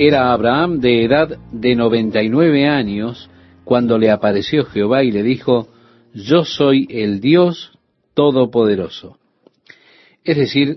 Era 0.00 0.32
Abraham 0.32 0.78
de 0.78 1.04
edad 1.04 1.36
de 1.50 1.74
noventa 1.74 2.22
y 2.22 2.28
nueve 2.28 2.68
años 2.68 3.28
cuando 3.64 3.98
le 3.98 4.12
apareció 4.12 4.64
Jehová 4.64 5.02
y 5.02 5.10
le 5.10 5.24
dijo, 5.24 5.66
Yo 6.14 6.44
soy 6.44 6.86
el 6.88 7.20
Dios 7.20 7.72
Todopoderoso. 8.14 9.18
Es 10.22 10.36
decir, 10.36 10.76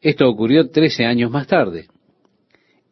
esto 0.00 0.28
ocurrió 0.28 0.68
trece 0.70 1.04
años 1.04 1.30
más 1.30 1.46
tarde. 1.46 1.86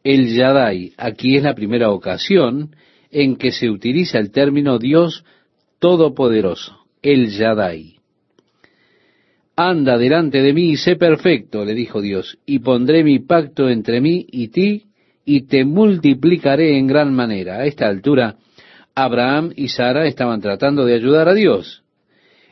El 0.01 0.33
Yadai, 0.33 0.93
aquí 0.95 1.35
es 1.35 1.43
la 1.43 1.53
primera 1.53 1.91
ocasión 1.91 2.73
en 3.11 3.35
que 3.35 3.51
se 3.51 3.69
utiliza 3.69 4.17
el 4.17 4.31
término 4.31 4.79
Dios 4.79 5.25
Todopoderoso, 5.79 6.85
el 7.01 7.31
Yadai. 7.31 7.95
Anda 9.57 9.97
delante 9.97 10.41
de 10.41 10.53
mí 10.53 10.69
y 10.69 10.77
sé 10.77 10.95
perfecto, 10.95 11.65
le 11.65 11.73
dijo 11.73 12.01
Dios, 12.01 12.37
y 12.45 12.59
pondré 12.59 13.03
mi 13.03 13.19
pacto 13.19 13.67
entre 13.67 13.99
mí 13.99 14.25
y 14.31 14.47
ti, 14.49 14.85
y 15.25 15.47
te 15.47 15.65
multiplicaré 15.65 16.77
en 16.77 16.87
gran 16.87 17.13
manera. 17.13 17.57
A 17.57 17.65
esta 17.65 17.87
altura, 17.87 18.35
Abraham 18.93 19.51
y 19.55 19.69
Sara 19.69 20.05
estaban 20.05 20.39
tratando 20.39 20.85
de 20.85 20.93
ayudar 20.93 21.27
a 21.27 21.33
Dios. 21.33 21.83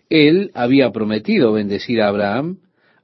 Él 0.10 0.52
había 0.56 0.92
prometido 0.92 1.54
bendecir 1.54 2.02
a 2.02 2.08
Abraham, 2.08 2.58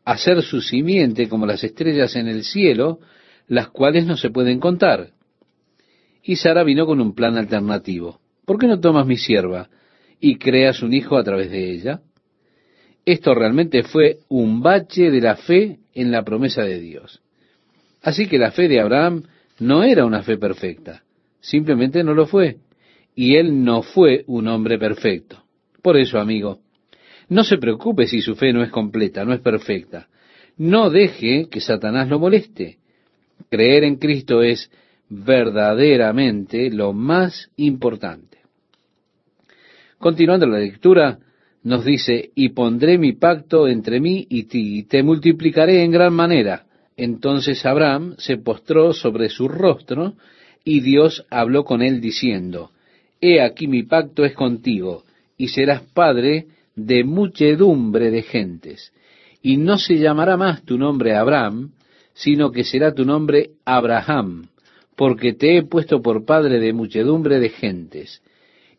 hacer 0.03 0.41
su 0.41 0.61
simiente 0.61 1.29
como 1.29 1.45
las 1.45 1.63
estrellas 1.63 2.15
en 2.15 2.27
el 2.27 2.43
cielo, 2.43 2.99
las 3.47 3.69
cuales 3.69 4.05
no 4.05 4.17
se 4.17 4.31
pueden 4.31 4.59
contar. 4.59 5.11
Y 6.23 6.35
Sara 6.35 6.63
vino 6.63 6.85
con 6.85 6.99
un 6.99 7.13
plan 7.13 7.37
alternativo. 7.37 8.19
¿Por 8.45 8.57
qué 8.57 8.67
no 8.67 8.79
tomas 8.79 9.05
mi 9.05 9.17
sierva 9.17 9.69
y 10.19 10.37
creas 10.37 10.81
un 10.81 10.93
hijo 10.93 11.15
a 11.17 11.23
través 11.23 11.51
de 11.51 11.71
ella? 11.71 12.01
Esto 13.05 13.33
realmente 13.33 13.83
fue 13.83 14.19
un 14.27 14.61
bache 14.61 15.09
de 15.09 15.21
la 15.21 15.35
fe 15.35 15.79
en 15.93 16.11
la 16.11 16.23
promesa 16.23 16.63
de 16.63 16.79
Dios. 16.79 17.21
Así 18.01 18.27
que 18.27 18.37
la 18.37 18.51
fe 18.51 18.67
de 18.67 18.79
Abraham 18.79 19.23
no 19.59 19.83
era 19.83 20.05
una 20.05 20.23
fe 20.23 20.37
perfecta, 20.37 21.03
simplemente 21.39 22.03
no 22.03 22.13
lo 22.13 22.25
fue. 22.25 22.57
Y 23.15 23.35
él 23.35 23.63
no 23.63 23.81
fue 23.81 24.23
un 24.27 24.47
hombre 24.47 24.77
perfecto. 24.77 25.43
Por 25.81 25.97
eso, 25.97 26.19
amigo, 26.19 26.59
no 27.29 27.43
se 27.43 27.57
preocupe 27.57 28.07
si 28.07 28.21
su 28.21 28.35
fe 28.35 28.53
no 28.53 28.63
es 28.63 28.69
completa, 28.69 29.25
no 29.25 29.33
es 29.33 29.41
perfecta. 29.41 30.07
No 30.57 30.89
deje 30.89 31.47
que 31.49 31.61
Satanás 31.61 32.09
lo 32.09 32.19
moleste. 32.19 32.77
Creer 33.49 33.83
en 33.83 33.95
Cristo 33.97 34.41
es 34.41 34.71
verdaderamente 35.09 36.69
lo 36.69 36.93
más 36.93 37.49
importante. 37.55 38.39
Continuando 39.97 40.47
la 40.47 40.59
lectura, 40.59 41.19
nos 41.63 41.83
dice, 41.83 42.31
y 42.35 42.49
pondré 42.49 42.97
mi 42.97 43.13
pacto 43.13 43.67
entre 43.67 43.99
mí 43.99 44.25
y 44.29 44.43
ti, 44.43 44.79
y 44.79 44.83
te 44.83 45.03
multiplicaré 45.03 45.83
en 45.83 45.91
gran 45.91 46.13
manera. 46.13 46.65
Entonces 47.01 47.65
Abraham 47.65 48.15
se 48.17 48.35
postró 48.35 48.91
sobre 48.91 49.29
su 49.29 49.47
rostro, 49.47 50.15
y 50.65 50.81
Dios 50.81 51.25
habló 51.29 51.63
con 51.63 51.81
él 51.81 52.01
diciendo, 52.01 52.71
He 53.21 53.41
aquí 53.41 53.67
mi 53.67 53.83
pacto 53.83 54.25
es 54.25 54.33
contigo, 54.33 55.05
y 55.37 55.47
serás 55.47 55.81
padre 55.93 56.47
de 56.75 57.05
muchedumbre 57.05 58.11
de 58.11 58.21
gentes. 58.21 58.91
Y 59.41 59.55
no 59.55 59.77
se 59.77 59.97
llamará 59.97 60.35
más 60.35 60.63
tu 60.63 60.77
nombre 60.77 61.15
Abraham, 61.15 61.71
sino 62.13 62.51
que 62.51 62.65
será 62.65 62.93
tu 62.93 63.05
nombre 63.05 63.51
Abraham, 63.63 64.49
porque 64.97 65.31
te 65.31 65.55
he 65.55 65.63
puesto 65.63 66.01
por 66.01 66.25
padre 66.25 66.59
de 66.59 66.73
muchedumbre 66.73 67.39
de 67.39 67.47
gentes, 67.47 68.21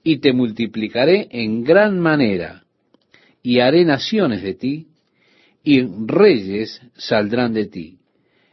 y 0.04 0.18
te 0.18 0.34
multiplicaré 0.34 1.26
en 1.30 1.64
gran 1.64 1.98
manera, 1.98 2.64
y 3.42 3.60
haré 3.60 3.86
naciones 3.86 4.42
de 4.42 4.52
ti, 4.52 4.88
y 5.64 5.80
reyes 6.06 6.82
saldrán 6.96 7.54
de 7.54 7.64
ti, 7.64 7.99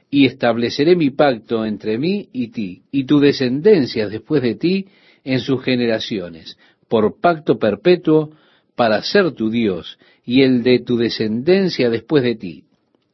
y 0.09 0.25
estableceré 0.25 0.95
mi 0.95 1.09
pacto 1.09 1.66
entre 1.66 1.97
mí 1.97 2.30
y 2.31 2.50
ti, 2.50 2.83
y 2.91 3.05
tu 3.05 3.19
descendencia 3.19 4.08
después 4.08 4.41
de 4.41 4.55
ti 4.55 4.88
en 5.23 5.39
sus 5.39 5.64
generaciones, 5.64 6.58
por 6.88 7.19
pacto 7.19 7.59
perpetuo 7.59 8.31
para 8.75 9.02
ser 9.02 9.31
tu 9.31 9.49
Dios, 9.49 9.97
y 10.25 10.44
el 10.44 10.64
de 10.64 10.80
tu 10.80 10.98
descendencia 10.98 11.89
después 11.89 12.23
de 12.23 12.36
ti, 12.36 12.64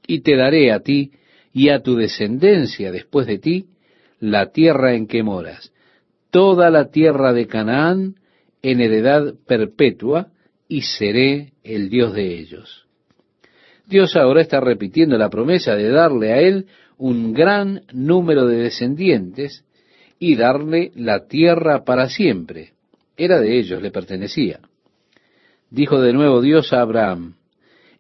y 0.06 0.22
te 0.22 0.36
daré 0.36 0.72
a 0.72 0.82
ti 0.82 1.12
y 1.54 1.70
a 1.70 1.82
tu 1.82 1.96
descendencia 1.96 2.92
después 2.92 3.28
de 3.28 3.40
ti 3.40 3.66
la 4.20 4.52
tierra 4.52 4.94
en 4.94 5.08
que 5.08 5.24
moras, 5.24 5.72
toda 6.30 6.70
la 6.70 6.92
tierra 6.92 7.34
de 7.34 7.48
Canaán 7.48 8.16
en 8.62 8.80
heredad 8.80 9.34
perpetua, 9.46 10.30
y 10.68 10.82
seré 10.82 11.54
el 11.64 11.90
Dios 11.90 12.14
de 12.14 12.40
ellos. 12.40 12.88
Dios 13.86 14.16
ahora 14.16 14.42
está 14.42 14.60
repitiendo 14.60 15.18
la 15.18 15.30
promesa 15.30 15.76
de 15.76 15.90
darle 15.90 16.32
a 16.32 16.40
él 16.40 16.68
un 17.04 17.34
gran 17.34 17.82
número 17.92 18.48
de 18.48 18.56
descendientes 18.56 19.66
y 20.20 20.38
darle 20.38 20.94
la 20.96 21.28
tierra 21.28 21.84
para 21.84 22.08
siempre. 22.08 22.70
Era 23.18 23.42
de 23.42 23.60
ellos, 23.60 23.82
le 23.82 23.92
pertenecía. 23.92 24.62
Dijo 25.70 26.00
de 26.00 26.14
nuevo 26.14 26.42
Dios 26.42 26.72
a 26.72 26.80
Abraham, 26.80 27.36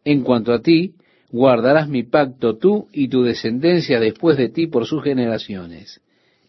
en 0.06 0.22
cuanto 0.22 0.54
a 0.54 0.62
ti, 0.62 0.94
guardarás 1.32 1.90
mi 1.90 2.04
pacto 2.04 2.56
tú 2.56 2.88
y 2.94 3.10
tu 3.10 3.24
descendencia 3.24 4.00
después 4.00 4.38
de 4.38 4.48
ti 4.48 4.68
por 4.68 4.86
sus 4.86 5.04
generaciones. 5.04 6.00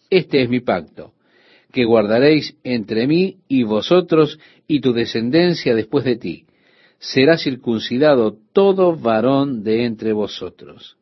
Este 0.09 0.41
es 0.41 0.49
mi 0.49 0.61
pacto, 0.61 1.13
que 1.73 1.85
guardaréis 1.85 2.57
entre 2.63 3.09
mí 3.09 3.39
y 3.49 3.65
vosotros 3.65 4.39
y 4.69 4.79
tu 4.79 4.93
descendencia 4.93 5.75
después 5.75 6.05
de 6.05 6.15
ti. 6.15 6.45
Será 7.01 7.37
circuncidado 7.37 8.37
todo 8.53 8.95
varón 8.95 9.65
de 9.65 9.87
entre 9.87 10.13
vosotros. 10.13 10.97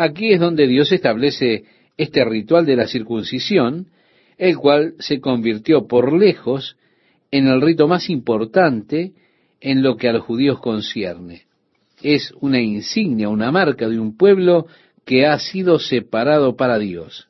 Aquí 0.00 0.32
es 0.32 0.40
donde 0.40 0.66
Dios 0.66 0.92
establece 0.92 1.64
este 1.96 2.24
ritual 2.24 2.64
de 2.64 2.76
la 2.76 2.86
circuncisión, 2.86 3.88
el 4.38 4.56
cual 4.56 4.94
se 4.98 5.20
convirtió 5.20 5.86
por 5.86 6.12
lejos 6.12 6.76
en 7.30 7.46
el 7.46 7.60
rito 7.60 7.86
más 7.86 8.08
importante 8.08 9.12
en 9.60 9.82
lo 9.82 9.96
que 9.96 10.08
a 10.08 10.12
los 10.12 10.22
judíos 10.22 10.58
concierne 10.60 11.50
es 12.02 12.32
una 12.40 12.60
insignia, 12.60 13.28
una 13.28 13.50
marca 13.50 13.88
de 13.88 13.98
un 13.98 14.16
pueblo 14.16 14.66
que 15.04 15.26
ha 15.26 15.38
sido 15.38 15.78
separado 15.78 16.56
para 16.56 16.78
Dios. 16.78 17.28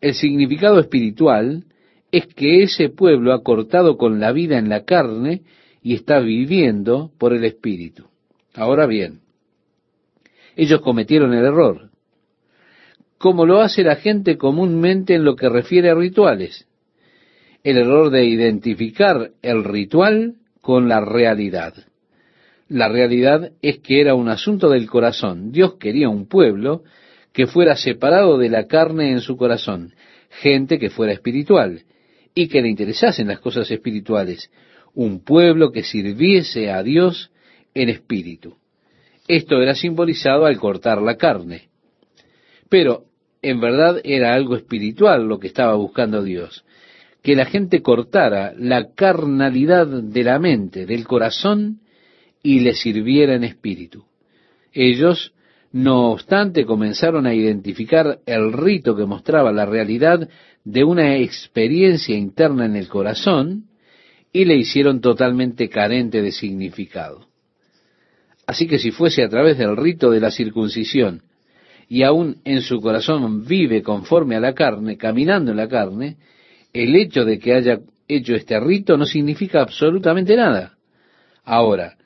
El 0.00 0.14
significado 0.14 0.80
espiritual 0.80 1.64
es 2.10 2.26
que 2.26 2.62
ese 2.62 2.88
pueblo 2.88 3.32
ha 3.32 3.42
cortado 3.42 3.96
con 3.96 4.20
la 4.20 4.32
vida 4.32 4.58
en 4.58 4.68
la 4.68 4.84
carne 4.84 5.42
y 5.82 5.94
está 5.94 6.20
viviendo 6.20 7.12
por 7.18 7.32
el 7.32 7.44
Espíritu. 7.44 8.06
Ahora 8.54 8.86
bien, 8.86 9.20
ellos 10.56 10.80
cometieron 10.80 11.34
el 11.34 11.44
error, 11.44 11.90
como 13.18 13.46
lo 13.46 13.60
hace 13.60 13.82
la 13.82 13.96
gente 13.96 14.36
comúnmente 14.36 15.14
en 15.14 15.24
lo 15.24 15.36
que 15.36 15.48
refiere 15.48 15.90
a 15.90 15.94
rituales. 15.94 16.66
El 17.62 17.78
error 17.78 18.10
de 18.10 18.24
identificar 18.24 19.30
el 19.42 19.62
ritual 19.62 20.34
con 20.60 20.88
la 20.88 21.00
realidad. 21.00 21.74
La 22.68 22.88
realidad 22.88 23.52
es 23.62 23.78
que 23.78 24.00
era 24.00 24.14
un 24.14 24.28
asunto 24.28 24.68
del 24.70 24.88
corazón. 24.88 25.52
Dios 25.52 25.74
quería 25.74 26.08
un 26.08 26.26
pueblo 26.26 26.82
que 27.32 27.46
fuera 27.46 27.76
separado 27.76 28.38
de 28.38 28.48
la 28.48 28.66
carne 28.66 29.10
en 29.10 29.20
su 29.20 29.36
corazón, 29.36 29.94
gente 30.30 30.78
que 30.78 30.90
fuera 30.90 31.12
espiritual 31.12 31.82
y 32.34 32.48
que 32.48 32.62
le 32.62 32.68
interesasen 32.68 33.28
las 33.28 33.40
cosas 33.40 33.70
espirituales, 33.70 34.50
un 34.94 35.22
pueblo 35.22 35.70
que 35.70 35.82
sirviese 35.82 36.70
a 36.70 36.82
Dios 36.82 37.30
en 37.74 37.88
espíritu. 37.88 38.56
Esto 39.28 39.62
era 39.62 39.74
simbolizado 39.74 40.46
al 40.46 40.58
cortar 40.58 41.00
la 41.00 41.16
carne. 41.16 41.68
Pero 42.68 43.04
en 43.42 43.60
verdad 43.60 44.00
era 44.04 44.34
algo 44.34 44.56
espiritual 44.56 45.26
lo 45.26 45.38
que 45.38 45.48
estaba 45.48 45.74
buscando 45.74 46.22
Dios, 46.22 46.64
que 47.22 47.36
la 47.36 47.44
gente 47.44 47.82
cortara 47.82 48.52
la 48.56 48.92
carnalidad 48.94 49.86
de 49.86 50.24
la 50.24 50.38
mente, 50.38 50.86
del 50.86 51.06
corazón, 51.06 51.80
y 52.42 52.60
le 52.60 52.74
sirviera 52.74 53.34
en 53.34 53.44
espíritu. 53.44 54.04
Ellos, 54.72 55.32
no 55.70 56.10
obstante, 56.10 56.64
comenzaron 56.64 57.26
a 57.26 57.34
identificar 57.34 58.18
el 58.26 58.52
rito 58.52 58.96
que 58.96 59.06
mostraba 59.06 59.52
la 59.52 59.66
realidad 59.66 60.28
de 60.64 60.84
una 60.84 61.16
experiencia 61.16 62.16
interna 62.16 62.66
en 62.66 62.76
el 62.76 62.88
corazón 62.88 63.66
y 64.32 64.44
le 64.44 64.56
hicieron 64.56 65.00
totalmente 65.00 65.68
carente 65.68 66.22
de 66.22 66.32
significado. 66.32 67.31
Así 68.46 68.66
que 68.66 68.78
si 68.78 68.90
fuese 68.90 69.22
a 69.22 69.28
través 69.28 69.58
del 69.58 69.76
rito 69.76 70.10
de 70.10 70.20
la 70.20 70.30
circuncisión 70.30 71.22
y 71.88 72.02
aún 72.02 72.38
en 72.44 72.62
su 72.62 72.80
corazón 72.80 73.44
vive 73.44 73.82
conforme 73.82 74.36
a 74.36 74.40
la 74.40 74.54
carne, 74.54 74.96
caminando 74.96 75.50
en 75.50 75.56
la 75.58 75.68
carne, 75.68 76.16
el 76.72 76.96
hecho 76.96 77.24
de 77.24 77.38
que 77.38 77.54
haya 77.54 77.80
hecho 78.08 78.34
este 78.34 78.58
rito 78.58 78.96
no 78.96 79.06
significa 79.06 79.60
absolutamente 79.60 80.36
nada. 80.36 80.74
Ahora, 81.44 81.96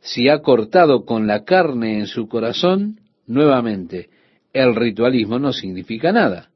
si 0.00 0.28
ha 0.28 0.40
cortado 0.40 1.04
con 1.04 1.26
la 1.26 1.44
carne 1.44 1.98
en 1.98 2.06
su 2.06 2.28
corazón, 2.28 3.00
nuevamente, 3.26 4.08
el 4.52 4.74
ritualismo 4.74 5.38
no 5.38 5.52
significa 5.52 6.12
nada, 6.12 6.50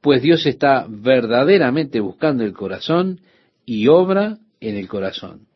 pues 0.00 0.22
Dios 0.22 0.44
está 0.46 0.86
verdaderamente 0.88 2.00
buscando 2.00 2.44
el 2.44 2.52
corazón 2.52 3.20
y 3.64 3.88
obra 3.88 4.38
en 4.60 4.76
el 4.76 4.88
corazón. 4.88 5.46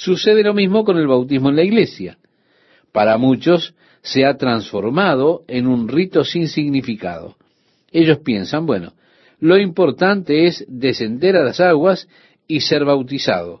Sucede 0.00 0.42
lo 0.42 0.54
mismo 0.54 0.82
con 0.82 0.96
el 0.96 1.06
bautismo 1.06 1.50
en 1.50 1.56
la 1.56 1.62
iglesia. 1.62 2.16
Para 2.90 3.18
muchos 3.18 3.74
se 4.00 4.24
ha 4.24 4.38
transformado 4.38 5.42
en 5.46 5.66
un 5.66 5.88
rito 5.88 6.24
sin 6.24 6.48
significado. 6.48 7.36
Ellos 7.92 8.20
piensan, 8.24 8.64
bueno, 8.64 8.94
lo 9.40 9.58
importante 9.58 10.46
es 10.46 10.64
descender 10.68 11.36
a 11.36 11.44
las 11.44 11.60
aguas 11.60 12.08
y 12.48 12.60
ser 12.60 12.86
bautizado. 12.86 13.60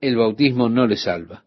El 0.00 0.16
bautismo 0.16 0.68
no 0.68 0.88
le 0.88 0.96
salva. 0.96 1.44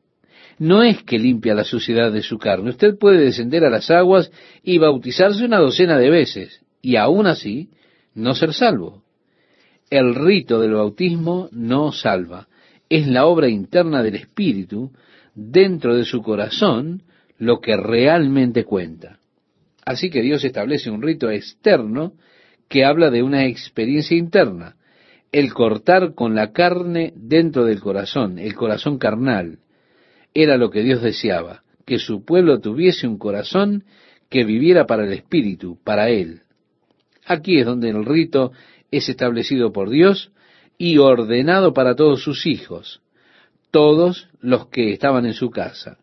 No 0.57 0.83
es 0.83 1.03
que 1.03 1.19
limpia 1.19 1.53
la 1.53 1.65
suciedad 1.65 2.09
de 2.09 2.21
su 2.21 2.37
carne. 2.37 2.69
Usted 2.69 2.97
puede 2.97 3.25
descender 3.25 3.65
a 3.65 3.69
las 3.69 3.91
aguas 3.91 4.31
y 4.63 4.77
bautizarse 4.77 5.43
una 5.43 5.59
docena 5.59 5.97
de 5.97 6.09
veces 6.09 6.61
y 6.81 6.95
aún 6.95 7.27
así 7.27 7.71
no 8.15 8.35
ser 8.35 8.53
salvo. 8.53 9.03
El 9.89 10.15
rito 10.15 10.61
del 10.61 10.75
bautismo 10.75 11.49
no 11.51 11.91
salva. 11.91 12.47
Es 12.93 13.07
la 13.07 13.25
obra 13.25 13.49
interna 13.49 14.03
del 14.03 14.13
Espíritu 14.13 14.91
dentro 15.33 15.95
de 15.95 16.05
su 16.05 16.21
corazón 16.21 17.01
lo 17.39 17.59
que 17.59 17.75
realmente 17.75 18.65
cuenta. 18.65 19.17
Así 19.83 20.11
que 20.11 20.21
Dios 20.21 20.45
establece 20.45 20.91
un 20.91 21.01
rito 21.01 21.31
externo 21.31 22.13
que 22.69 22.85
habla 22.85 23.09
de 23.09 23.23
una 23.23 23.47
experiencia 23.47 24.15
interna, 24.15 24.75
el 25.31 25.55
cortar 25.55 26.13
con 26.13 26.35
la 26.35 26.51
carne 26.51 27.13
dentro 27.15 27.65
del 27.65 27.79
corazón, 27.79 28.37
el 28.37 28.53
corazón 28.53 28.99
carnal. 28.99 29.57
Era 30.35 30.57
lo 30.57 30.69
que 30.69 30.83
Dios 30.83 31.01
deseaba, 31.01 31.63
que 31.87 31.97
su 31.97 32.23
pueblo 32.23 32.59
tuviese 32.59 33.07
un 33.07 33.17
corazón 33.17 33.85
que 34.29 34.43
viviera 34.43 34.85
para 34.85 35.03
el 35.03 35.13
Espíritu, 35.13 35.79
para 35.83 36.09
Él. 36.09 36.41
Aquí 37.25 37.57
es 37.57 37.65
donde 37.65 37.89
el 37.89 38.05
rito 38.05 38.51
es 38.91 39.09
establecido 39.09 39.73
por 39.73 39.89
Dios 39.89 40.31
y 40.77 40.97
ordenado 40.97 41.73
para 41.73 41.95
todos 41.95 42.23
sus 42.23 42.45
hijos, 42.45 43.01
todos 43.71 44.29
los 44.41 44.67
que 44.67 44.93
estaban 44.93 45.25
en 45.25 45.33
su 45.33 45.49
casa. 45.49 45.97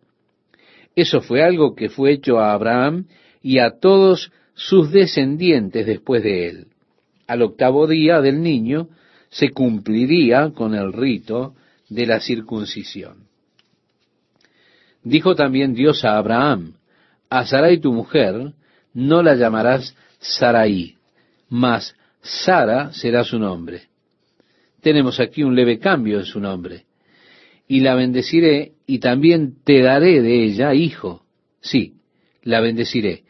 Eso 0.96 1.20
fue 1.20 1.42
algo 1.42 1.74
que 1.74 1.88
fue 1.88 2.12
hecho 2.12 2.38
a 2.38 2.52
Abraham 2.52 3.06
y 3.42 3.58
a 3.58 3.78
todos 3.78 4.32
sus 4.54 4.90
descendientes 4.90 5.86
después 5.86 6.22
de 6.22 6.48
él. 6.48 6.66
Al 7.26 7.42
octavo 7.42 7.86
día 7.86 8.20
del 8.20 8.42
niño 8.42 8.88
se 9.30 9.50
cumpliría 9.50 10.50
con 10.50 10.74
el 10.74 10.92
rito 10.92 11.54
de 11.88 12.06
la 12.06 12.20
circuncisión. 12.20 13.28
Dijo 15.02 15.34
también 15.34 15.74
Dios 15.74 16.04
a 16.04 16.18
Abraham, 16.18 16.74
a 17.30 17.46
Sarai 17.46 17.78
tu 17.78 17.92
mujer 17.92 18.52
no 18.92 19.22
la 19.22 19.34
llamarás 19.36 19.96
Sarai, 20.18 20.96
mas 21.48 21.94
Sara 22.20 22.92
será 22.92 23.24
su 23.24 23.38
nombre. 23.38 23.89
Tenemos 24.80 25.20
aquí 25.20 25.42
un 25.42 25.54
leve 25.54 25.78
cambio 25.78 26.18
en 26.18 26.24
su 26.24 26.40
nombre. 26.40 26.84
Y 27.68 27.80
la 27.80 27.94
bendeciré 27.94 28.72
y 28.86 28.98
también 28.98 29.56
te 29.64 29.80
daré 29.80 30.22
de 30.22 30.44
ella 30.44 30.74
hijo. 30.74 31.24
Sí, 31.60 31.94
la 32.42 32.60
bendeciré 32.60 33.24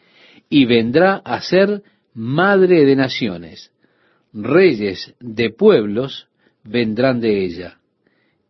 y 0.50 0.64
vendrá 0.66 1.22
a 1.24 1.40
ser 1.40 1.82
madre 2.12 2.84
de 2.84 2.96
naciones. 2.96 3.72
Reyes 4.34 5.14
de 5.20 5.50
pueblos 5.50 6.28
vendrán 6.64 7.20
de 7.20 7.44
ella. 7.44 7.78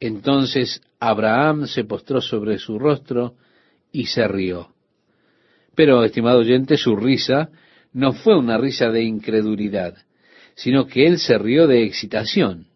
Entonces 0.00 0.80
Abraham 0.98 1.66
se 1.66 1.84
postró 1.84 2.20
sobre 2.20 2.58
su 2.58 2.78
rostro 2.78 3.34
y 3.92 4.06
se 4.06 4.26
rió. 4.26 4.74
Pero, 5.74 6.02
estimado 6.04 6.40
oyente, 6.40 6.76
su 6.76 6.96
risa 6.96 7.50
no 7.92 8.12
fue 8.12 8.36
una 8.36 8.58
risa 8.58 8.90
de 8.90 9.02
incredulidad, 9.02 9.94
sino 10.54 10.86
que 10.86 11.06
él 11.06 11.18
se 11.18 11.38
rió 11.38 11.66
de 11.66 11.84
excitación, 11.84 12.66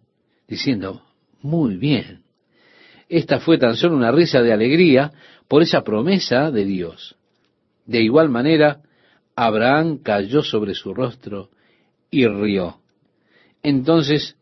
diciendo, 0.49 1.03
muy 1.43 1.77
bien. 1.77 2.23
Esta 3.09 3.39
fue 3.41 3.59
tan 3.59 3.77
solo 3.77 3.97
una 3.97 4.13
risa 4.13 4.43
de 4.43 4.53
alegría 4.53 5.13
por 5.49 5.63
esa 5.63 5.83
promesa 5.83 6.51
de 6.51 6.65
Dios. 6.65 7.17
De 7.87 8.03
igual 8.03 8.29
manera, 8.29 8.81
Abraham 9.37 9.99
cayó 9.99 10.43
sobre 10.43 10.75
su 10.75 10.95
rostro 10.95 11.51
y 12.11 12.27
rió. 12.27 12.79
Entonces 13.63 14.37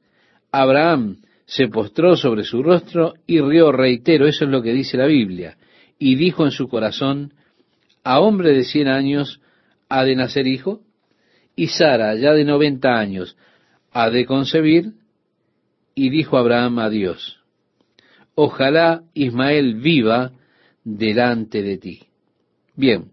Abraham 0.50 1.22
se 1.46 1.68
postró 1.68 2.16
sobre 2.16 2.44
su 2.44 2.62
rostro 2.62 3.14
y 3.26 3.40
rió, 3.40 3.72
reitero, 3.72 4.26
eso 4.26 4.44
es 4.44 4.50
lo 4.50 4.62
que 4.62 4.72
dice 4.72 4.96
la 4.96 5.06
Biblia, 5.06 5.56
y 5.98 6.14
dijo 6.16 6.44
en 6.44 6.50
su 6.50 6.68
corazón, 6.68 7.34
a 8.04 8.20
hombre 8.20 8.52
de 8.52 8.64
cien 8.64 8.88
años 8.88 9.40
ha 9.88 10.04
de 10.04 10.16
nacer 10.16 10.46
hijo, 10.46 10.80
y 11.54 11.68
Sara, 11.68 12.14
ya 12.16 12.32
de 12.32 12.44
noventa 12.44 12.98
años, 12.98 13.36
ha 13.92 14.10
de 14.10 14.24
concebir, 14.24 14.92
y 15.94 16.10
dijo 16.10 16.36
Abraham 16.36 16.78
a 16.78 16.90
Dios, 16.90 17.40
ojalá 18.34 19.02
Ismael 19.14 19.74
viva 19.74 20.32
delante 20.84 21.62
de 21.62 21.78
ti. 21.78 22.00
Bien, 22.74 23.10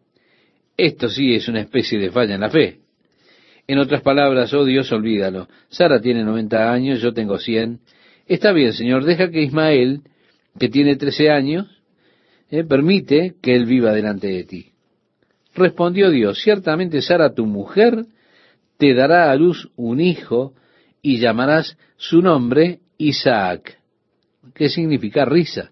esto 0.78 1.10
sí 1.10 1.36
es 1.36 1.48
una 1.48 1.62
especie 1.62 2.00
de 2.00 2.12
falla 2.12 2.36
en 2.36 2.42
la 2.42 2.50
fe. 2.50 2.80
En 3.68 3.78
otras 3.78 4.02
palabras, 4.02 4.54
oh 4.54 4.66
Dios, 4.66 4.92
olvídalo. 4.92 5.48
Sara 5.68 6.02
tiene 6.02 6.24
90 6.24 6.72
años, 6.72 7.02
yo 7.02 7.14
tengo 7.14 7.38
100. 7.38 7.80
Está 8.26 8.52
bien, 8.52 8.74
Señor, 8.74 9.04
deja 9.04 9.30
que 9.30 9.44
Ismael, 9.44 10.02
que 10.58 10.70
tiene 10.70 10.96
13 10.96 11.30
años, 11.30 11.82
eh, 12.50 12.64
permite 12.64 13.36
que 13.42 13.56
él 13.56 13.66
viva 13.66 13.94
delante 13.94 14.28
de 14.28 14.44
ti. 14.44 14.72
Respondió 15.54 16.10
Dios, 16.10 16.40
ciertamente 16.42 17.02
Sara, 17.02 17.34
tu 17.34 17.46
mujer, 17.46 18.06
te 18.78 18.94
dará 18.94 19.30
a 19.30 19.36
luz 19.36 19.70
un 19.76 20.00
hijo 20.00 20.54
y 21.02 21.20
llamarás 21.20 21.78
su 21.98 22.22
nombre 22.22 22.80
Isaac, 22.98 23.78
que 24.54 24.70
significa 24.70 25.26
risa 25.26 25.72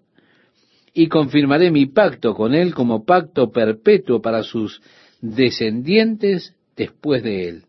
y 0.97 1.09
confirmaré 1.09 1.69
mi 1.69 1.85
pacto 1.85 2.33
con 2.33 2.55
él 2.55 2.73
como 2.73 3.05
pacto 3.05 3.51
perpetuo 3.51 4.19
para 4.19 4.41
sus 4.41 4.81
descendientes 5.21 6.55
después 6.75 7.21
de 7.21 7.49
él. 7.49 7.63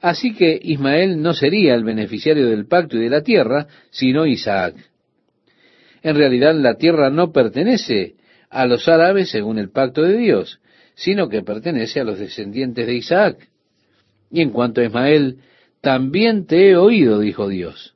Así 0.00 0.34
que 0.34 0.58
Ismael 0.60 1.22
no 1.22 1.32
sería 1.32 1.76
el 1.76 1.84
beneficiario 1.84 2.48
del 2.48 2.66
pacto 2.66 2.96
y 2.96 3.00
de 3.00 3.10
la 3.10 3.22
tierra, 3.22 3.68
sino 3.90 4.26
Isaac. 4.26 4.74
En 6.02 6.16
realidad 6.16 6.56
la 6.56 6.74
tierra 6.74 7.08
no 7.10 7.30
pertenece 7.30 8.16
a 8.50 8.66
los 8.66 8.88
árabes 8.88 9.30
según 9.30 9.58
el 9.58 9.70
pacto 9.70 10.02
de 10.02 10.16
Dios, 10.16 10.60
sino 10.96 11.28
que 11.28 11.42
pertenece 11.42 12.00
a 12.00 12.04
los 12.04 12.18
descendientes 12.18 12.84
de 12.84 12.94
Isaac. 12.94 13.48
Y 14.32 14.40
en 14.40 14.50
cuanto 14.50 14.80
a 14.80 14.86
Ismael, 14.86 15.38
también 15.80 16.46
te 16.46 16.70
he 16.70 16.76
oído, 16.76 17.20
dijo 17.20 17.48
Dios. 17.48 17.94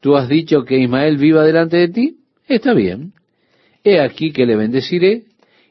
¿Tú 0.00 0.16
has 0.16 0.28
dicho 0.28 0.64
que 0.64 0.78
Ismael 0.78 1.16
viva 1.16 1.44
delante 1.44 1.76
de 1.76 1.88
ti? 1.88 2.16
Está 2.48 2.74
bien. 2.74 3.12
He 3.84 4.00
aquí 4.00 4.32
que 4.32 4.46
le 4.46 4.56
bendeciré 4.56 5.24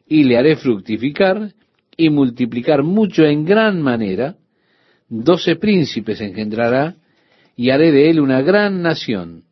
y 0.07 0.23
le 0.23 0.37
haré 0.37 0.55
fructificar 0.55 1.53
y 1.95 2.09
multiplicar 2.09 2.83
mucho 2.83 3.23
en 3.25 3.45
gran 3.45 3.81
manera. 3.81 4.35
Doce 5.07 5.55
príncipes 5.55 6.21
engendrará 6.21 6.95
y 7.55 7.71
haré 7.71 7.91
de 7.91 8.09
él 8.09 8.19
una 8.19 8.41
gran 8.41 8.81
nación. 8.81 9.43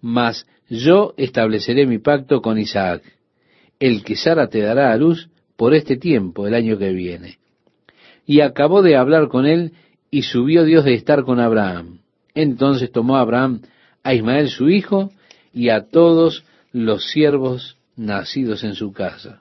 Mas 0.00 0.46
yo 0.68 1.14
estableceré 1.16 1.86
mi 1.86 1.98
pacto 1.98 2.40
con 2.40 2.58
Isaac, 2.58 3.02
el 3.78 4.02
que 4.02 4.16
Sara 4.16 4.48
te 4.48 4.60
dará 4.60 4.92
a 4.92 4.96
luz 4.96 5.28
por 5.56 5.74
este 5.74 5.96
tiempo, 5.96 6.46
el 6.46 6.54
año 6.54 6.78
que 6.78 6.92
viene. 6.92 7.38
Y 8.26 8.40
acabó 8.40 8.82
de 8.82 8.96
hablar 8.96 9.28
con 9.28 9.46
él 9.46 9.72
y 10.12 10.22
subió 10.22 10.62
Dios 10.64 10.84
de 10.84 10.92
estar 10.92 11.24
con 11.24 11.40
Abraham. 11.40 12.00
Entonces 12.34 12.92
tomó 12.92 13.16
Abraham 13.16 13.62
a 14.04 14.12
Ismael 14.12 14.50
su 14.50 14.68
hijo 14.68 15.10
y 15.54 15.70
a 15.70 15.88
todos 15.88 16.44
los 16.70 17.06
siervos 17.10 17.78
nacidos 17.96 18.62
en 18.62 18.74
su 18.74 18.92
casa. 18.92 19.40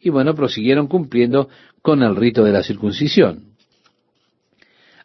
Y 0.00 0.10
bueno, 0.10 0.34
prosiguieron 0.34 0.88
cumpliendo 0.88 1.48
con 1.82 2.02
el 2.02 2.16
rito 2.16 2.42
de 2.42 2.50
la 2.50 2.64
circuncisión. 2.64 3.52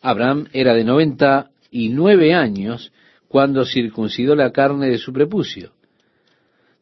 Abraham 0.02 0.48
era 0.52 0.74
de 0.74 0.84
noventa 0.84 1.52
y 1.70 1.90
nueve 1.90 2.34
años 2.34 2.92
cuando 3.28 3.66
circuncidó 3.66 4.36
la 4.36 4.52
carne 4.52 4.90
de 4.90 4.98
su 4.98 5.14
prepucio. 5.14 5.74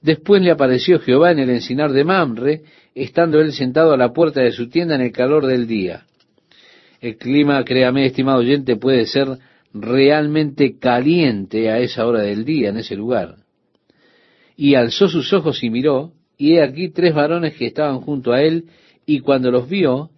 Después 0.02 0.42
le 0.42 0.52
apareció 0.52 1.00
Jehová 1.00 1.32
en 1.32 1.40
el 1.40 1.50
encinar 1.50 1.92
de 1.92 2.06
Mamre, 2.06 2.62
estando 2.96 3.42
él 3.42 3.52
sentado 3.52 3.92
a 3.92 3.98
la 3.98 4.14
puerta 4.14 4.40
de 4.40 4.54
su 4.54 4.70
tienda 4.70 4.96
en 4.96 5.02
el 5.02 5.12
calor 5.12 5.46
del 5.46 5.68
día. 5.68 6.06
El 7.02 7.18
clima, 7.18 7.64
créame, 7.64 8.06
estimado 8.06 8.40
oyente, 8.40 8.76
puede 8.76 9.06
ser 9.06 9.38
realmente 9.74 10.78
caliente 10.78 11.70
a 11.70 11.80
esa 11.80 12.06
hora 12.06 12.22
del 12.22 12.44
día 12.44 12.70
en 12.70 12.78
ese 12.78 12.96
lugar. 12.96 13.38
Y 14.58 14.76
alzó 14.76 15.08
sus 15.08 15.32
ojos 15.32 15.64
y 15.64 15.70
miró, 15.70 16.12
y 16.38 16.56
he 16.56 16.64
aquí 16.64 16.90
tres 16.90 17.14
varones 17.14 17.56
que 17.56 17.68
estaban 17.68 18.02
junto 18.02 18.34
a 18.34 18.42
él, 18.42 18.66
y 19.06 19.20
cuando 19.20 19.52
los 19.52 19.70
vio, 19.70 20.10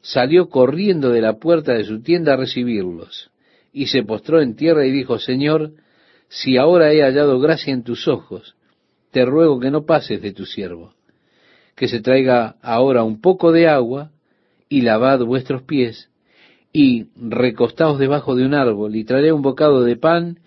salió 0.00 0.48
corriendo 0.48 1.10
de 1.10 1.20
la 1.20 1.38
puerta 1.38 1.74
de 1.74 1.84
su 1.84 2.02
tienda 2.02 2.34
a 2.34 2.36
recibirlos, 2.36 3.30
y 3.72 3.86
se 3.86 4.02
postró 4.02 4.40
en 4.40 4.56
tierra 4.56 4.86
y 4.86 4.90
dijo, 4.90 5.18
Señor, 5.18 5.72
si 6.28 6.56
ahora 6.56 6.92
he 6.92 7.02
hallado 7.02 7.38
gracia 7.40 7.74
en 7.74 7.82
tus 7.82 8.08
ojos, 8.08 8.56
te 9.10 9.24
ruego 9.24 9.60
que 9.60 9.70
no 9.70 9.84
pases 9.84 10.22
de 10.22 10.32
tu 10.32 10.46
siervo, 10.46 10.94
que 11.74 11.88
se 11.88 12.00
traiga 12.00 12.56
ahora 12.62 13.02
un 13.02 13.20
poco 13.20 13.52
de 13.52 13.68
agua, 13.68 14.10
y 14.68 14.82
lavad 14.82 15.20
vuestros 15.20 15.62
pies, 15.62 16.09
y 16.72 17.06
recostaos 17.16 17.98
debajo 17.98 18.34
de 18.36 18.44
un 18.44 18.54
árbol, 18.54 18.96
y 18.96 19.04
traeré 19.04 19.32
un 19.32 19.42
bocado 19.42 19.82
de 19.82 19.96
pan, 19.96 20.40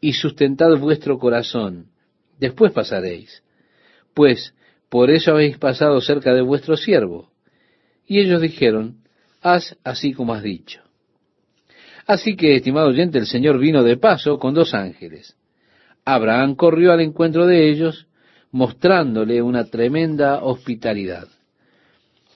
y 0.00 0.14
sustentad 0.14 0.76
vuestro 0.78 1.18
corazón, 1.18 1.86
después 2.38 2.72
pasaréis. 2.72 3.42
Pues 4.14 4.54
por 4.88 5.10
eso 5.10 5.32
habéis 5.32 5.58
pasado 5.58 6.00
cerca 6.00 6.34
de 6.34 6.42
vuestro 6.42 6.76
siervo. 6.76 7.30
Y 8.06 8.18
ellos 8.18 8.40
dijeron, 8.40 8.96
haz 9.40 9.76
así 9.84 10.12
como 10.12 10.34
has 10.34 10.42
dicho. 10.42 10.80
Así 12.06 12.34
que, 12.34 12.56
estimado 12.56 12.88
oyente, 12.88 13.18
el 13.18 13.26
Señor 13.26 13.58
vino 13.58 13.84
de 13.84 13.96
paso 13.96 14.38
con 14.38 14.52
dos 14.52 14.74
ángeles. 14.74 15.36
Abraham 16.04 16.56
corrió 16.56 16.92
al 16.92 17.00
encuentro 17.02 17.46
de 17.46 17.70
ellos, 17.70 18.08
mostrándole 18.50 19.42
una 19.42 19.66
tremenda 19.66 20.42
hospitalidad, 20.42 21.28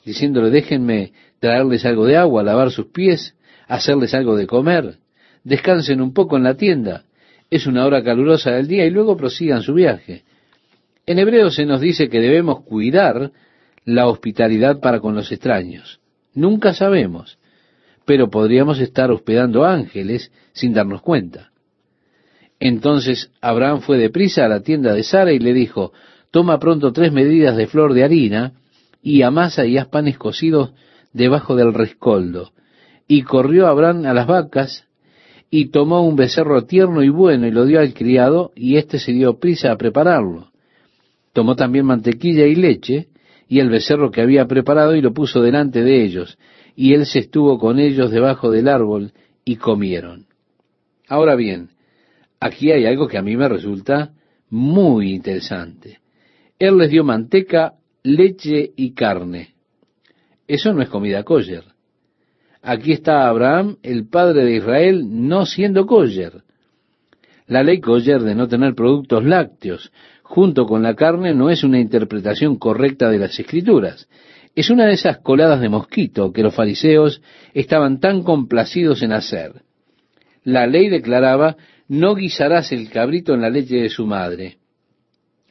diciéndole, 0.04 0.50
déjenme 0.50 1.12
traerles 1.40 1.84
algo 1.84 2.06
de 2.06 2.16
agua, 2.16 2.42
lavar 2.42 2.70
sus 2.70 2.86
pies, 2.86 3.34
hacerles 3.66 4.14
algo 4.14 4.36
de 4.36 4.46
comer, 4.46 4.96
descansen 5.42 6.00
un 6.00 6.12
poco 6.12 6.36
en 6.36 6.44
la 6.44 6.54
tienda, 6.54 7.04
es 7.50 7.66
una 7.66 7.84
hora 7.86 8.02
calurosa 8.02 8.52
del 8.52 8.66
día 8.66 8.86
y 8.86 8.90
luego 8.90 9.16
prosigan 9.16 9.62
su 9.62 9.74
viaje. 9.74 10.24
En 11.06 11.18
hebreo 11.18 11.50
se 11.50 11.66
nos 11.66 11.80
dice 11.80 12.08
que 12.08 12.20
debemos 12.20 12.62
cuidar 12.64 13.30
la 13.84 14.06
hospitalidad 14.06 14.80
para 14.80 15.00
con 15.00 15.14
los 15.14 15.30
extraños. 15.30 16.00
Nunca 16.34 16.72
sabemos, 16.72 17.38
pero 18.06 18.30
podríamos 18.30 18.80
estar 18.80 19.10
hospedando 19.10 19.64
ángeles 19.64 20.32
sin 20.52 20.72
darnos 20.72 21.02
cuenta. 21.02 21.50
Entonces 22.58 23.30
Abraham 23.40 23.80
fue 23.80 23.98
deprisa 23.98 24.44
a 24.44 24.48
la 24.48 24.60
tienda 24.60 24.94
de 24.94 25.02
Sara 25.02 25.32
y 25.32 25.38
le 25.38 25.52
dijo, 25.52 25.92
toma 26.30 26.58
pronto 26.58 26.92
tres 26.92 27.12
medidas 27.12 27.56
de 27.56 27.66
flor 27.66 27.92
de 27.92 28.04
harina 28.04 28.54
y 29.04 29.20
amasa 29.20 29.66
y 29.66 29.76
haz 29.76 29.86
panes 29.86 30.16
cocidos 30.16 30.72
debajo 31.12 31.54
del 31.54 31.74
rescoldo. 31.74 32.52
Y 33.06 33.22
corrió 33.22 33.66
Abraham 33.66 34.06
a 34.06 34.14
las 34.14 34.26
vacas 34.26 34.88
y 35.50 35.66
tomó 35.66 36.00
un 36.00 36.16
becerro 36.16 36.64
tierno 36.64 37.02
y 37.02 37.10
bueno 37.10 37.46
y 37.46 37.50
lo 37.50 37.66
dio 37.66 37.80
al 37.80 37.92
criado 37.92 38.50
y 38.56 38.78
éste 38.78 38.98
se 38.98 39.12
dio 39.12 39.38
prisa 39.38 39.70
a 39.70 39.76
prepararlo. 39.76 40.48
Tomó 41.34 41.54
también 41.54 41.84
mantequilla 41.84 42.46
y 42.46 42.54
leche 42.54 43.08
y 43.46 43.60
el 43.60 43.68
becerro 43.68 44.10
que 44.10 44.22
había 44.22 44.46
preparado 44.46 44.96
y 44.96 45.02
lo 45.02 45.12
puso 45.12 45.42
delante 45.42 45.82
de 45.82 46.02
ellos 46.02 46.38
y 46.74 46.94
él 46.94 47.04
se 47.04 47.18
estuvo 47.18 47.58
con 47.58 47.78
ellos 47.78 48.10
debajo 48.10 48.50
del 48.50 48.68
árbol 48.68 49.12
y 49.44 49.56
comieron. 49.56 50.26
Ahora 51.08 51.34
bien, 51.34 51.68
aquí 52.40 52.72
hay 52.72 52.86
algo 52.86 53.06
que 53.06 53.18
a 53.18 53.22
mí 53.22 53.36
me 53.36 53.50
resulta 53.50 54.12
muy 54.48 55.12
interesante. 55.12 55.98
Él 56.58 56.78
les 56.78 56.90
dio 56.90 57.04
manteca, 57.04 57.74
leche 58.04 58.70
y 58.76 58.92
carne. 58.92 59.54
Eso 60.46 60.74
no 60.74 60.82
es 60.82 60.90
comida 60.90 61.24
kosher. 61.24 61.64
Aquí 62.60 62.92
está 62.92 63.26
Abraham, 63.26 63.78
el 63.82 64.08
padre 64.08 64.44
de 64.44 64.56
Israel, 64.56 65.04
no 65.08 65.46
siendo 65.46 65.86
kosher. 65.86 66.42
La 67.46 67.62
ley 67.62 67.80
kosher 67.80 68.20
de 68.20 68.34
no 68.34 68.46
tener 68.46 68.74
productos 68.74 69.24
lácteos 69.24 69.90
junto 70.22 70.66
con 70.66 70.82
la 70.82 70.94
carne 70.94 71.34
no 71.34 71.48
es 71.48 71.64
una 71.64 71.80
interpretación 71.80 72.56
correcta 72.56 73.10
de 73.10 73.18
las 73.18 73.38
escrituras. 73.38 74.08
Es 74.54 74.70
una 74.70 74.86
de 74.86 74.92
esas 74.92 75.18
coladas 75.18 75.60
de 75.60 75.68
mosquito 75.68 76.32
que 76.32 76.42
los 76.42 76.54
fariseos 76.54 77.22
estaban 77.54 78.00
tan 78.00 78.22
complacidos 78.22 79.02
en 79.02 79.12
hacer. 79.12 79.62
La 80.42 80.66
ley 80.66 80.88
declaraba, 80.88 81.56
no 81.88 82.14
guisarás 82.14 82.70
el 82.72 82.90
cabrito 82.90 83.34
en 83.34 83.40
la 83.40 83.50
leche 83.50 83.76
de 83.76 83.88
su 83.88 84.06
madre. 84.06 84.58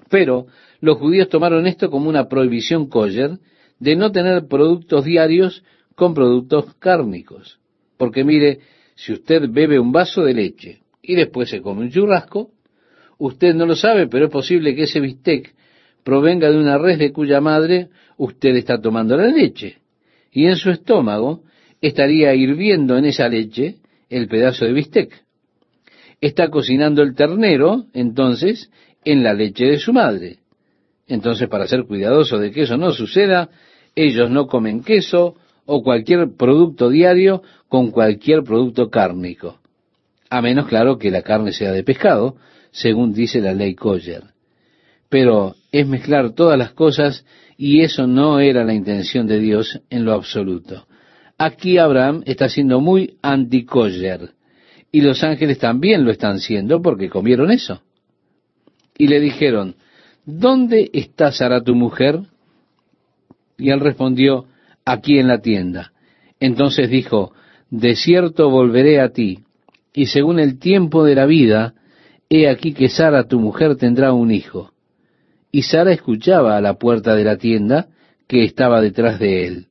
Pero 0.10 0.48
los 0.84 0.98
judíos 0.98 1.30
tomaron 1.30 1.66
esto 1.66 1.90
como 1.90 2.10
una 2.10 2.28
prohibición 2.28 2.90
kosher 2.90 3.40
de 3.80 3.96
no 3.96 4.12
tener 4.12 4.50
productos 4.50 5.06
diarios 5.06 5.63
con 5.96 6.13
productos 6.13 6.75
cárnicos. 6.75 7.58
Porque 7.96 8.25
mire, 8.25 8.60
si 8.94 9.13
usted 9.13 9.44
bebe 9.50 9.80
un 9.80 9.94
vaso 9.94 10.25
de 10.25 10.34
leche 10.34 10.82
y 11.02 11.16
después 11.16 11.50
se 11.50 11.62
come 11.62 11.84
un 11.84 11.90
churrasco, 11.90 12.50
usted 13.18 13.56
no 13.56 13.66
lo 13.66 13.78
sabe, 13.78 14.08
pero 14.08 14.25
es 14.25 14.32
posible 14.32 14.75
que 14.75 14.84
ese 14.84 15.00
bistec 15.00 15.56
provenga 16.04 16.52
de 16.52 16.58
una 16.58 16.78
res 16.78 17.00
de 17.00 17.13
cuya 17.13 17.40
madre 17.40 17.88
usted 18.18 18.54
está 18.58 18.82
tomando 18.82 19.16
la 19.16 19.28
leche. 19.28 19.78
Y 20.34 20.48
en 20.48 20.58
su 20.58 20.70
estómago 20.70 21.44
estaría 21.80 22.36
hirviendo 22.36 22.98
en 22.98 23.06
esa 23.06 23.30
leche 23.30 23.78
el 24.10 24.28
pedazo 24.28 24.66
de 24.66 24.74
bistec. 24.74 25.13
Está 26.20 26.50
cocinando 26.50 27.04
el 27.04 27.16
ternero, 27.16 27.86
entonces, 27.94 28.70
en 29.06 29.24
la 29.24 29.34
leche 29.34 29.63
de 29.63 29.80
su 29.80 29.94
madre. 29.94 30.43
Entonces, 31.08 31.48
para 31.50 31.68
ser 31.68 31.84
cuidadoso 31.84 32.38
de 32.38 32.52
que 32.52 32.62
eso 32.64 32.78
no 32.78 32.92
suceda, 32.92 33.50
ellos 33.96 34.30
no 34.30 34.48
comen 34.48 34.84
queso 34.84 35.36
o 35.66 35.84
cualquier 35.84 36.36
producto 36.38 36.90
diario 36.90 37.42
con 37.68 37.92
cualquier 37.92 38.44
producto 38.44 38.90
cárnico. 38.90 39.60
A 40.30 40.42
menos, 40.42 40.68
claro, 40.68 40.98
que 40.98 41.12
la 41.12 41.22
carne 41.22 41.52
sea 41.52 41.72
de 41.72 41.84
pescado, 41.84 42.36
según 42.72 43.14
dice 43.14 43.40
la 43.40 43.54
ley 43.54 43.76
Koyer. 43.76 44.24
Pero 45.10 45.56
es 45.72 45.88
mezclar 45.88 46.32
todas 46.32 46.58
las 46.58 46.72
cosas 46.72 47.26
y 47.58 47.82
eso 47.82 48.08
no 48.08 48.40
era 48.40 48.64
la 48.64 48.74
intención 48.74 49.28
de 49.28 49.40
Dios 49.40 49.82
en 49.90 50.06
lo 50.06 50.14
absoluto. 50.14 50.88
Aquí 51.38 51.78
Abraham 51.78 52.24
está 52.26 52.50
siendo 52.50 52.80
muy 52.80 53.18
anti 53.22 53.66
y 54.92 55.02
los 55.02 55.24
ángeles 55.24 55.60
también 55.60 56.06
lo 56.06 56.12
están 56.12 56.40
siendo 56.40 56.82
porque 56.82 57.10
comieron 57.10 57.52
eso. 57.52 57.82
Y 58.98 59.08
le 59.08 59.20
dijeron, 59.20 59.76
¿dónde 60.25 60.89
está 60.94 61.32
Sara 61.32 61.62
tu 61.63 61.75
mujer? 61.75 62.20
Y 63.58 63.70
él 63.70 63.80
respondió, 63.80 64.46
aquí 64.86 65.20
en 65.20 65.27
la 65.27 65.39
tienda. 65.39 65.94
Entonces 66.39 66.89
dijo, 66.89 67.34
de 67.70 67.96
cierto 67.96 68.50
volveré 68.50 69.00
a 69.00 69.10
ti, 69.10 69.39
y 69.94 70.08
según 70.08 70.39
el 70.39 70.60
tiempo 70.60 71.03
de 71.03 71.15
la 71.15 71.25
vida, 71.25 71.74
he 72.30 72.50
aquí 72.50 72.74
que 72.74 72.89
Sara 72.89 73.27
tu 73.27 73.39
mujer 73.39 73.75
tendrá 73.75 74.12
un 74.13 74.32
hijo. 74.32 74.72
Y 75.51 75.63
Sara 75.63 75.92
escuchaba 75.92 76.58
a 76.58 76.62
la 76.62 76.75
puerta 76.75 77.15
de 77.15 77.24
la 77.24 77.38
tienda 77.38 77.88
que 78.27 78.44
estaba 78.44 78.82
detrás 78.82 79.20
de 79.20 79.46
él. 79.46 79.68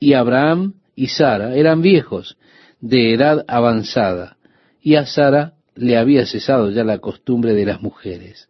Y 0.00 0.14
Abraham 0.14 0.74
y 0.96 1.06
Sara 1.08 1.54
eran 1.54 1.82
viejos, 1.82 2.36
de 2.80 3.14
edad 3.14 3.44
avanzada, 3.48 4.36
y 4.82 4.96
a 4.96 5.06
Sara 5.06 5.54
le 5.74 5.96
había 5.96 6.26
cesado 6.26 6.70
ya 6.70 6.82
la 6.84 6.98
costumbre 6.98 7.54
de 7.54 7.66
las 7.66 7.80
mujeres. 7.80 8.47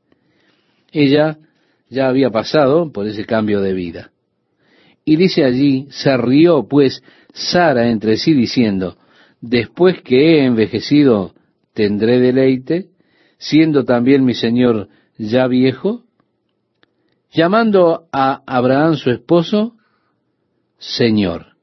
Ella 0.92 1.38
ya 1.88 2.08
había 2.08 2.30
pasado 2.30 2.92
por 2.92 3.06
ese 3.06 3.24
cambio 3.24 3.60
de 3.60 3.72
vida. 3.72 4.10
Y 5.04 5.16
dice 5.16 5.44
allí, 5.44 5.86
se 5.90 6.16
rió 6.16 6.66
pues 6.68 7.02
Sara 7.32 7.88
entre 7.88 8.16
sí 8.16 8.34
diciendo, 8.34 8.98
después 9.40 10.02
que 10.02 10.40
he 10.40 10.44
envejecido, 10.44 11.34
¿tendré 11.72 12.18
deleite? 12.18 12.88
Siendo 13.38 13.84
también 13.84 14.24
mi 14.24 14.34
señor 14.34 14.88
ya 15.16 15.46
viejo, 15.46 16.04
llamando 17.30 18.08
a 18.12 18.42
Abraham 18.46 18.96
su 18.96 19.10
esposo, 19.10 19.74
Señor. 20.78 21.56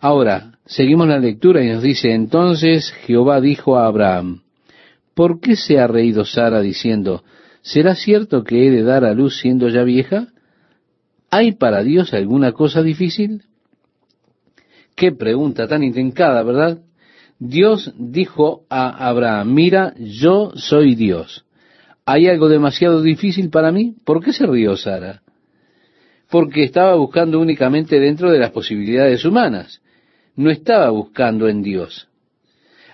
Ahora, 0.00 0.58
seguimos 0.64 1.08
la 1.08 1.18
lectura 1.18 1.62
y 1.64 1.68
nos 1.68 1.82
dice, 1.82 2.12
entonces 2.12 2.92
Jehová 3.06 3.40
dijo 3.40 3.76
a 3.76 3.86
Abraham, 3.86 4.42
¿por 5.14 5.40
qué 5.40 5.56
se 5.56 5.78
ha 5.78 5.86
reído 5.86 6.24
Sara 6.24 6.60
diciendo, 6.60 7.24
¿será 7.62 7.94
cierto 7.94 8.44
que 8.44 8.66
he 8.66 8.70
de 8.70 8.82
dar 8.82 9.04
a 9.04 9.14
luz 9.14 9.38
siendo 9.38 9.68
ya 9.68 9.82
vieja? 9.82 10.28
¿Hay 11.30 11.52
para 11.52 11.82
Dios 11.82 12.14
alguna 12.14 12.52
cosa 12.52 12.82
difícil? 12.82 13.42
Qué 14.94 15.12
pregunta 15.12 15.68
tan 15.68 15.82
intrincada, 15.84 16.42
¿verdad? 16.42 16.78
Dios 17.38 17.92
dijo 17.96 18.64
a 18.68 19.08
Abraham, 19.08 19.54
mira, 19.54 19.94
yo 19.98 20.52
soy 20.56 20.94
Dios. 20.96 21.44
¿Hay 22.04 22.26
algo 22.26 22.48
demasiado 22.48 23.02
difícil 23.02 23.50
para 23.50 23.70
mí? 23.70 23.94
¿Por 24.04 24.24
qué 24.24 24.32
se 24.32 24.46
rió 24.46 24.76
Sara? 24.76 25.22
Porque 26.30 26.64
estaba 26.64 26.96
buscando 26.96 27.38
únicamente 27.38 28.00
dentro 28.00 28.30
de 28.32 28.38
las 28.38 28.50
posibilidades 28.50 29.24
humanas. 29.24 29.80
No 30.34 30.50
estaba 30.50 30.90
buscando 30.90 31.48
en 31.48 31.62
Dios. 31.62 32.08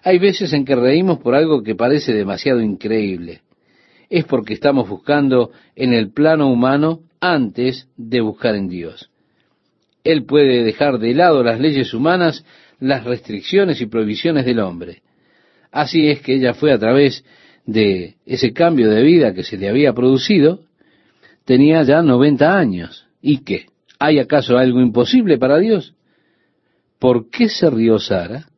Hay 0.03 0.19
veces 0.19 0.53
en 0.53 0.65
que 0.65 0.77
reímos 0.77 1.21
por 1.21 1.35
algo 1.35 1.63
que 1.63 1.75
parece 1.75 2.13
demasiado 2.13 2.61
increíble. 2.61 3.41
Es 4.11 4.25
porque 4.25 4.55
estamos 4.55 4.89
buscando 4.89 5.51
en 5.77 5.93
el 5.93 6.13
plano 6.13 6.49
humano 6.49 7.01
antes 7.21 7.89
de 7.97 8.21
buscar 8.21 8.55
en 8.55 8.69
Dios. 8.69 9.11
Él 10.05 10.25
puede 10.25 10.63
dejar 10.63 10.99
de 10.99 11.15
lado 11.15 11.43
las 11.43 11.59
leyes 11.59 11.95
humanas, 11.95 12.45
las 12.79 13.05
restricciones 13.05 13.81
y 13.81 13.87
prohibiciones 13.87 14.45
del 14.45 14.61
hombre. 14.61 15.03
Así 15.73 16.09
es 16.09 16.21
que 16.21 16.35
ella 16.35 16.55
fue 16.55 16.73
a 16.73 16.79
través 16.79 17.25
de 17.67 18.17
ese 18.27 18.53
cambio 18.53 18.91
de 18.91 19.03
vida 19.03 19.33
que 19.33 19.43
se 19.43 19.57
le 19.57 19.69
había 19.69 19.93
producido, 19.95 20.61
tenía 21.45 21.83
ya 21.83 22.03
90 22.03 22.57
años. 22.57 23.07
¿Y 23.23 23.39
qué? 23.39 23.67
¿Hay 23.99 24.19
acaso 24.19 24.59
algo 24.59 24.81
imposible 24.81 25.39
para 25.39 25.59
Dios? 25.59 25.95
¿Por 26.99 27.31
qué 27.31 27.49
se 27.49 27.71
rió 27.71 27.99
Sara? 27.99 28.49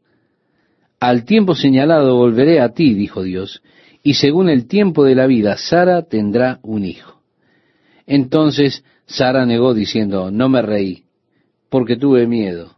Al 0.98 1.24
tiempo 1.24 1.54
señalado 1.54 2.16
volveré 2.16 2.60
a 2.60 2.70
ti, 2.70 2.94
dijo 2.94 3.22
Dios, 3.22 3.62
y 4.06 4.14
según 4.14 4.48
el 4.48 4.68
tiempo 4.68 5.02
de 5.02 5.16
la 5.16 5.26
vida, 5.26 5.56
Sara 5.56 6.02
tendrá 6.02 6.60
un 6.62 6.84
hijo. 6.84 7.22
Entonces 8.06 8.84
Sara 9.04 9.44
negó 9.46 9.74
diciendo, 9.74 10.30
no 10.30 10.48
me 10.48 10.62
reí, 10.62 11.06
porque 11.70 11.96
tuve 11.96 12.28
miedo. 12.28 12.76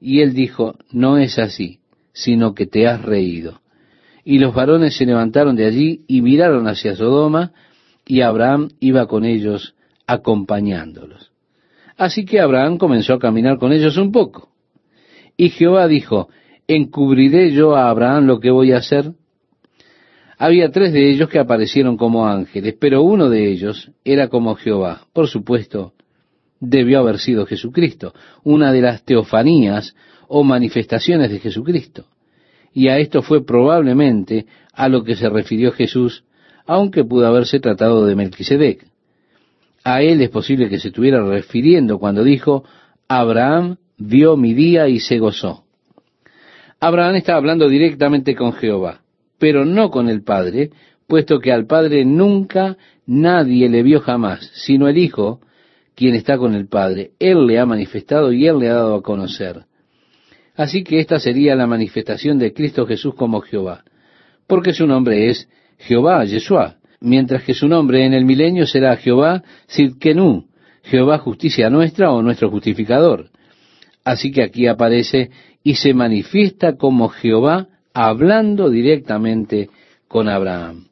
Y 0.00 0.22
él 0.22 0.32
dijo, 0.32 0.76
no 0.90 1.18
es 1.18 1.38
así, 1.38 1.80
sino 2.14 2.54
que 2.54 2.64
te 2.64 2.86
has 2.86 3.02
reído. 3.02 3.60
Y 4.24 4.38
los 4.38 4.54
varones 4.54 4.96
se 4.96 5.04
levantaron 5.04 5.56
de 5.56 5.66
allí 5.66 6.06
y 6.08 6.22
miraron 6.22 6.66
hacia 6.66 6.96
Sodoma, 6.96 7.52
y 8.06 8.22
Abraham 8.22 8.70
iba 8.80 9.06
con 9.08 9.26
ellos 9.26 9.74
acompañándolos. 10.06 11.32
Así 11.98 12.24
que 12.24 12.40
Abraham 12.40 12.78
comenzó 12.78 13.12
a 13.12 13.18
caminar 13.18 13.58
con 13.58 13.74
ellos 13.74 13.98
un 13.98 14.10
poco. 14.10 14.48
Y 15.36 15.50
Jehová 15.50 15.86
dijo, 15.86 16.30
¿encubriré 16.66 17.52
yo 17.52 17.76
a 17.76 17.90
Abraham 17.90 18.24
lo 18.24 18.40
que 18.40 18.50
voy 18.50 18.72
a 18.72 18.78
hacer? 18.78 19.12
Había 20.42 20.72
tres 20.72 20.92
de 20.92 21.08
ellos 21.08 21.28
que 21.28 21.38
aparecieron 21.38 21.96
como 21.96 22.26
ángeles, 22.26 22.74
pero 22.76 23.04
uno 23.04 23.28
de 23.28 23.48
ellos 23.48 23.92
era 24.04 24.26
como 24.26 24.56
Jehová. 24.56 25.06
Por 25.12 25.28
supuesto, 25.28 25.92
debió 26.58 26.98
haber 26.98 27.20
sido 27.20 27.46
Jesucristo, 27.46 28.12
una 28.42 28.72
de 28.72 28.80
las 28.80 29.04
teofanías 29.04 29.94
o 30.26 30.42
manifestaciones 30.42 31.30
de 31.30 31.38
Jesucristo. 31.38 32.06
Y 32.74 32.88
a 32.88 32.98
esto 32.98 33.22
fue 33.22 33.46
probablemente 33.46 34.46
a 34.72 34.88
lo 34.88 35.04
que 35.04 35.14
se 35.14 35.28
refirió 35.28 35.70
Jesús, 35.70 36.24
aunque 36.66 37.04
pudo 37.04 37.28
haberse 37.28 37.60
tratado 37.60 38.04
de 38.04 38.16
Melquisedec. 38.16 38.84
A 39.84 40.02
él 40.02 40.20
es 40.22 40.30
posible 40.30 40.68
que 40.68 40.80
se 40.80 40.88
estuviera 40.88 41.24
refiriendo 41.24 42.00
cuando 42.00 42.24
dijo, 42.24 42.64
Abraham 43.06 43.76
vio 43.96 44.36
mi 44.36 44.54
día 44.54 44.88
y 44.88 44.98
se 44.98 45.20
gozó. 45.20 45.62
Abraham 46.80 47.14
estaba 47.14 47.38
hablando 47.38 47.68
directamente 47.68 48.34
con 48.34 48.52
Jehová, 48.54 49.01
pero 49.42 49.64
no 49.64 49.90
con 49.90 50.08
el 50.08 50.22
Padre, 50.22 50.70
puesto 51.08 51.40
que 51.40 51.50
al 51.50 51.66
Padre 51.66 52.04
nunca 52.04 52.76
nadie 53.06 53.68
le 53.68 53.82
vio 53.82 53.98
jamás, 53.98 54.48
sino 54.54 54.86
el 54.86 54.96
Hijo, 54.96 55.40
quien 55.96 56.14
está 56.14 56.38
con 56.38 56.54
el 56.54 56.68
Padre. 56.68 57.10
Él 57.18 57.44
le 57.48 57.58
ha 57.58 57.66
manifestado 57.66 58.32
y 58.32 58.46
Él 58.46 58.60
le 58.60 58.68
ha 58.68 58.74
dado 58.74 58.94
a 58.94 59.02
conocer. 59.02 59.64
Así 60.54 60.84
que 60.84 61.00
esta 61.00 61.18
sería 61.18 61.56
la 61.56 61.66
manifestación 61.66 62.38
de 62.38 62.52
Cristo 62.52 62.86
Jesús 62.86 63.16
como 63.16 63.40
Jehová, 63.40 63.82
porque 64.46 64.72
su 64.72 64.86
nombre 64.86 65.28
es 65.28 65.48
Jehová, 65.76 66.24
Yeshua, 66.24 66.76
mientras 67.00 67.42
que 67.42 67.54
su 67.54 67.66
nombre 67.66 68.06
en 68.06 68.14
el 68.14 68.24
milenio 68.24 68.64
será 68.64 68.96
Jehová 68.96 69.42
Sidkenu, 69.66 70.46
Jehová 70.84 71.18
justicia 71.18 71.68
nuestra 71.68 72.12
o 72.12 72.22
nuestro 72.22 72.48
justificador. 72.48 73.30
Así 74.04 74.30
que 74.30 74.44
aquí 74.44 74.68
aparece 74.68 75.32
y 75.64 75.74
se 75.74 75.94
manifiesta 75.94 76.76
como 76.76 77.08
Jehová 77.08 77.66
hablando 77.94 78.70
directamente 78.70 79.70
con 80.08 80.28
Abraham. 80.28 80.86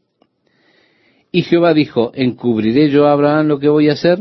Y 1.33 1.42
Jehová 1.42 1.75
dijo, 1.75 2.11
¿encubriré 2.14 2.90
yo 2.90 3.07
a 3.07 3.12
Abraham 3.12 3.47
lo 3.47 3.59
que 3.59 3.69
voy 3.69 3.88
a 3.88 3.92
hacer? 3.92 4.19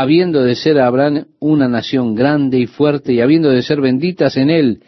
habiendo 0.00 0.42
de 0.42 0.56
ser 0.56 0.78
Abraham 0.78 1.26
una 1.38 1.68
nación 1.68 2.14
grande 2.14 2.58
y 2.58 2.66
fuerte, 2.66 3.14
y 3.14 3.20
habiendo 3.20 3.50
de 3.50 3.62
ser 3.62 3.80
benditas 3.80 4.36
en 4.36 4.50
él 4.50 4.82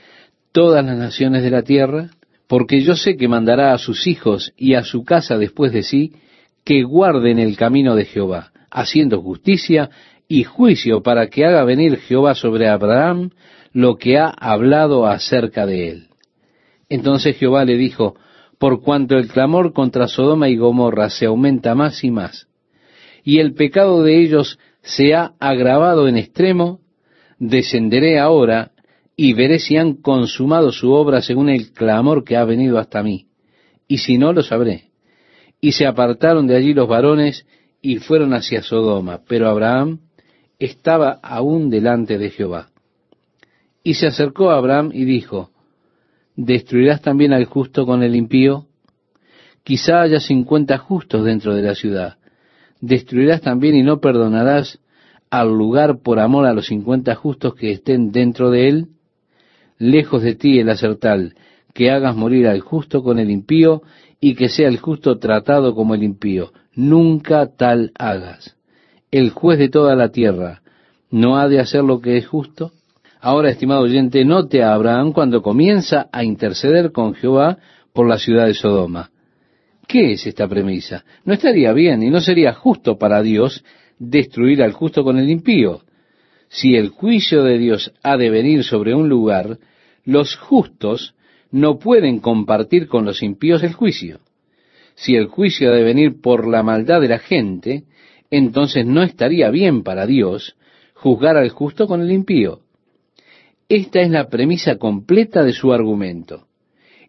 todas 0.52 0.85
las 0.85 0.99
naciones 0.99 1.42
de 1.42 1.50
la 1.50 1.62
tierra, 1.62 2.11
porque 2.47 2.80
yo 2.80 2.94
sé 2.94 3.16
que 3.16 3.28
mandará 3.28 3.73
a 3.73 3.78
sus 3.78 4.06
hijos 4.06 4.52
y 4.56 4.75
a 4.75 4.82
su 4.82 5.04
casa 5.04 5.38
después 5.38 5.73
de 5.73 5.82
sí, 5.82 6.12
que 6.64 6.82
guarden 6.82 7.38
el 7.38 7.56
camino 7.56 7.94
de 7.94 8.04
Jehová, 8.04 8.52
haciendo 8.70 9.23
justicia 9.23 9.90
y 10.28 10.44
juicio 10.44 11.02
para 11.02 11.28
que 11.28 11.47
haga 11.47 11.64
venir 11.64 11.99
Jehová 11.99 12.35
sobre 12.35 12.68
Abraham 12.68 13.30
lo 13.73 13.97
que 13.97 14.18
ha 14.18 14.28
hablado 14.28 15.06
acerca 15.06 15.64
de 15.64 15.88
él. 15.88 16.08
Entonces 16.88 17.37
Jehová 17.37 17.64
le 17.64 17.76
dijo, 17.76 18.16
por 18.59 18.83
cuanto 18.83 19.16
el 19.16 19.28
clamor 19.28 19.73
contra 19.73 20.09
Sodoma 20.09 20.49
y 20.49 20.57
Gomorra 20.57 21.11
se 21.11 21.26
aumenta 21.26 21.75
más 21.75 22.02
y 22.02 22.11
más, 22.11 22.49
y 23.25 23.38
el 23.38 23.54
pecado 23.54 24.02
de 24.02 24.21
ellos 24.21 24.59
se 24.83 25.14
ha 25.14 25.35
agravado 25.38 26.09
en 26.09 26.16
extremo, 26.16 26.80
descenderé 27.38 28.18
ahora 28.18 28.73
y 29.16 29.35
veré 29.35 29.59
si 29.59 29.76
han 29.76 29.95
consumado 29.95 30.73
su 30.73 30.92
obra 30.92 31.21
según 31.21 31.50
el 31.50 31.73
clamor 31.73 32.25
que 32.25 32.37
ha 32.37 32.45
venido 32.45 32.78
hasta 32.78 33.02
mí, 33.02 33.26
y 33.87 33.99
si 33.99 34.18
no 34.18 34.33
lo 34.33 34.42
sabré. 34.42 34.85
Y 35.61 35.73
se 35.73 35.87
apartaron 35.87 36.47
de 36.47 36.57
allí 36.57 36.73
los 36.73 36.88
varones 36.88 37.47
y 37.83 37.97
fueron 37.97 38.33
hacia 38.33 38.62
Sodoma, 38.62 39.21
pero 39.26 39.49
Abraham 39.49 40.00
estaba 40.59 41.18
aún 41.23 41.68
delante 41.71 42.18
de 42.18 42.30
Jehová. 42.30 42.71
Y 43.83 43.95
se 43.95 44.07
acercó 44.07 44.50
a 44.50 44.57
Abraham 44.57 44.90
y 44.92 45.04
dijo, 45.04 45.50
¿Destruirás 46.38 47.02
también 47.02 47.35
al 47.35 47.45
justo 47.45 47.85
con 47.85 48.02
el 48.02 48.16
impío? 48.16 48.66
Quizá 49.62 50.00
haya 50.00 50.21
cincuenta 50.21 50.78
justos 50.78 51.25
dentro 51.25 51.54
de 51.54 51.62
la 51.62 51.75
ciudad 51.75 52.19
destruirás 52.80 53.41
también 53.41 53.76
y 53.76 53.82
no 53.82 54.00
perdonarás 54.00 54.78
al 55.30 55.49
lugar 55.49 56.00
por 56.02 56.21
amor 56.21 56.47
a 56.47 56.52
los 56.52 56.67
cincuenta 56.67 57.15
justos 57.15 57.54
que 57.54 57.73
estén 57.73 58.12
dentro 58.12 58.50
de 58.50 58.69
él? 58.69 58.86
Lejos 59.78 60.23
de 60.23 60.34
ti 60.34 60.58
el 60.58 60.71
hacer 60.71 60.97
tal, 60.97 61.34
que 61.75 61.91
hagas 61.91 62.17
morir 62.17 62.49
al 62.49 62.60
justo 62.60 63.02
con 63.02 63.19
el 63.19 63.30
impío 63.30 63.82
y 64.21 64.34
que 64.34 64.49
sea 64.49 64.69
el 64.69 64.78
justo 64.78 65.19
tratado 65.19 65.75
como 65.75 65.95
el 65.95 66.02
impío. 66.02 66.52
Nunca 66.75 67.47
tal 67.56 67.93
hagas. 67.99 68.56
El 69.10 69.30
juez 69.30 69.58
de 69.58 69.69
toda 69.69 69.95
la 69.95 70.10
tierra 70.10 70.62
no 71.10 71.39
ha 71.39 71.49
de 71.49 71.60
hacer 71.60 71.84
lo 71.84 72.00
que 72.00 72.17
es 72.17 72.26
justo. 72.26 72.73
Ahora, 73.21 73.50
estimado 73.50 73.83
oyente, 73.83 74.25
note 74.25 74.63
a 74.63 74.75
Abraham 74.75 75.13
cuando 75.13 75.43
comienza 75.43 76.09
a 76.13 76.23
interceder 76.23 76.93
con 76.93 77.15
Jehová 77.15 77.59
por 77.93 78.09
la 78.09 78.17
ciudad 78.17 78.47
de 78.47 78.54
Sodoma. 78.54 79.11
¿Qué 79.89 80.13
es 80.13 80.26
esta 80.26 80.47
premisa? 80.47 81.04
No 81.25 81.35
estaría 81.35 81.73
bien 81.73 82.02
y 82.02 82.11
no 82.11 82.21
sería 82.21 82.52
justo 82.52 82.97
para 82.97 83.21
Dios 83.23 83.65
destruir 83.99 84.63
al 84.63 84.73
justo 84.73 85.02
con 85.02 85.19
el 85.19 85.28
impío. 85.31 85.81
Si 86.49 86.76
el 86.76 86.91
juicio 86.91 87.43
de 87.43 87.59
Dios 87.59 87.93
ha 88.04 88.17
de 88.17 88.31
venir 88.31 88.63
sobre 88.63 88.95
un 88.95 89.09
lugar, 89.09 89.59
los 90.04 90.37
justos 90.37 91.17
no 91.50 91.78
pueden 91.78 92.21
compartir 92.21 92.87
con 92.87 93.04
los 93.04 93.23
impíos 93.23 93.65
el 93.65 93.73
juicio. 93.73 94.21
Si 94.95 95.17
el 95.17 95.26
juicio 95.26 95.71
ha 95.71 95.75
de 95.75 95.83
venir 95.83 96.21
por 96.21 96.47
la 96.47 96.63
maldad 96.63 97.00
de 97.00 97.09
la 97.09 97.19
gente, 97.19 97.83
entonces 98.31 98.87
no 98.87 99.02
estaría 99.02 99.50
bien 99.50 99.83
para 99.83 100.07
Dios 100.07 100.54
juzgar 100.95 101.37
al 101.37 101.49
justo 101.49 101.89
con 101.89 102.00
el 102.00 102.13
impío. 102.13 102.61
Esta 103.69 104.00
es 104.00 104.11
la 104.11 104.28
premisa 104.28 104.76
completa 104.76 105.43
de 105.43 105.52
su 105.52 105.73
argumento. 105.73 106.47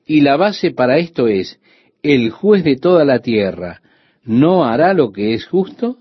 Y 0.05 0.21
la 0.21 0.37
base 0.37 0.71
para 0.71 0.97
esto 0.97 1.27
es 1.27 1.59
el 2.01 2.31
juez 2.31 2.63
de 2.63 2.75
toda 2.75 3.05
la 3.05 3.19
tierra 3.19 3.81
no 4.29 4.65
hará 4.65 4.93
lo 4.93 5.11
que 5.11 5.33
es 5.33 5.47
justo? 5.47 5.97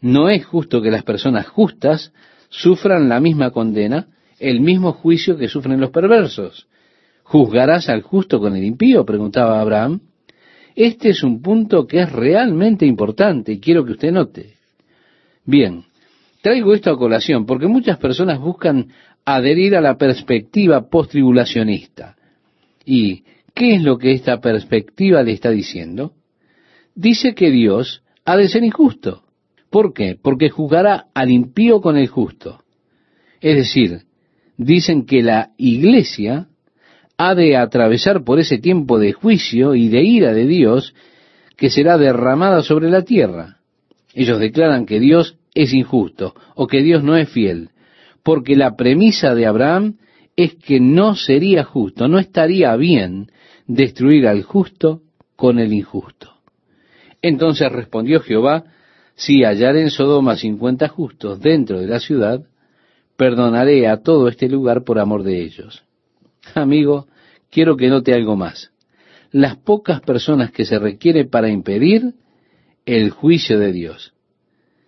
¿No 0.00 0.30
es 0.30 0.44
justo 0.46 0.80
que 0.80 0.90
las 0.90 1.02
personas 1.02 1.46
justas 1.46 2.12
sufran 2.48 3.08
la 3.10 3.20
misma 3.20 3.50
condena, 3.50 4.08
el 4.38 4.60
mismo 4.60 4.92
juicio 4.92 5.36
que 5.36 5.48
sufren 5.48 5.80
los 5.80 5.90
perversos? 5.90 6.66
¿Juzgarás 7.24 7.90
al 7.90 8.00
justo 8.00 8.40
con 8.40 8.56
el 8.56 8.64
impío? 8.64 9.04
preguntaba 9.04 9.60
Abraham. 9.60 10.00
Este 10.74 11.10
es 11.10 11.22
un 11.22 11.42
punto 11.42 11.86
que 11.86 12.00
es 12.00 12.10
realmente 12.10 12.86
importante 12.86 13.52
y 13.52 13.60
quiero 13.60 13.84
que 13.84 13.92
usted 13.92 14.12
note. 14.12 14.54
Bien, 15.44 15.84
traigo 16.42 16.74
esto 16.74 16.90
a 16.90 16.98
colación 16.98 17.46
porque 17.46 17.66
muchas 17.66 17.96
personas 17.98 18.38
buscan 18.38 18.88
adherir 19.24 19.74
a 19.76 19.80
la 19.80 19.96
perspectiva 19.96 20.88
post-tribulacionista. 20.90 22.16
Y 22.84 23.22
¿Qué 23.54 23.74
es 23.74 23.82
lo 23.82 23.98
que 23.98 24.12
esta 24.12 24.40
perspectiva 24.40 25.22
le 25.22 25.32
está 25.32 25.50
diciendo? 25.50 26.12
Dice 26.94 27.34
que 27.34 27.50
Dios 27.50 28.02
ha 28.24 28.36
de 28.36 28.48
ser 28.48 28.64
injusto. 28.64 29.24
¿Por 29.70 29.92
qué? 29.92 30.16
Porque 30.20 30.50
juzgará 30.50 31.06
al 31.14 31.30
impío 31.30 31.80
con 31.80 31.96
el 31.96 32.08
justo. 32.08 32.62
Es 33.40 33.56
decir, 33.56 34.02
dicen 34.56 35.06
que 35.06 35.22
la 35.22 35.50
iglesia 35.56 36.48
ha 37.18 37.34
de 37.34 37.56
atravesar 37.56 38.24
por 38.24 38.38
ese 38.38 38.58
tiempo 38.58 38.98
de 38.98 39.12
juicio 39.12 39.74
y 39.74 39.88
de 39.88 40.02
ira 40.02 40.32
de 40.32 40.46
Dios 40.46 40.94
que 41.56 41.70
será 41.70 41.98
derramada 41.98 42.62
sobre 42.62 42.90
la 42.90 43.02
tierra. 43.02 43.58
Ellos 44.14 44.38
declaran 44.38 44.86
que 44.86 45.00
Dios 45.00 45.38
es 45.54 45.72
injusto 45.72 46.34
o 46.54 46.66
que 46.66 46.82
Dios 46.82 47.02
no 47.02 47.16
es 47.16 47.28
fiel, 47.28 47.70
porque 48.22 48.56
la 48.56 48.76
premisa 48.76 49.34
de 49.34 49.46
Abraham 49.46 49.98
es 50.36 50.54
que 50.54 50.80
no 50.80 51.14
sería 51.14 51.64
justo, 51.64 52.08
no 52.08 52.18
estaría 52.18 52.74
bien 52.76 53.30
destruir 53.66 54.26
al 54.26 54.42
justo 54.42 55.02
con 55.36 55.58
el 55.58 55.72
injusto. 55.72 56.32
Entonces 57.20 57.70
respondió 57.70 58.20
Jehová, 58.20 58.64
si 59.14 59.42
hallare 59.44 59.82
en 59.82 59.90
Sodoma 59.90 60.36
cincuenta 60.36 60.88
justos 60.88 61.40
dentro 61.40 61.80
de 61.80 61.86
la 61.86 62.00
ciudad, 62.00 62.42
perdonaré 63.16 63.86
a 63.86 63.98
todo 63.98 64.28
este 64.28 64.48
lugar 64.48 64.84
por 64.84 64.98
amor 64.98 65.22
de 65.22 65.42
ellos. 65.42 65.84
Amigo, 66.54 67.06
quiero 67.50 67.76
que 67.76 67.88
note 67.88 68.14
algo 68.14 68.36
más. 68.36 68.72
Las 69.30 69.56
pocas 69.56 70.00
personas 70.00 70.50
que 70.50 70.64
se 70.64 70.78
requiere 70.78 71.24
para 71.24 71.48
impedir 71.48 72.14
el 72.84 73.10
juicio 73.10 73.58
de 73.58 73.72
Dios. 73.72 74.12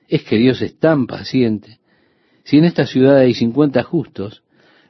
Es 0.09 0.23
que 0.25 0.37
Dios 0.37 0.61
es 0.63 0.79
tan 0.79 1.07
paciente. 1.07 1.79
Si 2.45 2.59
en 2.59 2.65
esta 2.65 2.87
ciudad 2.87 3.19
hay 3.19 3.35
cincuenta 3.35 3.83
justos, 3.83 4.43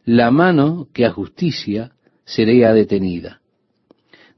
la 0.05 0.31
mano 0.31 0.89
que 0.93 1.07
a 1.07 1.11
justicia 1.11 1.93
sería 2.25 2.73
detenida. 2.73 3.41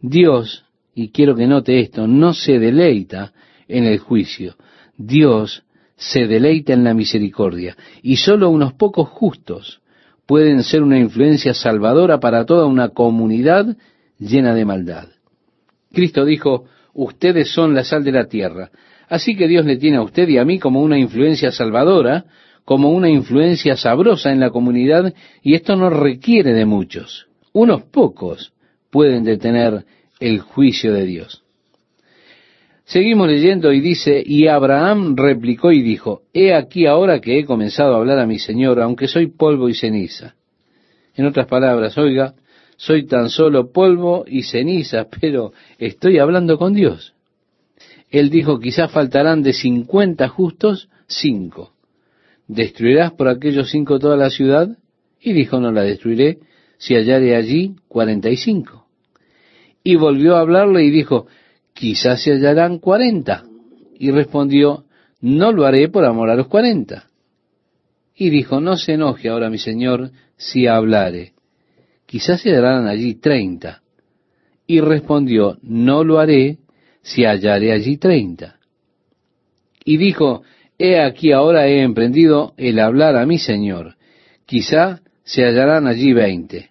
Dios, 0.00 0.64
y 0.94 1.10
quiero 1.10 1.34
que 1.34 1.46
note 1.46 1.80
esto, 1.80 2.06
no 2.06 2.34
se 2.34 2.58
deleita 2.58 3.32
en 3.68 3.84
el 3.84 3.98
juicio. 3.98 4.56
Dios 4.96 5.64
se 5.96 6.26
deleita 6.26 6.72
en 6.72 6.84
la 6.84 6.94
misericordia. 6.94 7.76
Y 8.02 8.16
solo 8.16 8.50
unos 8.50 8.74
pocos 8.74 9.08
justos 9.08 9.80
pueden 10.26 10.62
ser 10.62 10.82
una 10.82 10.98
influencia 10.98 11.54
salvadora 11.54 12.20
para 12.20 12.44
toda 12.44 12.66
una 12.66 12.90
comunidad 12.90 13.76
llena 14.18 14.54
de 14.54 14.64
maldad. 14.64 15.08
Cristo 15.92 16.24
dijo, 16.24 16.66
ustedes 16.92 17.50
son 17.50 17.74
la 17.74 17.84
sal 17.84 18.04
de 18.04 18.12
la 18.12 18.26
tierra. 18.26 18.70
Así 19.08 19.36
que 19.36 19.48
Dios 19.48 19.64
le 19.64 19.76
tiene 19.76 19.98
a 19.98 20.02
usted 20.02 20.28
y 20.28 20.38
a 20.38 20.44
mí 20.44 20.58
como 20.58 20.82
una 20.82 20.98
influencia 20.98 21.52
salvadora 21.52 22.24
como 22.66 22.90
una 22.90 23.08
influencia 23.08 23.76
sabrosa 23.76 24.32
en 24.32 24.40
la 24.40 24.50
comunidad 24.50 25.14
y 25.40 25.54
esto 25.54 25.76
no 25.76 25.88
requiere 25.88 26.52
de 26.52 26.66
muchos. 26.66 27.28
Unos 27.52 27.84
pocos 27.84 28.52
pueden 28.90 29.22
detener 29.22 29.84
el 30.18 30.40
juicio 30.40 30.92
de 30.92 31.06
Dios. 31.06 31.44
Seguimos 32.84 33.28
leyendo 33.28 33.72
y 33.72 33.80
dice, 33.80 34.20
y 34.24 34.48
Abraham 34.48 35.14
replicó 35.16 35.70
y 35.70 35.80
dijo, 35.80 36.22
he 36.32 36.54
aquí 36.54 36.86
ahora 36.86 37.20
que 37.20 37.38
he 37.38 37.44
comenzado 37.44 37.94
a 37.94 37.98
hablar 37.98 38.18
a 38.18 38.26
mi 38.26 38.40
Señor, 38.40 38.80
aunque 38.80 39.06
soy 39.06 39.28
polvo 39.28 39.68
y 39.68 39.74
ceniza. 39.74 40.34
En 41.14 41.24
otras 41.24 41.46
palabras, 41.46 41.96
oiga, 41.98 42.34
soy 42.76 43.06
tan 43.06 43.30
solo 43.30 43.70
polvo 43.70 44.24
y 44.26 44.42
ceniza, 44.42 45.06
pero 45.20 45.52
estoy 45.78 46.18
hablando 46.18 46.58
con 46.58 46.74
Dios. 46.74 47.15
Él 48.10 48.30
dijo, 48.30 48.60
quizás 48.60 48.90
faltarán 48.92 49.42
de 49.42 49.52
cincuenta 49.52 50.28
justos, 50.28 50.88
cinco. 51.06 51.72
¿Destruirás 52.46 53.12
por 53.12 53.28
aquellos 53.28 53.70
cinco 53.70 53.98
toda 53.98 54.16
la 54.16 54.30
ciudad? 54.30 54.78
Y 55.20 55.32
dijo, 55.32 55.58
no 55.58 55.72
la 55.72 55.82
destruiré 55.82 56.38
si 56.78 56.94
hallare 56.94 57.34
allí 57.34 57.76
cuarenta 57.88 58.30
y 58.30 58.36
cinco. 58.36 58.86
Y 59.82 59.96
volvió 59.96 60.36
a 60.36 60.40
hablarle 60.40 60.84
y 60.84 60.90
dijo, 60.90 61.26
quizás 61.72 62.22
se 62.22 62.32
hallarán 62.32 62.78
cuarenta. 62.78 63.44
Y 63.98 64.10
respondió, 64.10 64.84
no 65.20 65.52
lo 65.52 65.64
haré 65.64 65.88
por 65.88 66.04
amor 66.04 66.30
a 66.30 66.36
los 66.36 66.48
cuarenta. 66.48 67.08
Y 68.14 68.30
dijo, 68.30 68.60
no 68.60 68.76
se 68.76 68.94
enoje 68.94 69.28
ahora 69.28 69.50
mi 69.50 69.58
señor 69.58 70.10
si 70.36 70.66
hablare. 70.66 71.32
Quizás 72.06 72.40
se 72.40 72.50
hallarán 72.50 72.86
allí 72.86 73.14
treinta. 73.14 73.82
Y 74.66 74.80
respondió, 74.80 75.58
no 75.62 76.04
lo 76.04 76.18
haré 76.18 76.58
si 77.06 77.24
hallare 77.24 77.72
allí 77.72 77.98
treinta. 77.98 78.56
Y 79.84 79.96
dijo, 79.96 80.42
he 80.76 81.00
aquí 81.00 81.30
ahora 81.30 81.68
he 81.68 81.82
emprendido 81.82 82.52
el 82.56 82.80
hablar 82.80 83.14
a 83.16 83.24
mi 83.26 83.38
señor. 83.38 83.94
Quizá 84.44 85.02
se 85.22 85.44
hallarán 85.44 85.86
allí 85.86 86.12
veinte. 86.12 86.70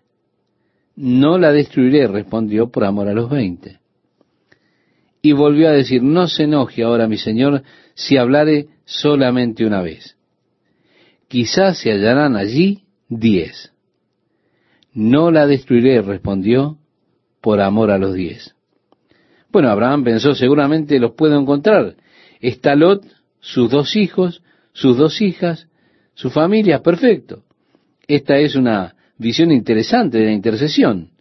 No 0.98 1.38
la 1.38 1.54
destruiré, 1.54 2.08
respondió, 2.08 2.70
por 2.70 2.84
amor 2.84 3.08
a 3.08 3.14
los 3.14 3.30
veinte. 3.30 3.80
Y 5.22 5.32
volvió 5.32 5.70
a 5.70 5.72
decir, 5.72 6.04
no 6.04 6.28
se 6.28 6.44
enoje 6.44 6.84
ahora 6.84 7.08
mi 7.08 7.18
señor 7.18 7.64
si 7.94 8.18
hablare 8.18 8.68
solamente 8.84 9.66
una 9.66 9.82
vez. 9.82 10.18
Quizás 11.30 11.80
se 11.80 11.92
hallarán 11.92 12.36
allí 12.36 12.84
diez. 13.08 13.72
No 14.94 15.32
la 15.32 15.48
destruiré, 15.48 16.02
respondió, 16.02 16.78
por 17.40 17.62
amor 17.62 17.90
a 17.90 17.98
los 17.98 18.14
diez. 18.14 18.55
Bueno, 19.56 19.70
Abraham 19.70 20.04
pensó, 20.04 20.36
seguramente 20.36 21.00
los 21.00 21.14
puedo 21.14 21.40
encontrar. 21.40 21.96
Está 22.42 22.76
Lot, 22.76 23.06
sus 23.40 23.72
dos 23.72 23.96
hijos, 23.96 24.44
sus 24.74 24.98
dos 24.98 25.22
hijas, 25.22 25.70
su 26.14 26.30
familia, 26.30 26.84
perfecto. 26.84 27.44
Esta 28.06 28.38
es 28.38 28.58
una 28.58 28.96
visión 29.18 29.54
interesante 29.54 30.18
de 30.18 30.26
la 30.26 30.34
intercesión. 30.34 31.12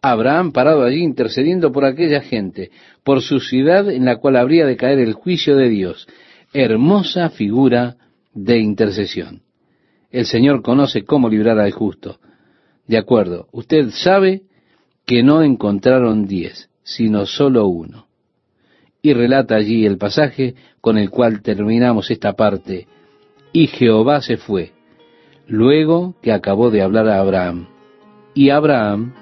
Abraham 0.00 0.52
parado 0.52 0.84
allí 0.84 1.02
intercediendo 1.02 1.72
por 1.72 1.84
aquella 1.84 2.20
gente, 2.20 2.70
por 3.02 3.22
su 3.22 3.40
ciudad 3.40 3.90
en 3.90 4.04
la 4.04 4.18
cual 4.18 4.36
habría 4.36 4.66
de 4.66 4.76
caer 4.76 5.00
el 5.00 5.14
juicio 5.14 5.56
de 5.56 5.68
Dios. 5.68 6.06
Hermosa 6.52 7.28
figura 7.30 7.96
de 8.34 8.60
intercesión. 8.60 9.42
El 10.12 10.26
Señor 10.26 10.62
conoce 10.62 11.02
cómo 11.02 11.28
librar 11.28 11.58
al 11.58 11.72
justo. 11.72 12.20
De 12.86 12.98
acuerdo, 12.98 13.48
usted 13.50 13.90
sabe 13.90 14.42
que 15.04 15.24
no 15.24 15.42
encontraron 15.42 16.28
diez, 16.28 16.70
sino 16.84 17.26
solo 17.26 17.66
uno. 17.66 18.06
Y 19.02 19.12
relata 19.12 19.56
allí 19.56 19.84
el 19.84 19.98
pasaje 19.98 20.54
con 20.80 20.96
el 20.96 21.10
cual 21.10 21.42
terminamos 21.42 22.10
esta 22.10 22.34
parte. 22.34 22.86
Y 23.52 23.66
Jehová 23.66 24.20
se 24.20 24.36
fue, 24.36 24.72
luego 25.48 26.14
que 26.22 26.32
acabó 26.32 26.70
de 26.70 26.82
hablar 26.82 27.08
a 27.08 27.18
Abraham. 27.18 27.66
Y 28.34 28.50
Abraham 28.50 29.14